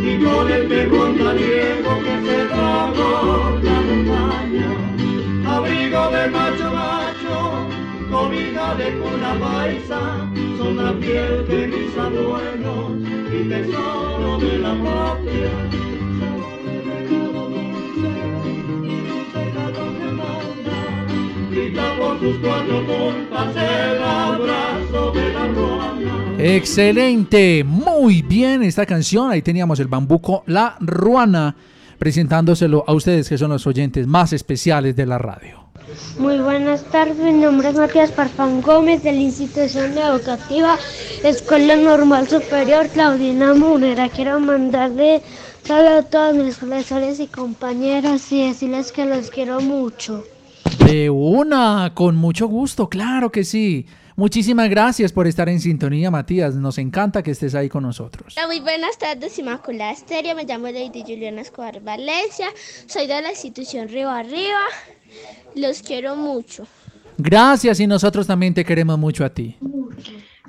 y 0.00 0.24
con 0.24 0.50
el 0.50 0.66
perro 0.66 1.04
andariego 1.04 1.90
que 2.02 2.26
se 2.26 2.46
tragó 2.46 3.60
la 3.62 3.80
montaña, 3.80 4.70
abrigo 5.46 6.10
de 6.10 6.26
macho 6.30 6.70
macho, 6.72 7.68
comida 8.10 8.74
de 8.74 8.98
cuna 8.98 9.38
paisa, 9.38 10.28
son 10.58 10.76
la 10.78 10.92
piel 10.94 11.46
de 11.46 11.66
mis 11.68 11.96
abuelos 11.96 12.90
y 13.32 13.48
tesoro 13.48 14.38
de 14.38 14.58
la 14.58 14.74
patria. 14.82 15.91
Excelente, 26.38 27.64
muy 27.64 28.22
bien 28.22 28.62
esta 28.62 28.84
canción. 28.84 29.30
Ahí 29.30 29.42
teníamos 29.42 29.78
el 29.80 29.88
bambuco 29.88 30.42
La 30.46 30.76
Ruana 30.80 31.54
presentándoselo 31.98 32.82
a 32.86 32.94
ustedes 32.94 33.28
que 33.28 33.38
son 33.38 33.50
los 33.50 33.64
oyentes 33.66 34.08
más 34.08 34.32
especiales 34.32 34.96
de 34.96 35.06
la 35.06 35.18
radio. 35.18 35.62
Muy 36.18 36.38
buenas 36.38 36.82
tardes, 36.84 37.16
mi 37.16 37.32
nombre 37.32 37.68
es 37.68 37.76
Matías 37.76 38.10
Parfán 38.10 38.60
Gómez 38.60 39.04
de 39.04 39.12
la 39.12 39.20
institución 39.20 39.96
educativa 39.96 40.78
Escuela 41.22 41.76
Normal 41.76 42.26
Superior 42.28 42.88
Claudina 42.88 43.54
Munera. 43.54 44.08
Quiero 44.08 44.40
mandarle 44.40 45.22
saludos 45.62 46.04
a 46.04 46.08
todos 46.08 46.34
mis 46.34 46.56
profesores 46.56 47.20
y 47.20 47.28
compañeros 47.28 48.32
y 48.32 48.48
decirles 48.48 48.90
que 48.90 49.04
los 49.04 49.30
quiero 49.30 49.60
mucho. 49.60 50.24
De 50.86 51.10
una, 51.10 51.92
con 51.94 52.16
mucho 52.16 52.48
gusto, 52.48 52.88
claro 52.88 53.30
que 53.30 53.44
sí. 53.44 53.86
Muchísimas 54.16 54.68
gracias 54.68 55.12
por 55.12 55.26
estar 55.26 55.48
en 55.48 55.60
sintonía, 55.60 56.10
Matías. 56.10 56.54
Nos 56.54 56.78
encanta 56.78 57.22
que 57.22 57.30
estés 57.30 57.54
ahí 57.54 57.68
con 57.68 57.82
nosotros. 57.82 58.34
Hola, 58.36 58.46
muy 58.46 58.60
buenas 58.60 58.98
tardes, 58.98 59.38
Inmaculada 59.38 59.92
Estéreo. 59.92 60.34
Me 60.34 60.44
llamo 60.44 60.66
Lady 60.66 61.02
Juliana 61.02 61.40
Escobar 61.40 61.80
Valencia. 61.80 62.48
Soy 62.86 63.06
de 63.06 63.22
la 63.22 63.30
institución 63.30 63.88
Río 63.88 64.10
Arriba. 64.10 64.60
Los 65.54 65.82
quiero 65.82 66.16
mucho. 66.16 66.66
Gracias 67.16 67.80
y 67.80 67.86
nosotros 67.86 68.26
también 68.26 68.54
te 68.54 68.64
queremos 68.64 68.98
mucho 68.98 69.24
a 69.24 69.30
ti. 69.30 69.56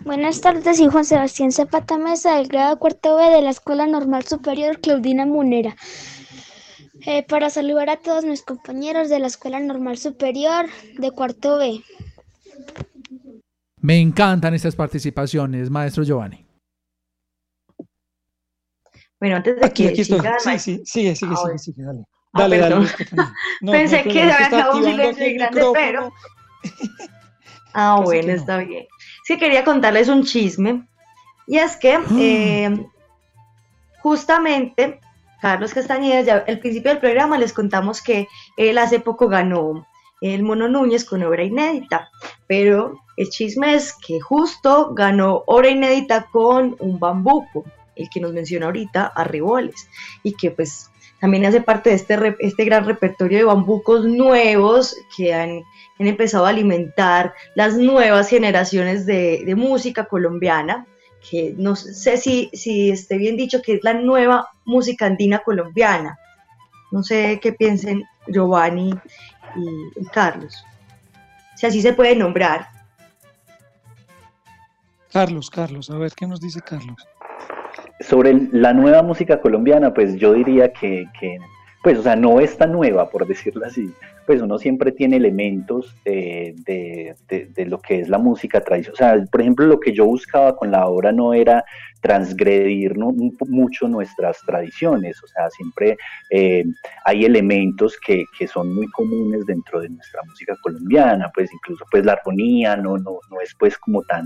Buenas 0.03 0.41
tardes, 0.41 0.77
soy 0.77 0.88
Juan 0.88 1.05
Sebastián 1.05 1.51
Zapata 1.51 1.97
Mesa 1.97 2.36
del 2.36 2.47
grado 2.47 2.77
cuarto 2.77 3.15
B 3.15 3.29
de 3.29 3.41
la 3.41 3.51
Escuela 3.51 3.88
Normal 3.88 4.23
Superior 4.25 4.79
Claudina 4.81 5.25
Munera. 5.25 5.75
Eh, 7.05 7.23
para 7.27 7.49
saludar 7.49 7.89
a 7.89 7.97
todos 7.97 8.23
mis 8.23 8.41
compañeros 8.43 9.09
de 9.09 9.19
la 9.19 9.27
Escuela 9.27 9.59
Normal 9.59 9.97
Superior 9.97 10.67
de 10.97 11.11
cuarto 11.11 11.57
B. 11.57 11.83
Me 13.81 13.99
encantan 13.99 14.53
estas 14.53 14.75
participaciones, 14.75 15.69
maestro 15.69 16.03
Giovanni. 16.03 16.45
Bueno, 19.19 19.37
antes 19.37 19.57
de 19.57 19.65
Aquí, 19.65 19.83
que 19.83 19.89
aquí 19.89 20.01
estoy. 20.01 20.19
siga, 20.19 20.39
Sí, 20.39 20.59
sí, 20.59 20.81
sigue, 20.85 21.15
sigue, 21.15 21.35
sigue, 21.35 21.57
sigue, 21.57 21.83
dale. 21.83 22.03
Ah, 22.33 22.39
Dale, 22.41 22.57
dale. 22.57 22.75
perdón. 22.75 22.85
Estefanía. 22.87 23.33
No, 23.61 23.71
Pensé 23.71 23.97
no 24.05 24.11
que 24.11 24.19
es 24.19 24.33
había 24.33 24.45
está 24.45 24.57
acabado 24.57 24.77
un 24.77 24.83
silencio 24.85 25.25
grande, 25.35 25.61
pero... 25.73 26.13
Ah, 27.75 27.95
Casi 27.97 28.03
bueno, 28.03 28.21
que 28.27 28.27
no. 28.33 28.39
está 28.39 28.57
bien. 28.59 28.85
Sí, 29.25 29.37
quería 29.39 29.63
contarles 29.63 30.07
un 30.07 30.23
chisme. 30.23 30.87
Y 31.47 31.57
es 31.57 31.75
que 31.75 31.99
eh, 32.19 32.85
justamente 34.01 34.99
Carlos 35.43 35.73
Castañeda, 35.73 36.21
ya 36.21 36.45
al 36.47 36.59
principio 36.59 36.91
del 36.91 37.01
programa 37.01 37.37
les 37.37 37.51
contamos 37.51 38.01
que 38.01 38.29
él 38.55 38.77
hace 38.77 39.01
poco 39.01 39.27
ganó 39.27 39.85
el 40.21 40.41
Mono 40.41 40.69
Núñez 40.69 41.03
con 41.03 41.21
obra 41.21 41.43
inédita, 41.43 42.09
pero 42.47 43.01
el 43.17 43.27
chisme 43.27 43.75
es 43.75 43.93
que 43.93 44.21
justo 44.21 44.93
ganó 44.93 45.43
obra 45.45 45.67
inédita 45.67 46.27
con 46.31 46.77
un 46.79 46.97
bambuco, 46.97 47.65
el 47.97 48.09
que 48.09 48.21
nos 48.21 48.31
menciona 48.31 48.67
ahorita, 48.67 49.07
Arriboles, 49.07 49.89
y 50.23 50.31
que 50.31 50.49
pues 50.49 50.89
también 51.19 51.45
hace 51.45 51.59
parte 51.59 51.89
de 51.89 51.97
este, 51.97 52.37
este 52.39 52.63
gran 52.63 52.85
repertorio 52.85 53.39
de 53.39 53.43
bambucos 53.43 54.05
nuevos 54.05 54.95
que 55.17 55.33
han, 55.33 55.63
empezado 55.99 56.45
a 56.45 56.49
alimentar 56.51 57.33
las 57.53 57.75
nuevas 57.75 58.29
generaciones 58.29 59.05
de 59.05 59.53
música 59.57 60.05
colombiana, 60.05 60.87
que 61.30 61.53
no 61.57 61.76
sé 61.76 62.17
si, 62.17 62.49
si 62.53 62.91
esté 62.91 63.17
bien 63.17 63.38
dicho, 63.38 63.61
que 63.61 63.76
es 63.76 63.84
la 63.84 63.93
nueva 63.93 64.49
música 64.65 65.05
andina 65.05 65.39
colombiana. 65.39 66.17
No 66.91 67.03
sé 67.03 67.39
qué 67.41 67.53
piensen 67.53 68.03
Giovanni 68.28 68.93
y, 69.55 70.01
y 70.01 70.05
Carlos. 70.07 70.63
Si 71.55 71.65
así 71.65 71.82
se 71.82 71.93
puede 71.93 72.15
nombrar. 72.15 72.67
Carlos, 75.11 75.49
Carlos, 75.49 75.89
a 75.89 75.97
ver 75.97 76.11
qué 76.13 76.28
nos 76.28 76.41
dice 76.41 76.59
Carlos. 76.61 77.07
Sobre 77.99 78.34
la 78.51 78.74
nueva 78.74 79.01
música 79.03 79.39
colombiana, 79.39 79.93
pues 79.93 80.15
yo 80.15 80.34
diría 80.34 80.74
que, 80.74 81.05
que, 81.19 81.38
pues, 81.84 81.99
o 81.99 82.03
sea, 82.03 82.15
no 82.15 82.39
es 82.39 82.57
tan 82.57 82.71
nueva, 82.71 83.09
por 83.09 83.26
decirlo 83.28 83.65
así. 83.65 83.93
Pues 84.26 84.41
uno 84.41 84.57
siempre 84.57 84.91
tiene 84.91 85.17
elementos 85.17 85.95
eh, 86.05 86.55
de, 86.65 87.65
lo 87.65 87.80
que 87.80 87.99
es 87.99 88.09
la 88.09 88.17
música 88.17 88.61
tradicional. 88.61 88.93
O 88.93 88.97
sea, 88.97 89.26
por 89.32 89.41
ejemplo, 89.41 89.65
lo 89.65 89.80
que 89.80 89.93
yo 89.93 90.05
buscaba 90.05 90.55
con 90.55 90.71
la 90.71 90.88
obra 90.88 91.11
no 91.11 91.34
era 91.34 91.63
transgredir 92.01 92.95
mucho 92.97 93.88
nuestras 93.88 94.39
tradiciones. 94.45 95.21
O 95.24 95.28
sea, 95.28 95.49
siempre 95.49 95.97
eh, 96.30 96.63
hay 97.05 97.26
elementos 97.26 97.97
que, 98.05 98.26
son 98.47 98.76
muy 98.76 98.88
comunes 98.88 99.45
dentro 99.45 99.80
de 99.82 99.89
nuestra 99.89 100.21
música 100.28 100.55
colombiana. 100.61 101.32
Pues 101.34 101.51
incluso 101.53 101.86
pues 101.91 102.05
la 102.05 102.13
armonía 102.13 102.76
no, 102.76 102.97
no, 102.97 103.19
no 103.30 103.41
es 103.41 103.53
pues 103.57 103.78
como 103.78 104.03
tan 104.03 104.26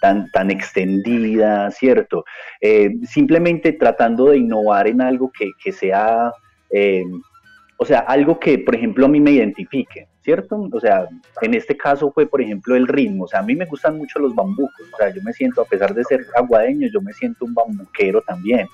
tan, 0.00 0.30
tan 0.30 0.50
extendida, 0.50 1.70
¿cierto? 1.70 2.24
Eh, 2.60 2.90
simplemente 3.04 3.72
tratando 3.72 4.26
de 4.26 4.38
innovar 4.38 4.86
en 4.86 5.00
algo 5.00 5.30
que, 5.36 5.50
que 5.62 5.72
sea, 5.72 6.32
o 7.80 7.84
sea, 7.84 8.00
algo 8.00 8.38
que, 8.40 8.58
por 8.58 8.74
ejemplo, 8.74 9.06
a 9.06 9.08
mí 9.08 9.20
me 9.20 9.30
identifique, 9.32 10.08
¿cierto? 10.22 10.68
O 10.72 10.80
sea, 10.80 11.06
en 11.42 11.54
este 11.54 11.76
caso 11.76 12.10
fue, 12.12 12.26
por 12.26 12.42
ejemplo, 12.42 12.76
el 12.76 12.88
ritmo, 12.88 13.24
o 13.24 13.28
sea, 13.28 13.40
a 13.40 13.44
mí 13.44 13.54
me 13.56 13.66
gustan 13.66 13.96
mucho 13.96 14.18
los 14.18 14.34
bambucos, 14.34 14.88
o 14.92 14.96
sea, 14.96 15.10
yo 15.14 15.22
me 15.24 15.32
siento, 15.32 15.62
a 15.62 15.66
pesar 15.66 15.94
de 15.94 16.04
ser 16.04 16.26
aguadeño, 16.36 16.88
yo 16.92 17.00
me 17.00 17.12
siento 17.12 17.44
un 17.44 17.54
bambuquero 17.54 18.22
también. 18.22 18.66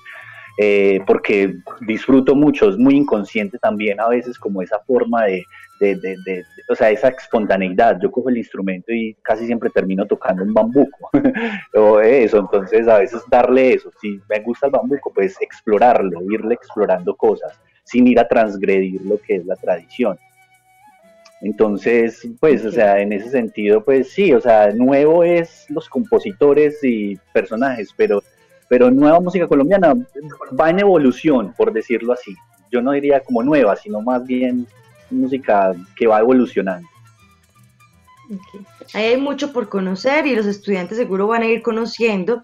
eh, 0.57 1.01
porque 1.07 1.55
disfruto 1.81 2.35
mucho, 2.35 2.69
es 2.69 2.77
muy 2.77 2.95
inconsciente 2.95 3.57
también 3.59 3.99
a 3.99 4.07
veces 4.09 4.39
como 4.39 4.61
esa 4.61 4.79
forma 4.87 5.25
de, 5.25 5.43
de, 5.79 5.95
de, 5.95 6.15
de- 6.25 6.35
de- 6.37 6.45
o 6.69 6.75
sea, 6.75 6.89
esa 6.91 7.09
espontaneidad. 7.09 7.99
Yo 8.01 8.11
cojo 8.11 8.29
el 8.29 8.37
instrumento 8.37 8.93
y 8.93 9.15
casi 9.21 9.45
siempre 9.45 9.69
termino 9.69 10.05
tocando 10.07 10.43
un 10.43 10.53
bambuco 10.53 11.09
o 11.75 11.99
eso, 11.99 12.39
entonces 12.39 12.87
a 12.87 12.99
veces 12.99 13.21
darle 13.29 13.73
eso, 13.73 13.91
si 14.01 14.21
me 14.29 14.39
gusta 14.41 14.67
el 14.67 14.71
bambuco, 14.71 15.11
pues 15.13 15.35
explorarlo, 15.41 16.21
irle 16.31 16.55
explorando 16.55 17.15
cosas, 17.15 17.59
sin 17.85 18.07
ir 18.07 18.19
a 18.19 18.27
transgredir 18.27 19.01
lo 19.01 19.17
que 19.19 19.37
es 19.37 19.45
la 19.45 19.55
tradición. 19.55 20.19
Entonces, 21.41 22.27
pues, 22.39 22.65
o 22.65 22.71
sea, 22.71 22.99
en 22.99 23.13
ese 23.13 23.29
sentido, 23.29 23.83
pues 23.83 24.11
sí, 24.11 24.33
o 24.33 24.41
sea, 24.41 24.71
nuevo 24.71 25.23
es 25.23 25.65
los 25.69 25.87
compositores 25.87 26.83
y 26.83 27.15
personajes, 27.33 27.89
pero, 27.95 28.23
pero 28.67 28.89
nueva 28.89 29.19
música 29.19 29.47
colombiana 29.47 29.93
va 30.59 30.69
en 30.69 30.79
evolución, 30.79 31.53
por 31.55 31.71
decirlo 31.71 32.13
así. 32.13 32.35
Yo 32.71 32.81
no 32.81 32.91
diría 32.91 33.19
como 33.19 33.43
nueva, 33.43 33.75
sino 33.75 34.01
más 34.01 34.25
bien 34.25 34.65
música 35.11 35.73
que 35.95 36.07
va 36.07 36.19
evolucionando. 36.19 36.87
Ahí 38.93 39.05
hay 39.05 39.17
mucho 39.17 39.53
por 39.53 39.69
conocer 39.69 40.25
y 40.25 40.35
los 40.35 40.45
estudiantes 40.45 40.97
seguro 40.97 41.27
van 41.27 41.43
a 41.43 41.47
ir 41.47 41.61
conociendo. 41.61 42.41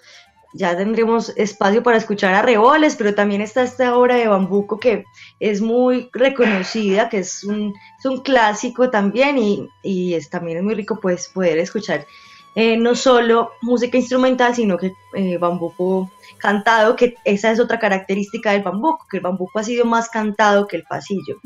Ya 0.54 0.76
tendremos 0.76 1.30
espacio 1.38 1.82
para 1.82 1.98
escuchar 1.98 2.34
a 2.34 2.42
Reboles, 2.42 2.96
pero 2.98 3.16
también 3.16 3.42
está 3.42 3.64
esta 3.64 3.96
obra 3.96 4.16
de 4.16 4.28
Bambuco 4.28 4.80
que 4.80 5.06
es 5.40 5.62
muy 5.62 6.10
reconocida, 6.12 7.08
que 7.10 7.20
es 7.20 7.44
un, 7.46 7.74
es 8.00 8.06
un 8.06 8.20
clásico 8.22 8.90
también 8.90 9.38
y, 9.38 9.70
y 9.82 10.14
es, 10.14 10.30
también 10.30 10.58
es 10.58 10.64
muy 10.64 10.74
rico 10.76 11.00
pues, 11.02 11.30
poder 11.30 11.58
escuchar 11.60 12.06
eh, 12.54 12.76
no 12.76 12.96
solo 12.96 13.52
música 13.62 13.98
instrumental, 13.98 14.54
sino 14.54 14.78
que 14.78 14.92
eh, 15.16 15.38
Bambuco 15.38 16.12
cantado, 16.38 16.98
que 16.98 17.16
esa 17.24 17.50
es 17.50 17.62
otra 17.62 17.80
característica 17.80 18.52
del 18.52 18.62
Bambuco, 18.62 19.06
que 19.10 19.18
el 19.18 19.24
Bambuco 19.24 19.58
ha 19.60 19.64
sido 19.64 19.86
más 19.86 20.10
cantado 20.10 20.68
que 20.68 20.76
el 20.76 20.84
pasillo. 20.84 21.38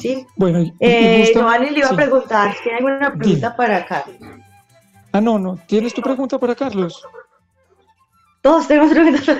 ¿sí? 0.00 0.24
Bueno, 0.36 0.60
y, 0.60 0.72
Eh, 0.78 1.18
gusta- 1.18 1.40
Giovanni 1.40 1.70
le 1.70 1.78
iba 1.80 1.88
sí. 1.88 1.94
a 1.94 1.96
preguntar, 1.96 2.54
¿tiene 2.62 2.78
alguna 2.78 3.12
pregunta 3.12 3.56
para 3.56 3.84
Carlos? 3.84 4.16
Ah, 5.10 5.20
no, 5.20 5.36
no. 5.38 5.58
¿Tienes 5.66 5.92
tu 5.92 6.00
pregunta 6.00 6.38
para 6.38 6.54
Carlos? 6.54 7.02
Todos 8.42 8.66
tenemos 8.66 8.90
preguntas. 8.90 9.38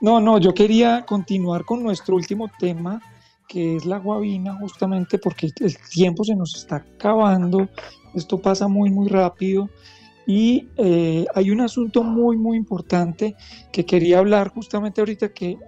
No, 0.00 0.20
no, 0.20 0.38
yo 0.38 0.54
quería 0.54 1.04
continuar 1.04 1.64
con 1.64 1.82
nuestro 1.82 2.14
último 2.14 2.48
tema, 2.60 3.02
que 3.48 3.74
es 3.74 3.84
la 3.84 3.98
guabina, 3.98 4.54
justamente 4.54 5.18
porque 5.18 5.50
el 5.58 5.76
tiempo 5.90 6.22
se 6.22 6.36
nos 6.36 6.54
está 6.54 6.76
acabando, 6.76 7.68
esto 8.14 8.38
pasa 8.38 8.68
muy, 8.68 8.90
muy 8.90 9.08
rápido, 9.08 9.68
y 10.24 10.68
eh, 10.76 11.26
hay 11.34 11.50
un 11.50 11.62
asunto 11.62 12.04
muy, 12.04 12.36
muy 12.36 12.56
importante 12.56 13.34
que 13.72 13.84
quería 13.84 14.20
hablar 14.20 14.50
justamente 14.50 15.00
ahorita 15.00 15.32
que, 15.32 15.58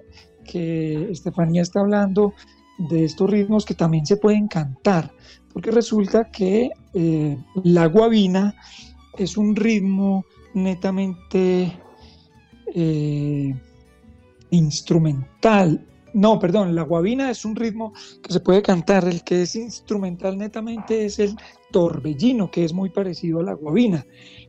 que 0.45 1.11
Estefanía 1.11 1.63
está 1.63 1.81
hablando 1.81 2.35
de 2.79 3.05
estos 3.05 3.29
ritmos 3.29 3.65
que 3.65 3.75
también 3.75 4.07
se 4.07 4.17
pueden 4.17 4.47
cantar, 4.47 5.13
porque 5.53 5.73
resulta 5.73 6.31
que 6.31 6.71
eh, 6.95 7.37
la 7.65 7.87
guabina 7.87 8.55
es 9.23 9.37
un 9.37 9.55
ritmo 9.57 10.25
netamente... 10.55 11.79
eh, 12.75 13.55
instrumental. 14.51 15.87
No, 16.13 16.41
perdón, 16.41 16.75
la 16.75 16.83
guabina 16.83 17.31
es 17.31 17.45
un 17.45 17.55
ritmo 17.55 17.93
que 18.23 18.33
se 18.33 18.41
puede 18.41 18.63
cantar. 18.63 19.07
El 19.07 19.23
que 19.23 19.43
es 19.43 19.55
instrumental 19.55 20.37
netamente 20.37 21.05
es 21.05 21.21
el 21.21 21.37
torbellino, 21.71 22.51
que 22.51 22.65
es 22.65 22.73
muy 22.73 22.91
parecido 22.91 23.41
a 23.41 23.45
la 23.45 23.53
guabina. 23.53 24.05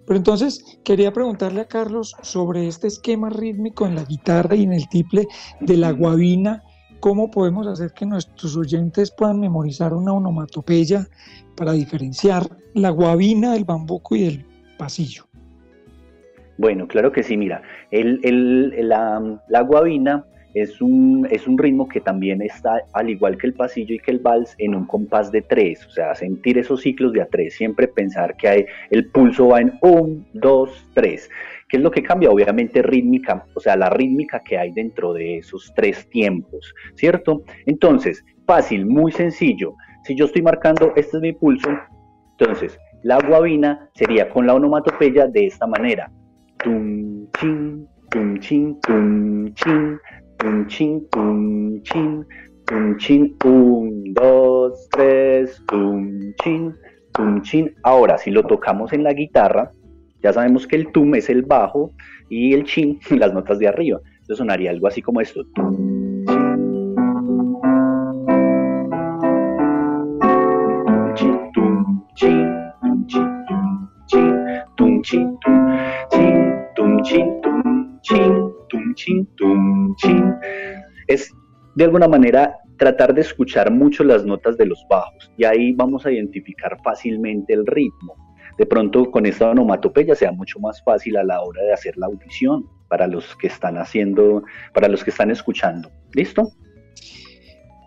Pero 0.05 0.17
entonces 0.17 0.79
quería 0.83 1.13
preguntarle 1.13 1.61
a 1.61 1.67
Carlos 1.67 2.15
sobre 2.23 2.67
este 2.67 2.87
esquema 2.87 3.29
rítmico 3.29 3.85
en 3.85 3.95
la 3.95 4.05
guitarra 4.05 4.55
y 4.55 4.63
en 4.63 4.73
el 4.73 4.89
tiple 4.89 5.27
de 5.59 5.77
la 5.77 5.91
guabina. 5.91 6.63
¿Cómo 6.99 7.29
podemos 7.29 7.67
hacer 7.67 7.93
que 7.93 8.05
nuestros 8.05 8.55
oyentes 8.57 9.11
puedan 9.11 9.39
memorizar 9.39 9.93
una 9.93 10.13
onomatopeya 10.13 11.07
para 11.55 11.73
diferenciar 11.73 12.57
la 12.73 12.89
guabina 12.89 13.53
del 13.53 13.65
bambuco 13.65 14.15
y 14.15 14.23
del 14.23 14.50
pasillo? 14.81 15.25
Bueno, 16.57 16.87
claro 16.87 17.11
que 17.11 17.21
sí, 17.21 17.37
mira, 17.37 17.61
el, 17.91 18.19
la, 18.89 19.39
la 19.47 19.61
guabina 19.61 20.25
es 20.55 20.81
un, 20.81 21.27
es 21.29 21.47
un 21.47 21.57
ritmo 21.57 21.87
que 21.87 22.01
también 22.01 22.41
está, 22.41 22.81
al 22.93 23.11
igual 23.11 23.37
que 23.37 23.45
el 23.45 23.53
pasillo 23.53 23.93
y 23.93 23.99
que 23.99 24.09
el 24.09 24.19
vals, 24.19 24.55
en 24.57 24.73
un 24.73 24.85
compás 24.87 25.31
de 25.31 25.43
tres, 25.43 25.85
o 25.85 25.91
sea, 25.91 26.15
sentir 26.15 26.57
esos 26.57 26.81
ciclos 26.81 27.13
de 27.13 27.21
a 27.21 27.27
tres, 27.27 27.53
siempre 27.53 27.87
pensar 27.87 28.35
que 28.35 28.47
hay, 28.47 28.65
el 28.89 29.05
pulso 29.11 29.49
va 29.49 29.61
en 29.61 29.73
un, 29.81 30.25
dos, 30.33 30.69
tres. 30.95 31.29
¿Qué 31.69 31.77
es 31.77 31.83
lo 31.83 31.91
que 31.91 32.01
cambia? 32.01 32.31
Obviamente 32.31 32.81
rítmica, 32.81 33.45
o 33.53 33.59
sea, 33.59 33.75
la 33.77 33.91
rítmica 33.91 34.41
que 34.43 34.57
hay 34.57 34.71
dentro 34.71 35.13
de 35.13 35.37
esos 35.37 35.71
tres 35.75 36.09
tiempos, 36.09 36.73
¿cierto? 36.95 37.43
Entonces, 37.67 38.25
fácil, 38.47 38.87
muy 38.87 39.11
sencillo. 39.11 39.75
Si 40.05 40.15
yo 40.15 40.25
estoy 40.25 40.41
marcando, 40.41 40.91
este 40.95 41.17
es 41.17 41.21
mi 41.21 41.33
pulso, 41.33 41.69
entonces 42.31 42.77
la 43.03 43.19
guabina 43.19 43.89
sería 43.93 44.29
con 44.29 44.45
la 44.45 44.53
onomatopeya 44.53 45.27
de 45.27 45.47
esta 45.47 45.67
manera. 45.67 46.11
Tum, 46.63 47.27
chin, 47.39 47.87
tum, 48.09 48.39
chin, 48.39 48.79
tum, 48.81 49.53
chin, 49.53 49.99
tum, 50.37 50.67
chin, 50.67 51.07
tum, 51.09 51.81
chin, 51.81 52.25
tum, 52.65 52.97
chin, 52.97 53.35
un, 53.43 54.13
dos, 54.13 54.87
tres, 54.91 55.61
tum, 55.67 56.33
chin, 56.43 56.75
tum, 57.13 57.41
chin. 57.41 57.73
Ahora, 57.83 58.17
si 58.17 58.29
lo 58.29 58.43
tocamos 58.43 58.93
en 58.93 59.03
la 59.03 59.13
guitarra, 59.13 59.71
ya 60.21 60.33
sabemos 60.33 60.67
que 60.67 60.75
el 60.75 60.91
tum 60.91 61.15
es 61.15 61.29
el 61.29 61.41
bajo 61.41 61.91
y 62.29 62.53
el 62.53 62.63
chin 62.65 62.99
las 63.09 63.33
notas 63.33 63.57
de 63.59 63.67
arriba. 63.67 63.99
Entonces 64.19 64.37
sonaría 64.37 64.69
algo 64.69 64.87
así 64.87 65.01
como 65.01 65.21
esto. 65.21 65.43
Tum, 65.55 66.20
tum, 75.01 75.39
chin, 75.39 75.39
tum, 76.75 77.01
chin, 77.03 77.41
tum, 77.41 78.01
chin, 78.01 78.53
tum, 78.69 78.93
chin, 78.95 79.27
tum, 79.37 79.95
chin. 79.95 80.35
Es 81.07 81.33
de 81.75 81.85
alguna 81.85 82.07
manera 82.07 82.55
tratar 82.77 83.13
de 83.13 83.21
escuchar 83.21 83.71
mucho 83.71 84.03
las 84.03 84.25
notas 84.25 84.57
de 84.57 84.65
los 84.65 84.85
bajos 84.89 85.31
y 85.37 85.45
ahí 85.45 85.73
vamos 85.73 86.05
a 86.05 86.11
identificar 86.11 86.77
fácilmente 86.83 87.53
el 87.53 87.65
ritmo 87.65 88.15
de 88.57 88.65
pronto 88.65 89.09
con 89.09 89.25
esta 89.25 89.49
onomatopeya 89.49 90.13
sea 90.15 90.31
mucho 90.31 90.59
más 90.59 90.83
fácil 90.83 91.17
a 91.17 91.23
la 91.23 91.41
hora 91.41 91.63
de 91.63 91.73
hacer 91.73 91.97
la 91.97 92.07
audición 92.07 92.67
para 92.89 93.07
los 93.07 93.35
que 93.37 93.47
están 93.47 93.77
haciendo, 93.77 94.43
para 94.73 94.87
los 94.87 95.03
que 95.03 95.09
están 95.09 95.31
escuchando. 95.31 95.89
¿Listo? 96.13 96.51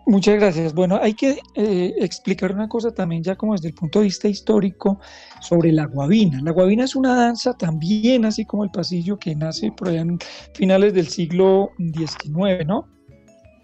Muchas 0.06 0.34
gracias. 0.34 0.74
Bueno, 0.74 0.98
hay 1.00 1.14
que 1.14 1.38
eh, 1.54 1.94
explicar 1.98 2.52
una 2.52 2.68
cosa 2.68 2.92
también 2.92 3.22
ya 3.22 3.36
como 3.36 3.54
desde 3.54 3.68
el 3.68 3.74
punto 3.74 4.00
de 4.00 4.06
vista 4.06 4.28
histórico 4.28 5.00
sobre 5.40 5.72
la 5.72 5.86
guabina. 5.86 6.42
La 6.42 6.52
guabina 6.52 6.84
es 6.84 6.94
una 6.94 7.14
danza 7.14 7.54
también, 7.54 8.26
así 8.26 8.44
como 8.44 8.64
el 8.64 8.70
pasillo, 8.70 9.18
que 9.18 9.34
nace 9.34 9.72
por 9.72 9.88
allá 9.88 10.02
en 10.02 10.18
finales 10.52 10.92
del 10.92 11.08
siglo 11.08 11.70
XIX, 11.78 12.66
¿no? 12.66 12.86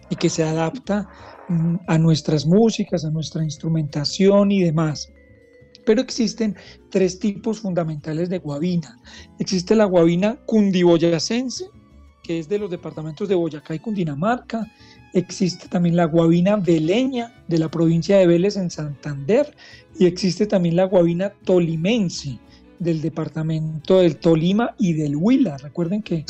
Y 0.08 0.16
que 0.16 0.30
se 0.30 0.42
adapta 0.42 1.06
mm, 1.48 1.76
a 1.86 1.98
nuestras 1.98 2.46
músicas, 2.46 3.04
a 3.04 3.10
nuestra 3.10 3.44
instrumentación 3.44 4.50
y 4.50 4.62
demás. 4.62 5.12
Pero 5.84 6.00
existen 6.00 6.56
tres 6.90 7.18
tipos 7.18 7.60
fundamentales 7.60 8.30
de 8.30 8.38
guabina. 8.38 8.96
Existe 9.38 9.74
la 9.74 9.84
guabina 9.84 10.38
cundiboyacense, 10.46 11.66
que 12.22 12.38
es 12.38 12.48
de 12.48 12.58
los 12.58 12.70
departamentos 12.70 13.28
de 13.28 13.34
Boyacá 13.34 13.74
y 13.74 13.78
Cundinamarca. 13.78 14.66
Existe 15.12 15.68
también 15.68 15.96
la 15.96 16.04
guabina 16.04 16.56
veleña 16.56 17.32
de 17.48 17.58
la 17.58 17.70
provincia 17.70 18.18
de 18.18 18.26
Vélez 18.26 18.56
en 18.56 18.70
Santander. 18.70 19.54
Y 19.98 20.06
existe 20.06 20.46
también 20.46 20.76
la 20.76 20.84
guabina 20.84 21.32
tolimense 21.44 22.38
del 22.78 23.00
departamento 23.00 23.98
del 23.98 24.16
Tolima 24.16 24.74
y 24.78 24.92
del 24.94 25.16
Huila. 25.16 25.58
Recuerden 25.58 26.02
que, 26.02 26.24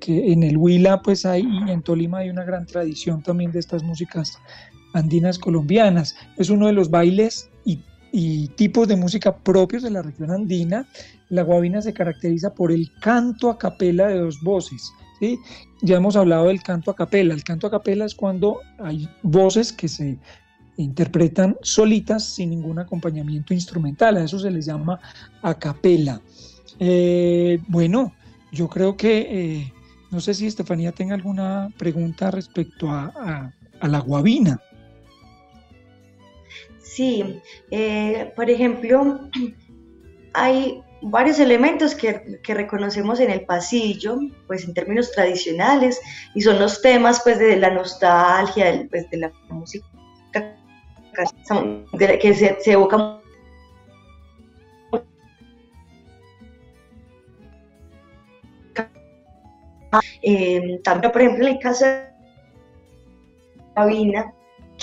que, 0.00 0.32
en 0.32 0.42
el 0.42 0.56
Huila 0.56 1.02
pues 1.02 1.24
hay, 1.24 1.42
y 1.42 1.70
en 1.70 1.82
Tolima 1.82 2.18
hay 2.18 2.30
una 2.30 2.44
gran 2.44 2.66
tradición 2.66 3.22
también 3.22 3.52
de 3.52 3.60
estas 3.60 3.82
músicas 3.82 4.38
andinas 4.92 5.38
colombianas. 5.38 6.16
Es 6.36 6.50
uno 6.50 6.66
de 6.66 6.72
los 6.72 6.90
bailes 6.90 7.50
y 8.16 8.46
tipos 8.54 8.86
de 8.86 8.94
música 8.94 9.36
propios 9.36 9.82
de 9.82 9.90
la 9.90 10.00
región 10.00 10.30
andina, 10.30 10.86
la 11.30 11.42
guabina 11.42 11.82
se 11.82 11.92
caracteriza 11.92 12.54
por 12.54 12.70
el 12.70 12.88
canto 13.00 13.50
a 13.50 13.58
capela 13.58 14.06
de 14.06 14.20
dos 14.20 14.40
voces. 14.40 14.92
Ya 15.82 15.96
hemos 15.96 16.16
hablado 16.16 16.46
del 16.46 16.62
canto 16.62 16.90
a 16.90 16.96
capela. 16.96 17.34
El 17.34 17.44
canto 17.44 17.66
a 17.66 17.70
capela 17.70 18.04
es 18.04 18.14
cuando 18.14 18.60
hay 18.78 19.08
voces 19.22 19.72
que 19.72 19.88
se 19.88 20.18
interpretan 20.76 21.56
solitas 21.62 22.24
sin 22.24 22.50
ningún 22.50 22.78
acompañamiento 22.78 23.54
instrumental. 23.54 24.16
A 24.16 24.24
eso 24.24 24.38
se 24.38 24.50
les 24.50 24.66
llama 24.66 24.98
a 25.42 25.54
capela. 25.54 26.20
Eh, 26.78 27.60
bueno, 27.68 28.12
yo 28.52 28.68
creo 28.68 28.96
que, 28.96 29.18
eh, 29.30 29.72
no 30.10 30.20
sé 30.20 30.34
si 30.34 30.46
Estefanía 30.46 30.92
tenga 30.92 31.14
alguna 31.14 31.70
pregunta 31.78 32.30
respecto 32.30 32.90
a 32.90 33.52
la 33.82 33.98
guabina. 34.00 34.60
Sí, 36.94 37.40
eh, 37.72 38.32
por 38.36 38.48
ejemplo, 38.48 39.28
hay 40.34 40.80
varios 41.04 41.38
elementos 41.38 41.94
que, 41.94 42.40
reconocemos 42.46 43.20
en 43.20 43.30
el 43.30 43.44
pasillo, 43.44 44.18
pues 44.46 44.64
en 44.64 44.74
términos 44.74 45.12
tradicionales, 45.12 46.00
y 46.34 46.40
son 46.40 46.58
los 46.58 46.80
temas 46.80 47.20
pues 47.22 47.38
de 47.38 47.56
la 47.56 47.70
nostalgia, 47.70 48.86
pues, 48.90 49.08
de 49.10 49.18
la 49.18 49.32
música 49.48 49.86
que 51.92 52.34
se, 52.34 52.56
se 52.60 52.72
evoca 52.72 53.20
eh, 60.22 60.80
también, 60.82 61.12
por 61.12 61.22
ejemplo, 61.22 61.46
en 61.46 61.54
el 61.54 61.60
caso 61.60 61.84
de 61.84 62.08
Sabina, 63.74 64.34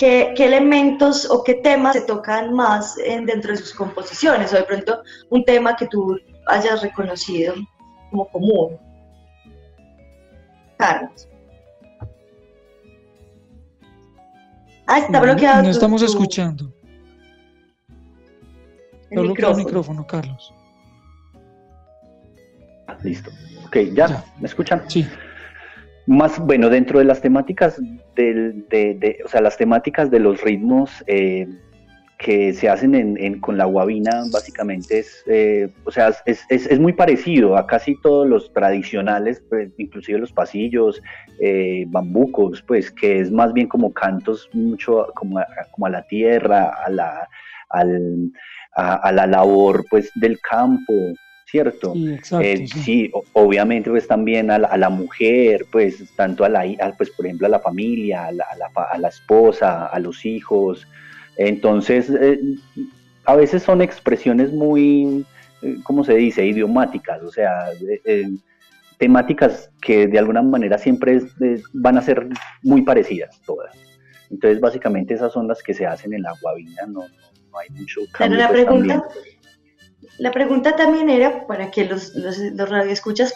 ¿Qué, 0.02 0.34
elementos 0.36 1.30
o 1.30 1.44
qué 1.44 1.54
temas 1.54 1.92
se 1.92 2.00
tocan 2.00 2.52
más 2.52 2.96
dentro 2.96 3.52
de 3.52 3.56
sus 3.56 3.72
composiciones? 3.72 4.52
O 4.52 4.56
de 4.56 4.64
pronto 4.64 5.00
un 5.30 5.44
tema 5.44 5.76
que 5.76 5.86
tú 5.86 6.18
hayas 6.48 6.82
reconocido 6.82 7.54
como 8.10 8.28
común. 8.30 8.80
Carlos. 10.76 11.28
Ah, 14.88 14.98
está 14.98 15.20
bloqueado. 15.20 15.62
No, 15.62 15.70
estamos 15.70 16.02
escuchando. 16.02 16.74
Está 19.04 19.20
bloqueado 19.20 19.52
el 19.52 19.64
micrófono, 19.64 20.04
Carlos. 20.04 20.52
Listo. 23.04 23.30
Ok, 23.64 23.76
¿ya? 23.94 24.24
¿Me 24.40 24.48
escuchan? 24.48 24.82
Sí. 24.90 25.06
Más, 26.06 26.38
bueno, 26.38 26.68
dentro 26.68 26.98
de 26.98 27.04
las 27.04 27.20
temáticas 27.20 27.80
de, 28.16 29.22
o 29.24 29.28
sea, 29.28 29.40
las 29.40 29.56
temáticas 29.56 30.10
de 30.10 30.18
los 30.18 30.42
ritmos 30.42 30.90
eh, 31.06 31.46
que 32.18 32.52
se 32.52 32.68
hacen 32.68 32.94
en, 32.94 33.40
con 33.40 33.56
la 33.56 33.64
guabina, 33.66 34.22
básicamente 34.32 35.00
es, 35.00 35.24
eh, 35.26 35.68
o 35.84 35.90
sea, 35.90 36.12
es, 36.24 36.80
muy 36.80 36.92
parecido 36.92 37.56
a 37.56 37.66
casi 37.66 37.96
todos 38.00 38.28
los 38.28 38.52
tradicionales, 38.52 39.42
pues, 39.48 39.70
inclusive 39.78 40.18
los 40.18 40.32
pasillos, 40.32 41.02
eh, 41.40 41.84
bambucos, 41.88 42.62
pues, 42.62 42.90
que 42.90 43.20
es 43.20 43.30
más 43.30 43.52
bien 43.52 43.68
como 43.68 43.92
cantos 43.92 44.48
mucho 44.52 45.08
como 45.14 45.38
a, 45.38 45.46
como 45.70 45.86
a 45.86 45.90
la 45.90 46.06
tierra, 46.06 46.72
a 46.84 46.90
la, 46.90 47.28
a 47.68 49.12
la 49.12 49.26
labor, 49.26 49.84
pues, 49.90 50.10
del 50.14 50.38
campo, 50.40 50.92
¿cierto? 51.52 51.92
Eh, 52.40 52.66
sí, 52.66 53.12
obviamente 53.34 53.90
pues 53.90 54.06
también 54.06 54.50
a 54.50 54.58
la, 54.58 54.90
mujer, 54.90 55.66
pues 55.70 56.04
tanto 56.16 56.44
a 56.44 56.48
la, 56.48 56.64
pues 56.96 57.10
por 57.10 57.26
ejemplo 57.26 57.46
a 57.46 57.50
la 57.50 57.60
familia, 57.60 58.26
a 58.26 58.32
la, 58.32 58.46
a 58.74 58.98
la, 58.98 59.08
esposa, 59.08 59.86
a 59.86 59.98
los 59.98 60.24
hijos. 60.24 60.86
Entonces, 61.36 62.10
eh, 62.10 62.38
a 63.24 63.36
veces 63.36 63.62
son 63.62 63.80
expresiones 63.80 64.52
muy, 64.52 65.24
eh, 65.62 65.76
¿cómo 65.82 66.04
se 66.04 66.14
dice?, 66.14 66.44
idiomáticas, 66.44 67.22
o 67.22 67.30
sea, 67.30 67.70
temáticas 68.98 69.70
que 69.80 70.06
de 70.06 70.18
alguna 70.18 70.42
manera 70.42 70.78
siempre 70.78 71.22
van 71.72 71.98
a 71.98 72.02
ser 72.02 72.28
muy 72.62 72.82
parecidas 72.82 73.40
todas. 73.46 73.74
Entonces, 74.30 74.60
básicamente 74.60 75.14
esas 75.14 75.32
son 75.32 75.48
las 75.48 75.62
que 75.62 75.74
se 75.74 75.86
hacen 75.86 76.12
en 76.14 76.22
la 76.22 76.32
guabina, 76.40 76.86
no, 76.86 77.00
no, 77.00 77.58
hay 77.58 77.68
mucho 77.70 78.00
cambio. 78.12 78.38
la 78.38 78.48
pues, 78.48 78.64
pregunta, 78.64 79.04
la 80.18 80.30
pregunta 80.30 80.76
también 80.76 81.10
era 81.10 81.46
para 81.46 81.70
que 81.70 81.84
los, 81.84 82.14
los, 82.14 82.68
radioescuchas 82.68 83.34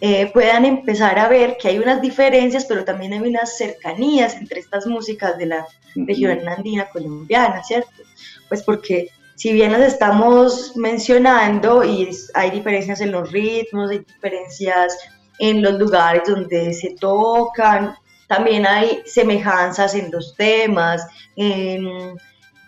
eh, 0.00 0.30
puedan 0.32 0.64
empezar 0.64 1.18
a 1.18 1.28
ver 1.28 1.56
que 1.60 1.68
hay 1.68 1.78
unas 1.78 2.00
diferencias, 2.00 2.64
pero 2.66 2.84
también 2.84 3.12
hay 3.12 3.20
unas 3.20 3.56
cercanías 3.56 4.34
entre 4.34 4.60
estas 4.60 4.86
músicas 4.86 5.36
de 5.38 5.46
la 5.46 5.66
región 5.94 6.46
andina 6.48 6.88
colombiana, 6.90 7.62
¿cierto? 7.64 8.02
Pues 8.48 8.62
porque 8.62 9.10
si 9.34 9.52
bien 9.52 9.72
las 9.72 9.82
estamos 9.82 10.76
mencionando 10.76 11.84
y 11.84 12.10
hay 12.34 12.50
diferencias 12.50 13.00
en 13.00 13.12
los 13.12 13.30
ritmos, 13.30 13.90
hay 13.90 14.00
diferencias 14.00 14.96
en 15.38 15.62
los 15.62 15.74
lugares 15.74 16.22
donde 16.26 16.72
se 16.74 16.96
tocan, 17.00 17.94
también 18.26 18.66
hay 18.66 19.00
semejanzas 19.06 19.94
en 19.94 20.10
los 20.10 20.34
temas, 20.34 21.06
en 21.36 22.18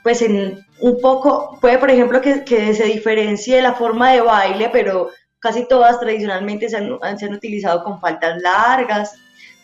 pues 0.02 0.22
en 0.22 0.64
un 0.80 1.00
poco, 1.00 1.58
puede 1.60 1.78
por 1.78 1.90
ejemplo 1.90 2.20
que, 2.20 2.44
se 2.74 2.84
diferencie 2.84 3.60
la 3.62 3.74
forma 3.74 4.12
de 4.12 4.20
baile, 4.20 4.70
pero 4.72 5.10
casi 5.38 5.66
todas 5.66 6.00
tradicionalmente 6.00 6.68
se 6.68 6.76
han, 6.76 7.18
se 7.18 7.26
han 7.26 7.34
utilizado 7.34 7.84
con 7.84 8.00
faltas 8.00 8.40
largas. 8.40 9.14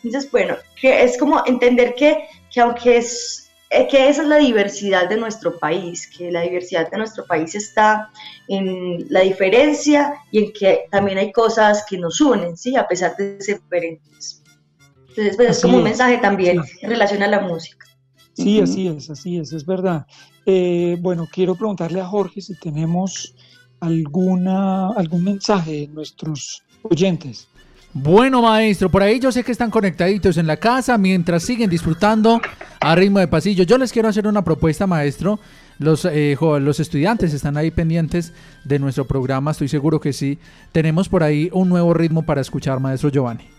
Entonces, 0.02 0.30
bueno, 0.30 0.56
que 0.80 1.02
es 1.02 1.18
como 1.18 1.42
entender 1.46 1.94
que, 1.94 2.28
que 2.52 2.60
aunque 2.60 2.98
es 2.98 3.46
eh, 3.70 3.88
que 3.88 4.08
esa 4.08 4.22
es 4.22 4.28
la 4.28 4.36
diversidad 4.36 5.08
de 5.08 5.16
nuestro 5.16 5.58
país, 5.58 6.08
que 6.16 6.30
la 6.30 6.42
diversidad 6.42 6.88
de 6.88 6.98
nuestro 6.98 7.26
país 7.26 7.54
está 7.56 8.10
en 8.46 9.06
la 9.10 9.20
diferencia 9.20 10.14
y 10.30 10.44
en 10.44 10.52
que 10.52 10.86
también 10.90 11.18
hay 11.18 11.32
cosas 11.32 11.84
que 11.88 11.98
nos 11.98 12.20
unen, 12.20 12.56
¿sí? 12.56 12.76
A 12.76 12.86
pesar 12.86 13.16
de 13.16 13.40
ser 13.40 13.60
diferentes. 13.60 14.42
Entonces, 15.08 15.36
pues, 15.36 15.50
es 15.50 15.62
como 15.62 15.78
un 15.78 15.82
mensaje 15.82 16.18
también 16.18 16.62
en 16.80 16.90
relación 16.90 17.22
a 17.24 17.26
la 17.26 17.40
música. 17.40 17.86
Sí, 18.36 18.60
así 18.60 18.86
es, 18.86 19.08
así 19.08 19.38
es, 19.38 19.52
es 19.52 19.64
verdad. 19.64 20.06
Eh, 20.44 20.98
bueno, 21.00 21.26
quiero 21.32 21.54
preguntarle 21.54 22.00
a 22.00 22.06
Jorge 22.06 22.42
si 22.42 22.54
tenemos 22.54 23.34
alguna, 23.80 24.90
algún 24.90 25.24
mensaje 25.24 25.72
de 25.72 25.88
nuestros 25.88 26.62
oyentes. 26.82 27.48
Bueno, 27.94 28.42
maestro, 28.42 28.90
por 28.90 29.02
ahí 29.02 29.18
yo 29.18 29.32
sé 29.32 29.42
que 29.42 29.52
están 29.52 29.70
conectaditos 29.70 30.36
en 30.36 30.46
la 30.46 30.58
casa 30.58 30.98
mientras 30.98 31.44
siguen 31.44 31.70
disfrutando 31.70 32.42
a 32.78 32.94
ritmo 32.94 33.20
de 33.20 33.28
pasillo. 33.28 33.64
Yo 33.64 33.78
les 33.78 33.90
quiero 33.90 34.08
hacer 34.08 34.26
una 34.26 34.44
propuesta, 34.44 34.86
maestro. 34.86 35.40
Los, 35.78 36.04
eh, 36.04 36.36
los 36.40 36.78
estudiantes 36.78 37.32
están 37.32 37.56
ahí 37.56 37.70
pendientes 37.70 38.34
de 38.64 38.78
nuestro 38.78 39.06
programa, 39.06 39.52
estoy 39.52 39.68
seguro 39.68 39.98
que 39.98 40.12
sí. 40.12 40.38
Tenemos 40.72 41.08
por 41.08 41.22
ahí 41.22 41.48
un 41.54 41.70
nuevo 41.70 41.94
ritmo 41.94 42.26
para 42.26 42.42
escuchar, 42.42 42.80
maestro 42.80 43.08
Giovanni. 43.08 43.55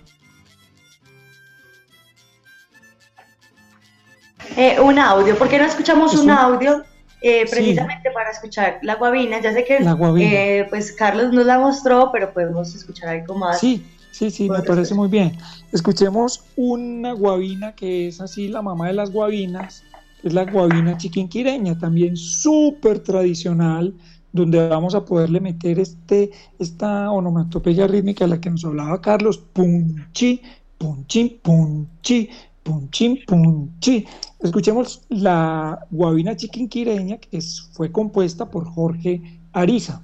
Eh, 4.58 4.80
un 4.82 4.98
audio, 5.00 5.38
¿por 5.38 5.48
qué 5.48 5.60
no 5.60 5.66
escuchamos 5.66 6.16
un 6.16 6.32
audio? 6.32 6.84
Eh, 7.22 7.46
precisamente 7.50 8.12
para 8.12 8.32
escuchar 8.32 8.80
la 8.82 8.96
guabina. 8.96 9.40
Ya 9.40 9.54
sé 9.54 9.64
que 9.64 10.68
pues 10.70 10.92
Carlos 10.92 11.32
nos 11.32 11.46
la 11.46 11.60
mostró, 11.60 12.10
pero 12.12 12.34
podemos 12.34 12.76
escuchar 12.76 13.10
algo 13.10 13.36
más. 13.36 13.60
Sí, 13.60 13.86
Sí, 14.18 14.32
sí, 14.32 14.50
me 14.50 14.64
parece 14.64 14.96
muy 14.96 15.10
bien. 15.10 15.38
Escuchemos 15.72 16.44
una 16.56 17.12
guabina 17.14 17.76
que 17.76 18.08
es 18.08 18.20
así 18.20 18.48
la 18.48 18.64
mamá 18.64 18.88
de 18.88 18.94
las 18.94 19.12
guabinas, 19.12 19.84
es 20.24 20.34
la 20.34 20.44
guabina 20.46 20.98
chiquinquireña, 20.98 21.78
también 21.78 22.18
súper 22.18 22.98
tradicional, 22.98 23.94
donde 24.32 24.68
vamos 24.70 24.96
a 24.96 25.06
poderle 25.06 25.40
meter 25.40 25.80
este, 25.80 26.32
esta 26.58 27.12
onomatopeya 27.12 27.86
rítmica 27.86 28.26
de 28.26 28.32
la 28.32 28.42
que 28.42 28.50
nos 28.50 28.66
hablaba 28.66 29.00
Carlos, 29.02 29.38
punchi, 29.38 30.42
punchi, 30.80 31.40
punchi, 31.44 32.30
punchi, 32.68 33.24
punchi. 33.26 34.06
Escuchemos 34.40 35.02
la 35.10 35.80
guabina 35.90 36.36
chiquinquireña 36.36 37.18
que 37.18 37.40
fue 37.72 37.92
compuesta 37.92 38.46
por 38.46 38.66
Jorge 38.66 39.22
Ariza. 39.54 40.02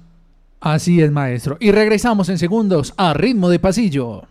Así 0.60 1.02
es, 1.02 1.12
maestro. 1.12 1.58
Y 1.60 1.72
regresamos 1.72 2.30
en 2.30 2.38
segundos 2.38 2.94
a 2.96 3.12
ritmo 3.12 3.50
de 3.50 3.58
pasillo. 3.58 4.22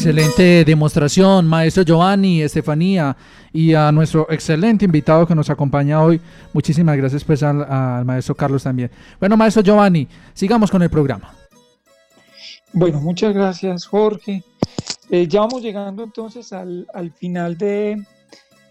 Excelente 0.00 0.64
demostración, 0.64 1.46
maestro 1.46 1.82
Giovanni, 1.82 2.40
Estefanía, 2.40 3.14
y 3.52 3.74
a 3.74 3.92
nuestro 3.92 4.26
excelente 4.30 4.86
invitado 4.86 5.26
que 5.26 5.34
nos 5.34 5.50
acompaña 5.50 6.02
hoy. 6.02 6.18
Muchísimas 6.54 6.96
gracias 6.96 7.22
pues 7.22 7.42
al, 7.42 8.06
maestro 8.06 8.34
Carlos 8.34 8.62
también. 8.62 8.90
Bueno, 9.18 9.36
maestro 9.36 9.62
Giovanni, 9.62 10.08
sigamos 10.32 10.70
con 10.70 10.82
el 10.82 10.88
programa. 10.88 11.34
Bueno, 12.72 12.98
muchas 13.02 13.34
gracias 13.34 13.84
Jorge. 13.84 14.42
Eh, 15.10 15.26
ya 15.28 15.40
vamos 15.40 15.60
llegando 15.60 16.02
entonces 16.02 16.50
al, 16.54 16.86
final 17.18 17.58
de, 17.58 18.02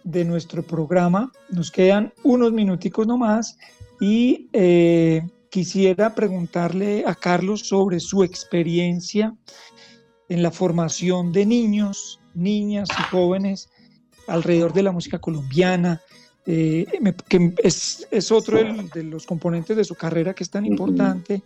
de, 0.04 0.26
nuestro 0.26 0.64
programa. 0.64 1.32
Nos 1.52 1.70
quedan 1.70 2.12
unos 2.24 2.52
minuticos 2.54 3.06
nomás 3.06 3.56
y 4.02 4.50
eh, 4.52 5.22
quisiera 5.52 6.16
preguntarle 6.16 7.04
a 7.06 7.14
Carlos 7.14 7.68
sobre 7.68 8.00
su 8.00 8.24
experiencia 8.24 9.36
en 10.30 10.44
la 10.44 10.52
formación 10.52 11.32
de 11.32 11.46
niños, 11.46 12.20
niñas 12.36 12.88
y 12.98 13.04
jóvenes 13.04 13.70
alrededor 14.28 14.74
de 14.74 14.84
la 14.84 14.92
música 14.92 15.20
colombiana, 15.20 16.02
eh, 16.46 16.86
que 17.28 17.54
es, 17.64 18.08
es 18.12 18.32
otro 18.32 18.58
de, 18.58 19.04
los 19.04 19.26
componentes 19.26 19.76
de 19.76 19.84
su 19.84 19.96
carrera 19.96 20.34
que 20.34 20.44
es 20.44 20.50
tan 20.50 20.66
importante 20.66 21.42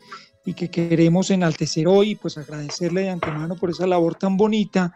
y 0.45 0.53
que 0.53 0.69
queremos 0.69 1.31
enaltecer 1.31 1.87
hoy, 1.87 2.15
pues 2.15 2.37
agradecerle 2.37 3.01
de 3.01 3.09
antemano 3.09 3.55
por 3.55 3.69
esa 3.69 3.87
labor 3.87 4.15
tan 4.15 4.35
bonita. 4.35 4.95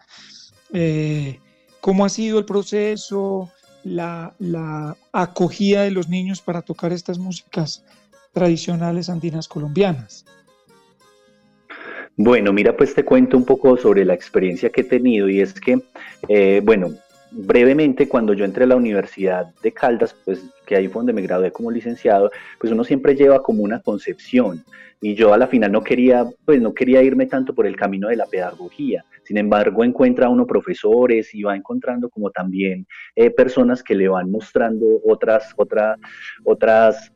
Eh, 0.73 1.39
¿Cómo 1.79 2.03
ha 2.03 2.09
sido 2.09 2.39
el 2.39 2.45
proceso, 2.45 3.49
la, 3.85 4.35
la 4.39 4.97
acogida 5.13 5.83
de 5.83 5.91
los 5.91 6.09
niños 6.09 6.41
para 6.41 6.61
tocar 6.61 6.91
estas 6.91 7.17
músicas 7.17 7.83
tradicionales 8.33 9.09
andinas 9.09 9.47
colombianas? 9.47 10.25
Bueno, 12.19 12.51
mira, 12.51 12.75
pues 12.75 12.95
te 12.95 13.05
cuento 13.05 13.37
un 13.37 13.45
poco 13.45 13.77
sobre 13.77 14.03
la 14.03 14.15
experiencia 14.15 14.71
que 14.71 14.81
he 14.81 14.83
tenido 14.83 15.29
y 15.29 15.39
es 15.39 15.53
que, 15.53 15.79
eh, 16.27 16.61
bueno, 16.65 16.89
brevemente 17.29 18.07
cuando 18.07 18.33
yo 18.33 18.43
entré 18.43 18.63
a 18.63 18.67
la 18.67 18.75
Universidad 18.75 19.53
de 19.61 19.71
Caldas, 19.71 20.15
pues 20.25 20.43
que 20.65 20.75
ahí 20.75 20.87
fue 20.87 21.01
donde 21.01 21.13
me 21.13 21.21
gradué 21.21 21.51
como 21.51 21.69
licenciado, 21.69 22.31
pues 22.59 22.73
uno 22.73 22.83
siempre 22.83 23.15
lleva 23.15 23.43
como 23.43 23.61
una 23.61 23.81
concepción 23.81 24.63
y 24.99 25.13
yo 25.13 25.31
a 25.31 25.37
la 25.37 25.45
final 25.45 25.71
no 25.71 25.83
quería, 25.83 26.25
pues 26.43 26.59
no 26.59 26.73
quería 26.73 27.03
irme 27.03 27.27
tanto 27.27 27.53
por 27.53 27.67
el 27.67 27.75
camino 27.75 28.07
de 28.07 28.15
la 28.15 28.25
pedagogía. 28.25 29.05
Sin 29.23 29.37
embargo, 29.37 29.83
encuentra 29.83 30.27
uno 30.27 30.47
profesores 30.47 31.35
y 31.35 31.43
va 31.43 31.55
encontrando 31.55 32.09
como 32.09 32.31
también 32.31 32.87
eh, 33.15 33.29
personas 33.29 33.83
que 33.83 33.93
le 33.93 34.07
van 34.07 34.31
mostrando 34.31 34.87
otras, 35.05 35.53
otras, 35.55 35.99
otras, 36.43 37.13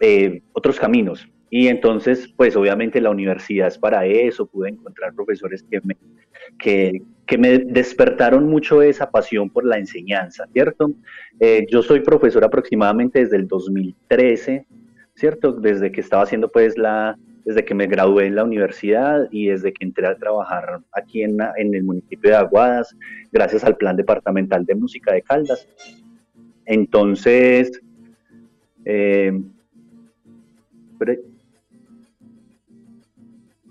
eh, 0.00 0.40
otros 0.54 0.80
caminos. 0.80 1.28
Y 1.50 1.68
entonces, 1.68 2.28
pues 2.36 2.56
obviamente 2.56 3.00
la 3.00 3.10
universidad 3.10 3.68
es 3.68 3.78
para 3.78 4.04
eso, 4.04 4.46
pude 4.46 4.70
encontrar 4.70 5.14
profesores 5.14 5.62
que 5.62 5.80
me, 5.82 5.96
que, 6.58 7.38
me 7.38 7.58
despertaron 7.58 8.48
mucho 8.48 8.82
esa 8.82 9.10
pasión 9.10 9.48
por 9.48 9.64
la 9.64 9.78
enseñanza, 9.78 10.46
¿cierto? 10.52 10.92
Eh, 11.40 11.66
yo 11.70 11.82
soy 11.82 12.00
profesor 12.00 12.44
aproximadamente 12.44 13.20
desde 13.20 13.36
el 13.36 13.48
2013, 13.48 14.66
¿cierto? 15.14 15.52
Desde 15.52 15.90
que 15.90 16.00
estaba 16.00 16.24
haciendo 16.24 16.48
pues 16.50 16.76
la, 16.76 17.16
desde 17.44 17.64
que 17.64 17.74
me 17.74 17.86
gradué 17.86 18.26
en 18.26 18.36
la 18.36 18.44
universidad 18.44 19.26
y 19.30 19.46
desde 19.46 19.72
que 19.72 19.84
entré 19.84 20.06
a 20.06 20.16
trabajar 20.16 20.80
aquí 20.92 21.22
en, 21.22 21.38
en 21.56 21.74
el 21.74 21.82
municipio 21.82 22.30
de 22.30 22.36
Aguadas, 22.36 22.94
gracias 23.32 23.64
al 23.64 23.76
Plan 23.76 23.96
Departamental 23.96 24.66
de 24.66 24.74
Música 24.74 25.14
de 25.14 25.22
Caldas. 25.22 25.66
Entonces, 26.66 27.80
eh, 28.84 29.32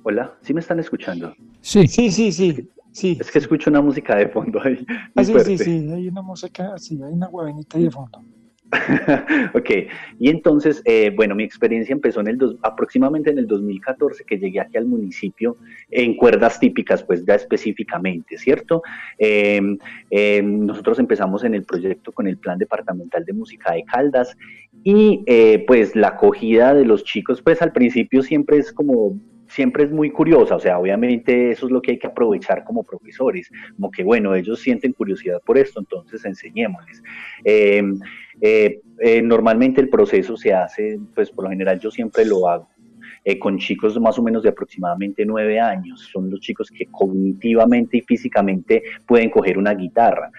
Hola, 0.09 0.37
¿sí 0.39 0.53
me 0.53 0.61
están 0.61 0.79
escuchando? 0.79 1.35
Sí, 1.59 1.85
sí, 1.85 2.09
sí, 2.09 2.31
sí. 2.31 2.69
Sí. 2.93 3.17
Es 3.19 3.29
que 3.29 3.39
escucho 3.39 3.69
una 3.69 3.81
música 3.81 4.15
de 4.15 4.29
fondo 4.29 4.61
ahí. 4.63 4.85
Ah, 5.13 5.21
sí, 5.21 5.33
sí, 5.41 5.57
sí, 5.57 5.89
hay 5.91 6.07
una 6.07 6.21
música, 6.21 6.77
sí, 6.77 6.97
hay 7.03 7.11
una 7.11 7.27
guavenita 7.27 7.77
ahí 7.77 7.83
de 7.83 7.91
fondo. 7.91 8.23
ok, 9.53 9.69
y 10.17 10.29
entonces, 10.29 10.81
eh, 10.85 11.11
bueno, 11.13 11.35
mi 11.35 11.43
experiencia 11.43 11.91
empezó 11.91 12.21
en 12.21 12.29
el 12.29 12.37
dos, 12.37 12.55
aproximadamente 12.61 13.31
en 13.31 13.39
el 13.39 13.47
2014 13.47 14.23
que 14.23 14.37
llegué 14.37 14.61
aquí 14.61 14.77
al 14.77 14.85
municipio 14.85 15.57
en 15.91 16.15
cuerdas 16.15 16.57
típicas, 16.57 17.03
pues 17.03 17.25
ya 17.25 17.35
específicamente, 17.35 18.37
¿cierto? 18.37 18.83
Em, 19.17 19.77
em, 20.09 20.65
nosotros 20.65 20.99
empezamos 20.99 21.43
en 21.43 21.53
el 21.53 21.65
proyecto 21.65 22.13
con 22.13 22.27
el 22.27 22.37
Plan 22.37 22.57
Departamental 22.57 23.25
de 23.25 23.33
Música 23.33 23.73
de 23.73 23.83
Caldas 23.83 24.37
y 24.85 25.21
eh, 25.25 25.65
pues 25.67 25.97
la 25.97 26.09
acogida 26.09 26.73
de 26.73 26.85
los 26.85 27.03
chicos, 27.03 27.41
pues 27.41 27.61
al 27.61 27.73
principio 27.73 28.21
siempre 28.21 28.57
es 28.57 28.71
como 28.71 29.19
siempre 29.47 29.83
es 29.83 29.91
muy 29.91 30.11
curiosa, 30.11 30.55
o 30.55 30.59
sea, 30.59 30.79
obviamente 30.79 31.51
eso 31.51 31.65
es 31.65 31.71
lo 31.71 31.81
que 31.81 31.91
hay 31.91 31.99
que 31.99 32.07
aprovechar 32.07 32.63
como 32.63 32.83
profesores, 32.83 33.49
como 33.75 33.91
que 33.91 34.03
bueno, 34.03 34.35
ellos 34.35 34.59
sienten 34.59 34.93
curiosidad 34.93 35.41
por 35.45 35.57
esto, 35.57 35.79
entonces 35.79 36.23
enseñémosles. 36.25 37.01
Eh, 37.43 37.83
eh, 38.41 38.81
eh, 38.99 39.21
normalmente 39.21 39.81
el 39.81 39.89
proceso 39.89 40.37
se 40.37 40.53
hace, 40.53 40.99
pues 41.15 41.31
por 41.31 41.45
lo 41.45 41.49
general 41.49 41.79
yo 41.79 41.91
siempre 41.91 42.25
lo 42.25 42.47
hago. 42.47 42.69
con 43.39 43.57
chicos 43.57 43.99
más 43.99 44.17
o 44.17 44.23
menos 44.23 44.43
de 44.43 44.49
aproximadamente 44.49 45.25
nueve 45.25 45.59
años. 45.59 46.09
Son 46.13 46.29
los 46.29 46.39
chicos 46.39 46.71
que 46.71 46.85
cognitivamente 46.85 47.97
y 47.97 48.01
físicamente 48.01 48.83
pueden 49.05 49.29
coger 49.29 49.57
una 49.57 49.73
guitarra 49.73 50.31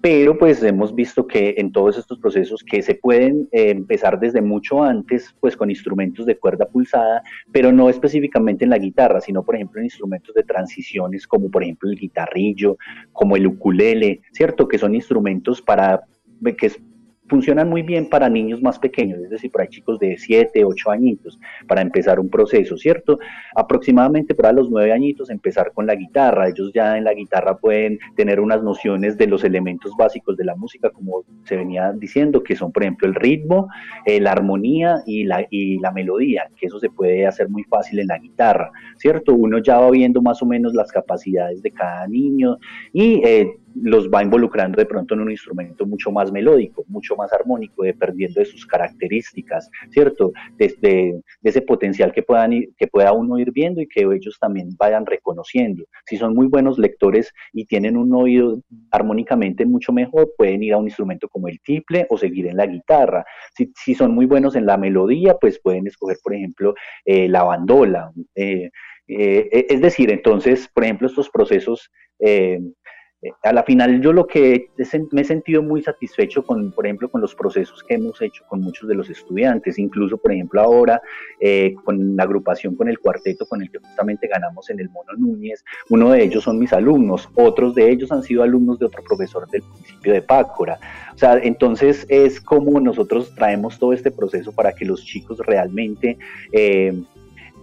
pero 0.00 0.38
pues 0.38 0.62
hemos 0.62 0.94
visto 0.94 1.26
que 1.26 1.54
en 1.58 1.72
todos 1.72 1.98
estos 1.98 2.18
procesos 2.18 2.62
que 2.62 2.82
se 2.82 2.94
pueden 2.94 3.48
eh, 3.52 3.70
empezar 3.70 4.20
desde 4.20 4.40
mucho 4.40 4.82
antes, 4.82 5.34
pues 5.40 5.56
con 5.56 5.70
instrumentos 5.70 6.26
de 6.26 6.38
cuerda 6.38 6.66
pulsada, 6.66 7.22
pero 7.52 7.72
no 7.72 7.88
específicamente 7.88 8.64
en 8.64 8.70
la 8.70 8.78
guitarra, 8.78 9.20
sino 9.20 9.42
por 9.42 9.56
ejemplo 9.56 9.80
en 9.80 9.86
instrumentos 9.86 10.34
de 10.34 10.44
transiciones 10.44 11.26
como 11.26 11.50
por 11.50 11.62
ejemplo 11.62 11.90
el 11.90 11.98
guitarrillo, 11.98 12.76
como 13.12 13.36
el 13.36 13.46
ukulele, 13.46 14.20
¿cierto? 14.32 14.68
Que 14.68 14.78
son 14.78 14.94
instrumentos 14.94 15.60
para 15.60 16.02
que 16.56 16.70
funcionan 17.28 17.68
muy 17.68 17.82
bien 17.82 18.08
para 18.08 18.28
niños 18.28 18.62
más 18.62 18.78
pequeños, 18.78 19.20
es 19.20 19.30
decir, 19.30 19.50
para 19.50 19.68
chicos 19.68 19.98
de 19.98 20.16
7, 20.16 20.64
8 20.64 20.90
añitos, 20.90 21.38
para 21.66 21.82
empezar 21.82 22.18
un 22.18 22.28
proceso, 22.28 22.76
¿cierto? 22.76 23.18
Aproximadamente 23.54 24.34
para 24.34 24.52
los 24.52 24.70
9 24.70 24.92
añitos 24.92 25.30
empezar 25.30 25.72
con 25.72 25.86
la 25.86 25.94
guitarra. 25.94 26.48
Ellos 26.48 26.72
ya 26.74 26.96
en 26.96 27.04
la 27.04 27.14
guitarra 27.14 27.56
pueden 27.56 27.98
tener 28.16 28.40
unas 28.40 28.62
nociones 28.62 29.16
de 29.16 29.26
los 29.26 29.44
elementos 29.44 29.92
básicos 29.96 30.36
de 30.36 30.44
la 30.44 30.56
música, 30.56 30.90
como 30.90 31.24
se 31.44 31.56
venía 31.56 31.92
diciendo, 31.92 32.42
que 32.42 32.56
son, 32.56 32.72
por 32.72 32.82
ejemplo, 32.82 33.08
el 33.08 33.14
ritmo, 33.14 33.68
eh, 34.06 34.20
la 34.20 34.32
armonía 34.32 35.02
y 35.06 35.24
la, 35.24 35.46
y 35.50 35.78
la 35.78 35.92
melodía, 35.92 36.50
que 36.58 36.66
eso 36.66 36.78
se 36.78 36.90
puede 36.90 37.26
hacer 37.26 37.48
muy 37.48 37.64
fácil 37.64 37.98
en 37.98 38.08
la 38.08 38.18
guitarra, 38.18 38.70
¿cierto? 38.96 39.34
Uno 39.34 39.58
ya 39.58 39.78
va 39.78 39.90
viendo 39.90 40.22
más 40.22 40.42
o 40.42 40.46
menos 40.46 40.74
las 40.74 40.90
capacidades 40.90 41.62
de 41.62 41.70
cada 41.70 42.06
niño 42.06 42.56
y 42.92 43.22
eh, 43.24 43.58
los 43.82 44.08
va 44.08 44.22
involucrando 44.22 44.76
de 44.76 44.86
pronto 44.86 45.14
en 45.14 45.20
un 45.20 45.30
instrumento 45.30 45.86
mucho 45.86 46.10
más 46.10 46.32
melódico, 46.32 46.84
mucho 46.88 47.16
más 47.16 47.32
armónico, 47.32 47.82
dependiendo 47.82 48.40
de 48.40 48.46
sus 48.46 48.66
características, 48.66 49.70
¿cierto? 49.90 50.32
De, 50.56 51.20
ese 51.42 51.62
potencial 51.62 52.12
que, 52.12 52.22
puedan 52.22 52.50
que 52.76 52.86
pueda 52.86 53.12
uno 53.12 53.38
ir 53.38 53.52
viendo 53.52 53.80
y 53.80 53.86
que 53.86 54.02
ellos 54.02 54.38
también 54.40 54.70
vayan 54.76 55.06
reconociendo. 55.06 55.84
Si 56.06 56.16
son 56.16 56.34
muy 56.34 56.46
buenos 56.46 56.78
lectores 56.78 57.32
y 57.52 57.64
tienen 57.64 57.96
un 57.96 58.14
oído 58.14 58.60
armónicamente 58.90 59.64
mucho 59.64 59.92
mejor, 59.92 60.32
pueden 60.36 60.62
ir 60.62 60.74
a 60.74 60.78
un 60.78 60.84
instrumento 60.84 61.28
como 61.28 61.48
el 61.48 61.60
tiple 61.60 62.06
o 62.10 62.18
seguir 62.18 62.46
en 62.46 62.56
la 62.56 62.66
guitarra. 62.66 63.24
Si, 63.54 63.72
si 63.74 63.94
son 63.94 64.14
muy 64.14 64.26
buenos 64.26 64.56
en 64.56 64.66
la 64.66 64.76
melodía, 64.76 65.36
pues 65.40 65.60
pueden 65.60 65.86
escoger, 65.86 66.18
por 66.22 66.34
ejemplo, 66.34 66.74
eh, 67.04 67.28
la 67.28 67.42
bandola. 67.44 68.12
Eh, 68.34 68.70
eh, 69.08 69.66
es 69.70 69.80
decir, 69.80 70.10
entonces, 70.10 70.68
por 70.68 70.84
ejemplo, 70.84 71.06
estos 71.06 71.30
procesos 71.30 71.90
a 73.42 73.52
la 73.52 73.64
final 73.64 74.00
yo 74.00 74.12
lo 74.12 74.26
que 74.26 74.70
me 75.10 75.22
he 75.22 75.24
sentido 75.24 75.60
muy 75.62 75.82
satisfecho 75.82 76.44
con, 76.44 76.70
por 76.70 76.86
ejemplo, 76.86 77.10
con 77.10 77.20
los 77.20 77.34
procesos 77.34 77.82
que 77.82 77.94
hemos 77.94 78.20
hecho 78.22 78.44
con 78.46 78.60
muchos 78.60 78.88
de 78.88 78.94
los 78.94 79.10
estudiantes, 79.10 79.78
incluso, 79.78 80.18
por 80.18 80.32
ejemplo, 80.32 80.60
ahora 80.60 81.00
eh, 81.40 81.74
con 81.84 82.16
la 82.16 82.22
agrupación, 82.22 82.76
con 82.76 82.88
el 82.88 83.00
cuarteto 83.00 83.46
con 83.46 83.60
el 83.60 83.70
que 83.70 83.78
justamente 83.78 84.28
ganamos 84.28 84.70
en 84.70 84.78
el 84.78 84.88
Mono 84.90 85.12
Núñez, 85.16 85.64
uno 85.90 86.12
de 86.12 86.22
ellos 86.22 86.44
son 86.44 86.58
mis 86.58 86.72
alumnos, 86.72 87.28
otros 87.34 87.74
de 87.74 87.90
ellos 87.90 88.12
han 88.12 88.22
sido 88.22 88.44
alumnos 88.44 88.78
de 88.78 88.86
otro 88.86 89.02
profesor 89.02 89.48
del 89.48 89.62
municipio 89.62 90.12
de 90.12 90.22
Pácora. 90.22 90.78
O 91.12 91.18
sea, 91.18 91.38
entonces 91.38 92.06
es 92.08 92.40
como 92.40 92.78
nosotros 92.80 93.34
traemos 93.34 93.78
todo 93.80 93.92
este 93.92 94.12
proceso 94.12 94.52
para 94.52 94.72
que 94.72 94.84
los 94.84 95.04
chicos 95.04 95.38
realmente... 95.44 96.18
Eh, 96.52 97.02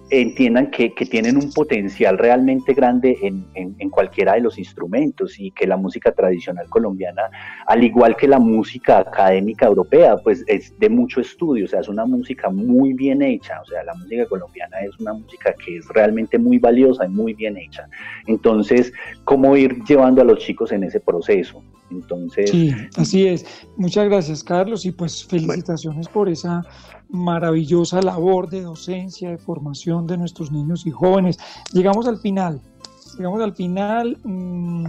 entiendan 0.10 0.70
que, 0.70 0.90
tienen 0.90 1.38
un 1.38 1.52
potencial 1.52 2.18
realmente 2.18 2.74
grande 2.74 3.18
en, 3.22 3.46
en, 3.54 3.90
cualquiera 3.90 4.34
de 4.34 4.42
los 4.42 4.58
instrumentos 4.58 5.40
y 5.40 5.52
que 5.52 5.66
la 5.66 5.78
música 5.78 6.12
tradicional 6.12 6.68
colombiana, 6.70 7.24
al 7.68 7.84
igual 7.84 8.16
que 8.16 8.28
la 8.28 8.40
música 8.40 9.00
académica 9.00 9.66
europea, 9.66 10.18
pues 10.18 10.44
es 10.48 10.78
de 10.80 10.90
mucho 10.90 11.22
estudio, 11.22 11.66
o 11.66 11.68
sea, 11.68 11.80
es 11.80 11.88
una 11.88 12.06
música 12.06 12.50
muy 12.50 12.94
bien 12.94 13.22
hecha, 13.22 13.62
o 13.62 13.66
sea, 13.66 13.84
la 13.84 13.94
música 13.96 14.26
colombiana 14.28 14.78
es 14.82 15.00
una 15.00 15.14
música 15.14 15.54
que 15.54 15.78
es 15.78 15.88
realmente 15.90 16.38
muy 16.38 16.60
valiosa 16.60 17.06
y 17.06 17.10
muy 17.10 17.34
bien 17.34 17.58
hecha. 17.58 17.88
Entonces, 18.28 18.92
¿cómo 19.24 19.56
ir 19.56 19.84
llevando 19.86 20.22
a 20.22 20.26
los 20.26 20.40
chicos 20.40 20.72
en 20.72 20.84
ese 20.84 21.00
proceso? 21.00 21.64
Entonces... 21.92 22.50
Sí, 22.50 22.74
así 22.98 23.28
es. 23.28 23.46
Muchas 23.78 24.06
gracias, 24.06 24.44
Carlos, 24.44 24.86
y 24.86 24.92
pues 24.92 25.26
felicitaciones 25.26 26.08
por 26.08 26.30
esa 26.30 26.64
maravillosa 27.10 28.02
labor 28.02 28.50
de 28.50 28.62
docencia, 28.62 29.30
de 29.30 29.38
formación 29.38 30.08
de 30.08 30.18
nuestros 30.18 30.52
niños 30.52 30.86
y 30.86 30.92
jóvenes. 30.92 31.38
Llegamos 31.74 32.08
al 32.08 32.18
final, 32.18 32.62
llegamos 33.18 33.42
al 33.42 33.54
final. 33.54 34.18
Mm, 34.24 34.86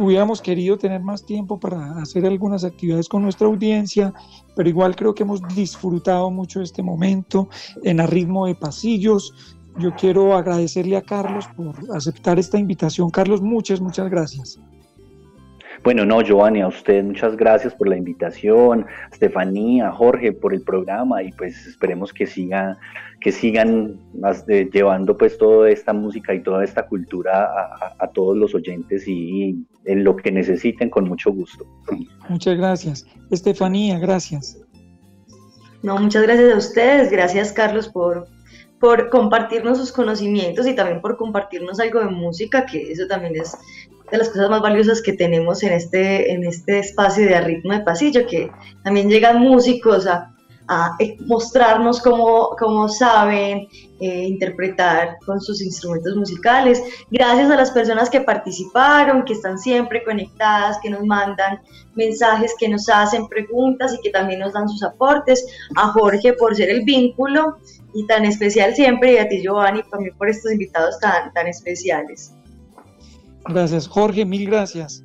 hubiéramos 0.00 0.40
querido 0.40 0.78
tener 0.78 1.02
más 1.02 1.24
tiempo 1.24 1.58
para 1.58 1.98
hacer 2.00 2.26
algunas 2.26 2.64
actividades 2.64 3.08
con 3.08 3.22
nuestra 3.22 3.46
audiencia, 3.46 4.12
pero 4.54 4.68
igual 4.68 4.96
creo 4.96 5.14
que 5.14 5.24
hemos 5.24 5.42
disfrutado 5.54 6.30
mucho 6.30 6.60
este 6.60 6.82
momento 6.82 7.48
en 7.82 8.00
a 8.00 8.06
ritmo 8.06 8.46
de 8.46 8.54
pasillos. 8.54 9.32
Yo 9.78 9.94
quiero 9.96 10.36
agradecerle 10.36 10.96
a 10.96 11.02
Carlos 11.02 11.46
por 11.56 11.74
aceptar 11.94 12.38
esta 12.38 12.58
invitación. 12.58 13.10
Carlos, 13.10 13.42
muchas, 13.42 13.80
muchas 13.80 14.08
gracias. 14.08 14.58
Bueno, 15.84 16.06
no, 16.06 16.22
Giovanni, 16.22 16.62
a 16.62 16.68
usted 16.68 17.04
muchas 17.04 17.36
gracias 17.36 17.74
por 17.74 17.86
la 17.90 17.96
invitación, 17.98 18.86
Estefanía, 19.12 19.92
Jorge 19.92 20.32
por 20.32 20.54
el 20.54 20.62
programa 20.62 21.22
y 21.22 21.30
pues 21.32 21.66
esperemos 21.66 22.10
que 22.10 22.26
siga, 22.26 22.78
que 23.20 23.30
sigan 23.30 24.00
más 24.18 24.46
llevando 24.46 25.14
pues 25.14 25.36
toda 25.36 25.68
esta 25.68 25.92
música 25.92 26.32
y 26.32 26.42
toda 26.42 26.64
esta 26.64 26.86
cultura 26.86 27.50
a, 27.98 28.06
todos 28.08 28.34
los 28.34 28.54
oyentes 28.54 29.06
y, 29.06 29.62
en 29.84 30.04
lo 30.04 30.16
que 30.16 30.32
necesiten 30.32 30.88
con 30.88 31.06
mucho 31.06 31.30
gusto. 31.30 31.66
Muchas 32.30 32.56
gracias. 32.56 33.06
Estefanía, 33.30 33.98
gracias. 33.98 34.58
No, 35.82 35.98
muchas 35.98 36.22
gracias 36.22 36.54
a 36.54 36.56
ustedes, 36.56 37.10
gracias 37.10 37.52
Carlos 37.52 37.90
por, 37.90 38.26
por 38.80 39.10
compartirnos 39.10 39.76
sus 39.76 39.92
conocimientos 39.92 40.66
y 40.66 40.74
también 40.74 41.02
por 41.02 41.18
compartirnos 41.18 41.78
algo 41.78 42.00
de 42.00 42.06
música, 42.06 42.64
que 42.64 42.90
eso 42.90 43.06
también 43.06 43.36
es 43.36 43.54
de 44.14 44.18
las 44.18 44.28
cosas 44.28 44.48
más 44.48 44.62
valiosas 44.62 45.02
que 45.02 45.12
tenemos 45.12 45.62
en 45.62 45.72
este, 45.72 46.32
en 46.32 46.44
este 46.44 46.78
espacio 46.78 47.26
de 47.26 47.40
ritmo 47.40 47.72
de 47.72 47.80
pasillo, 47.80 48.26
que 48.26 48.50
también 48.82 49.08
llegan 49.08 49.40
músicos 49.40 50.06
a, 50.06 50.32
a 50.68 50.96
mostrarnos 51.26 52.00
cómo, 52.00 52.50
cómo 52.58 52.88
saben 52.88 53.68
eh, 54.00 54.24
interpretar 54.24 55.18
con 55.26 55.40
sus 55.40 55.60
instrumentos 55.60 56.14
musicales. 56.16 56.82
Gracias 57.10 57.50
a 57.50 57.56
las 57.56 57.70
personas 57.70 58.08
que 58.08 58.20
participaron, 58.20 59.24
que 59.24 59.32
están 59.32 59.58
siempre 59.58 60.04
conectadas, 60.04 60.78
que 60.80 60.90
nos 60.90 61.04
mandan 61.04 61.60
mensajes, 61.94 62.54
que 62.58 62.68
nos 62.68 62.88
hacen 62.88 63.28
preguntas 63.28 63.94
y 63.94 64.00
que 64.00 64.10
también 64.10 64.40
nos 64.40 64.52
dan 64.52 64.68
sus 64.68 64.82
aportes. 64.82 65.44
A 65.76 65.88
Jorge 65.88 66.32
por 66.34 66.54
ser 66.54 66.70
el 66.70 66.84
vínculo 66.84 67.56
y 67.92 68.06
tan 68.06 68.24
especial 68.24 68.74
siempre, 68.74 69.14
y 69.14 69.18
a 69.18 69.28
ti 69.28 69.42
Giovanni 69.42 69.82
también 69.90 70.16
por 70.16 70.28
estos 70.28 70.52
invitados 70.52 70.98
tan, 71.00 71.32
tan 71.32 71.46
especiales. 71.46 72.32
Gracias, 73.48 73.86
Jorge, 73.86 74.24
mil 74.24 74.46
gracias. 74.46 75.02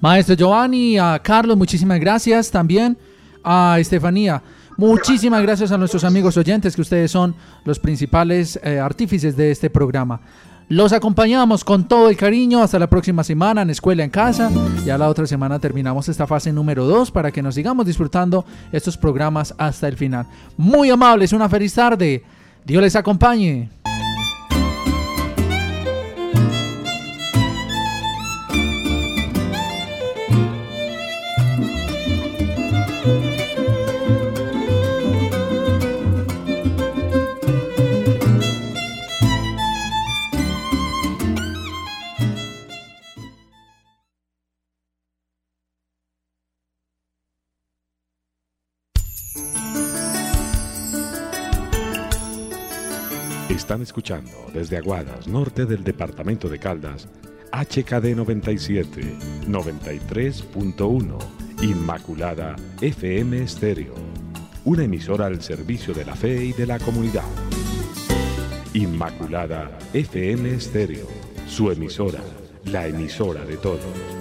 Maestro 0.00 0.34
Giovanni, 0.34 0.98
a 0.98 1.20
Carlos, 1.22 1.56
muchísimas 1.56 2.00
gracias 2.00 2.50
también. 2.50 2.98
A 3.44 3.76
Estefanía, 3.80 4.42
muchísimas 4.76 5.42
gracias 5.42 5.72
a 5.72 5.78
nuestros 5.78 6.04
amigos 6.04 6.36
oyentes, 6.36 6.76
que 6.76 6.82
ustedes 6.82 7.10
son 7.10 7.34
los 7.64 7.78
principales 7.78 8.58
eh, 8.62 8.78
artífices 8.78 9.36
de 9.36 9.50
este 9.50 9.68
programa. 9.68 10.20
Los 10.68 10.92
acompañamos 10.92 11.64
con 11.64 11.86
todo 11.86 12.08
el 12.08 12.16
cariño 12.16 12.62
hasta 12.62 12.78
la 12.78 12.88
próxima 12.88 13.22
semana 13.24 13.62
en 13.62 13.70
Escuela 13.70 14.04
en 14.04 14.10
Casa. 14.10 14.50
Ya 14.86 14.96
la 14.96 15.08
otra 15.08 15.26
semana 15.26 15.58
terminamos 15.58 16.08
esta 16.08 16.26
fase 16.26 16.52
número 16.52 16.86
2 16.86 17.10
para 17.10 17.30
que 17.30 17.42
nos 17.42 17.56
sigamos 17.56 17.84
disfrutando 17.84 18.44
estos 18.72 18.96
programas 18.96 19.54
hasta 19.58 19.86
el 19.86 19.96
final. 19.96 20.26
Muy 20.56 20.88
amables, 20.88 21.32
una 21.32 21.48
feliz 21.48 21.74
tarde. 21.74 22.24
Dios 22.64 22.82
les 22.82 22.96
acompañe. 22.96 23.81
Escuchando 53.82 54.30
desde 54.54 54.76
Aguadas, 54.76 55.26
norte 55.26 55.66
del 55.66 55.82
departamento 55.82 56.48
de 56.48 56.58
Caldas, 56.58 57.08
HKD 57.50 58.14
97, 58.14 59.02
93.1, 59.48 61.18
Inmaculada 61.62 62.56
FM 62.80 63.42
Estéreo. 63.42 63.94
Una 64.64 64.84
emisora 64.84 65.26
al 65.26 65.42
servicio 65.42 65.92
de 65.92 66.04
la 66.04 66.14
fe 66.14 66.44
y 66.44 66.52
de 66.52 66.66
la 66.66 66.78
comunidad. 66.78 67.24
Inmaculada 68.72 69.76
FM 69.92 70.54
Estéreo, 70.54 71.08
su 71.48 71.70
emisora, 71.70 72.20
la 72.64 72.86
emisora 72.86 73.44
de 73.44 73.56
todos. 73.56 74.11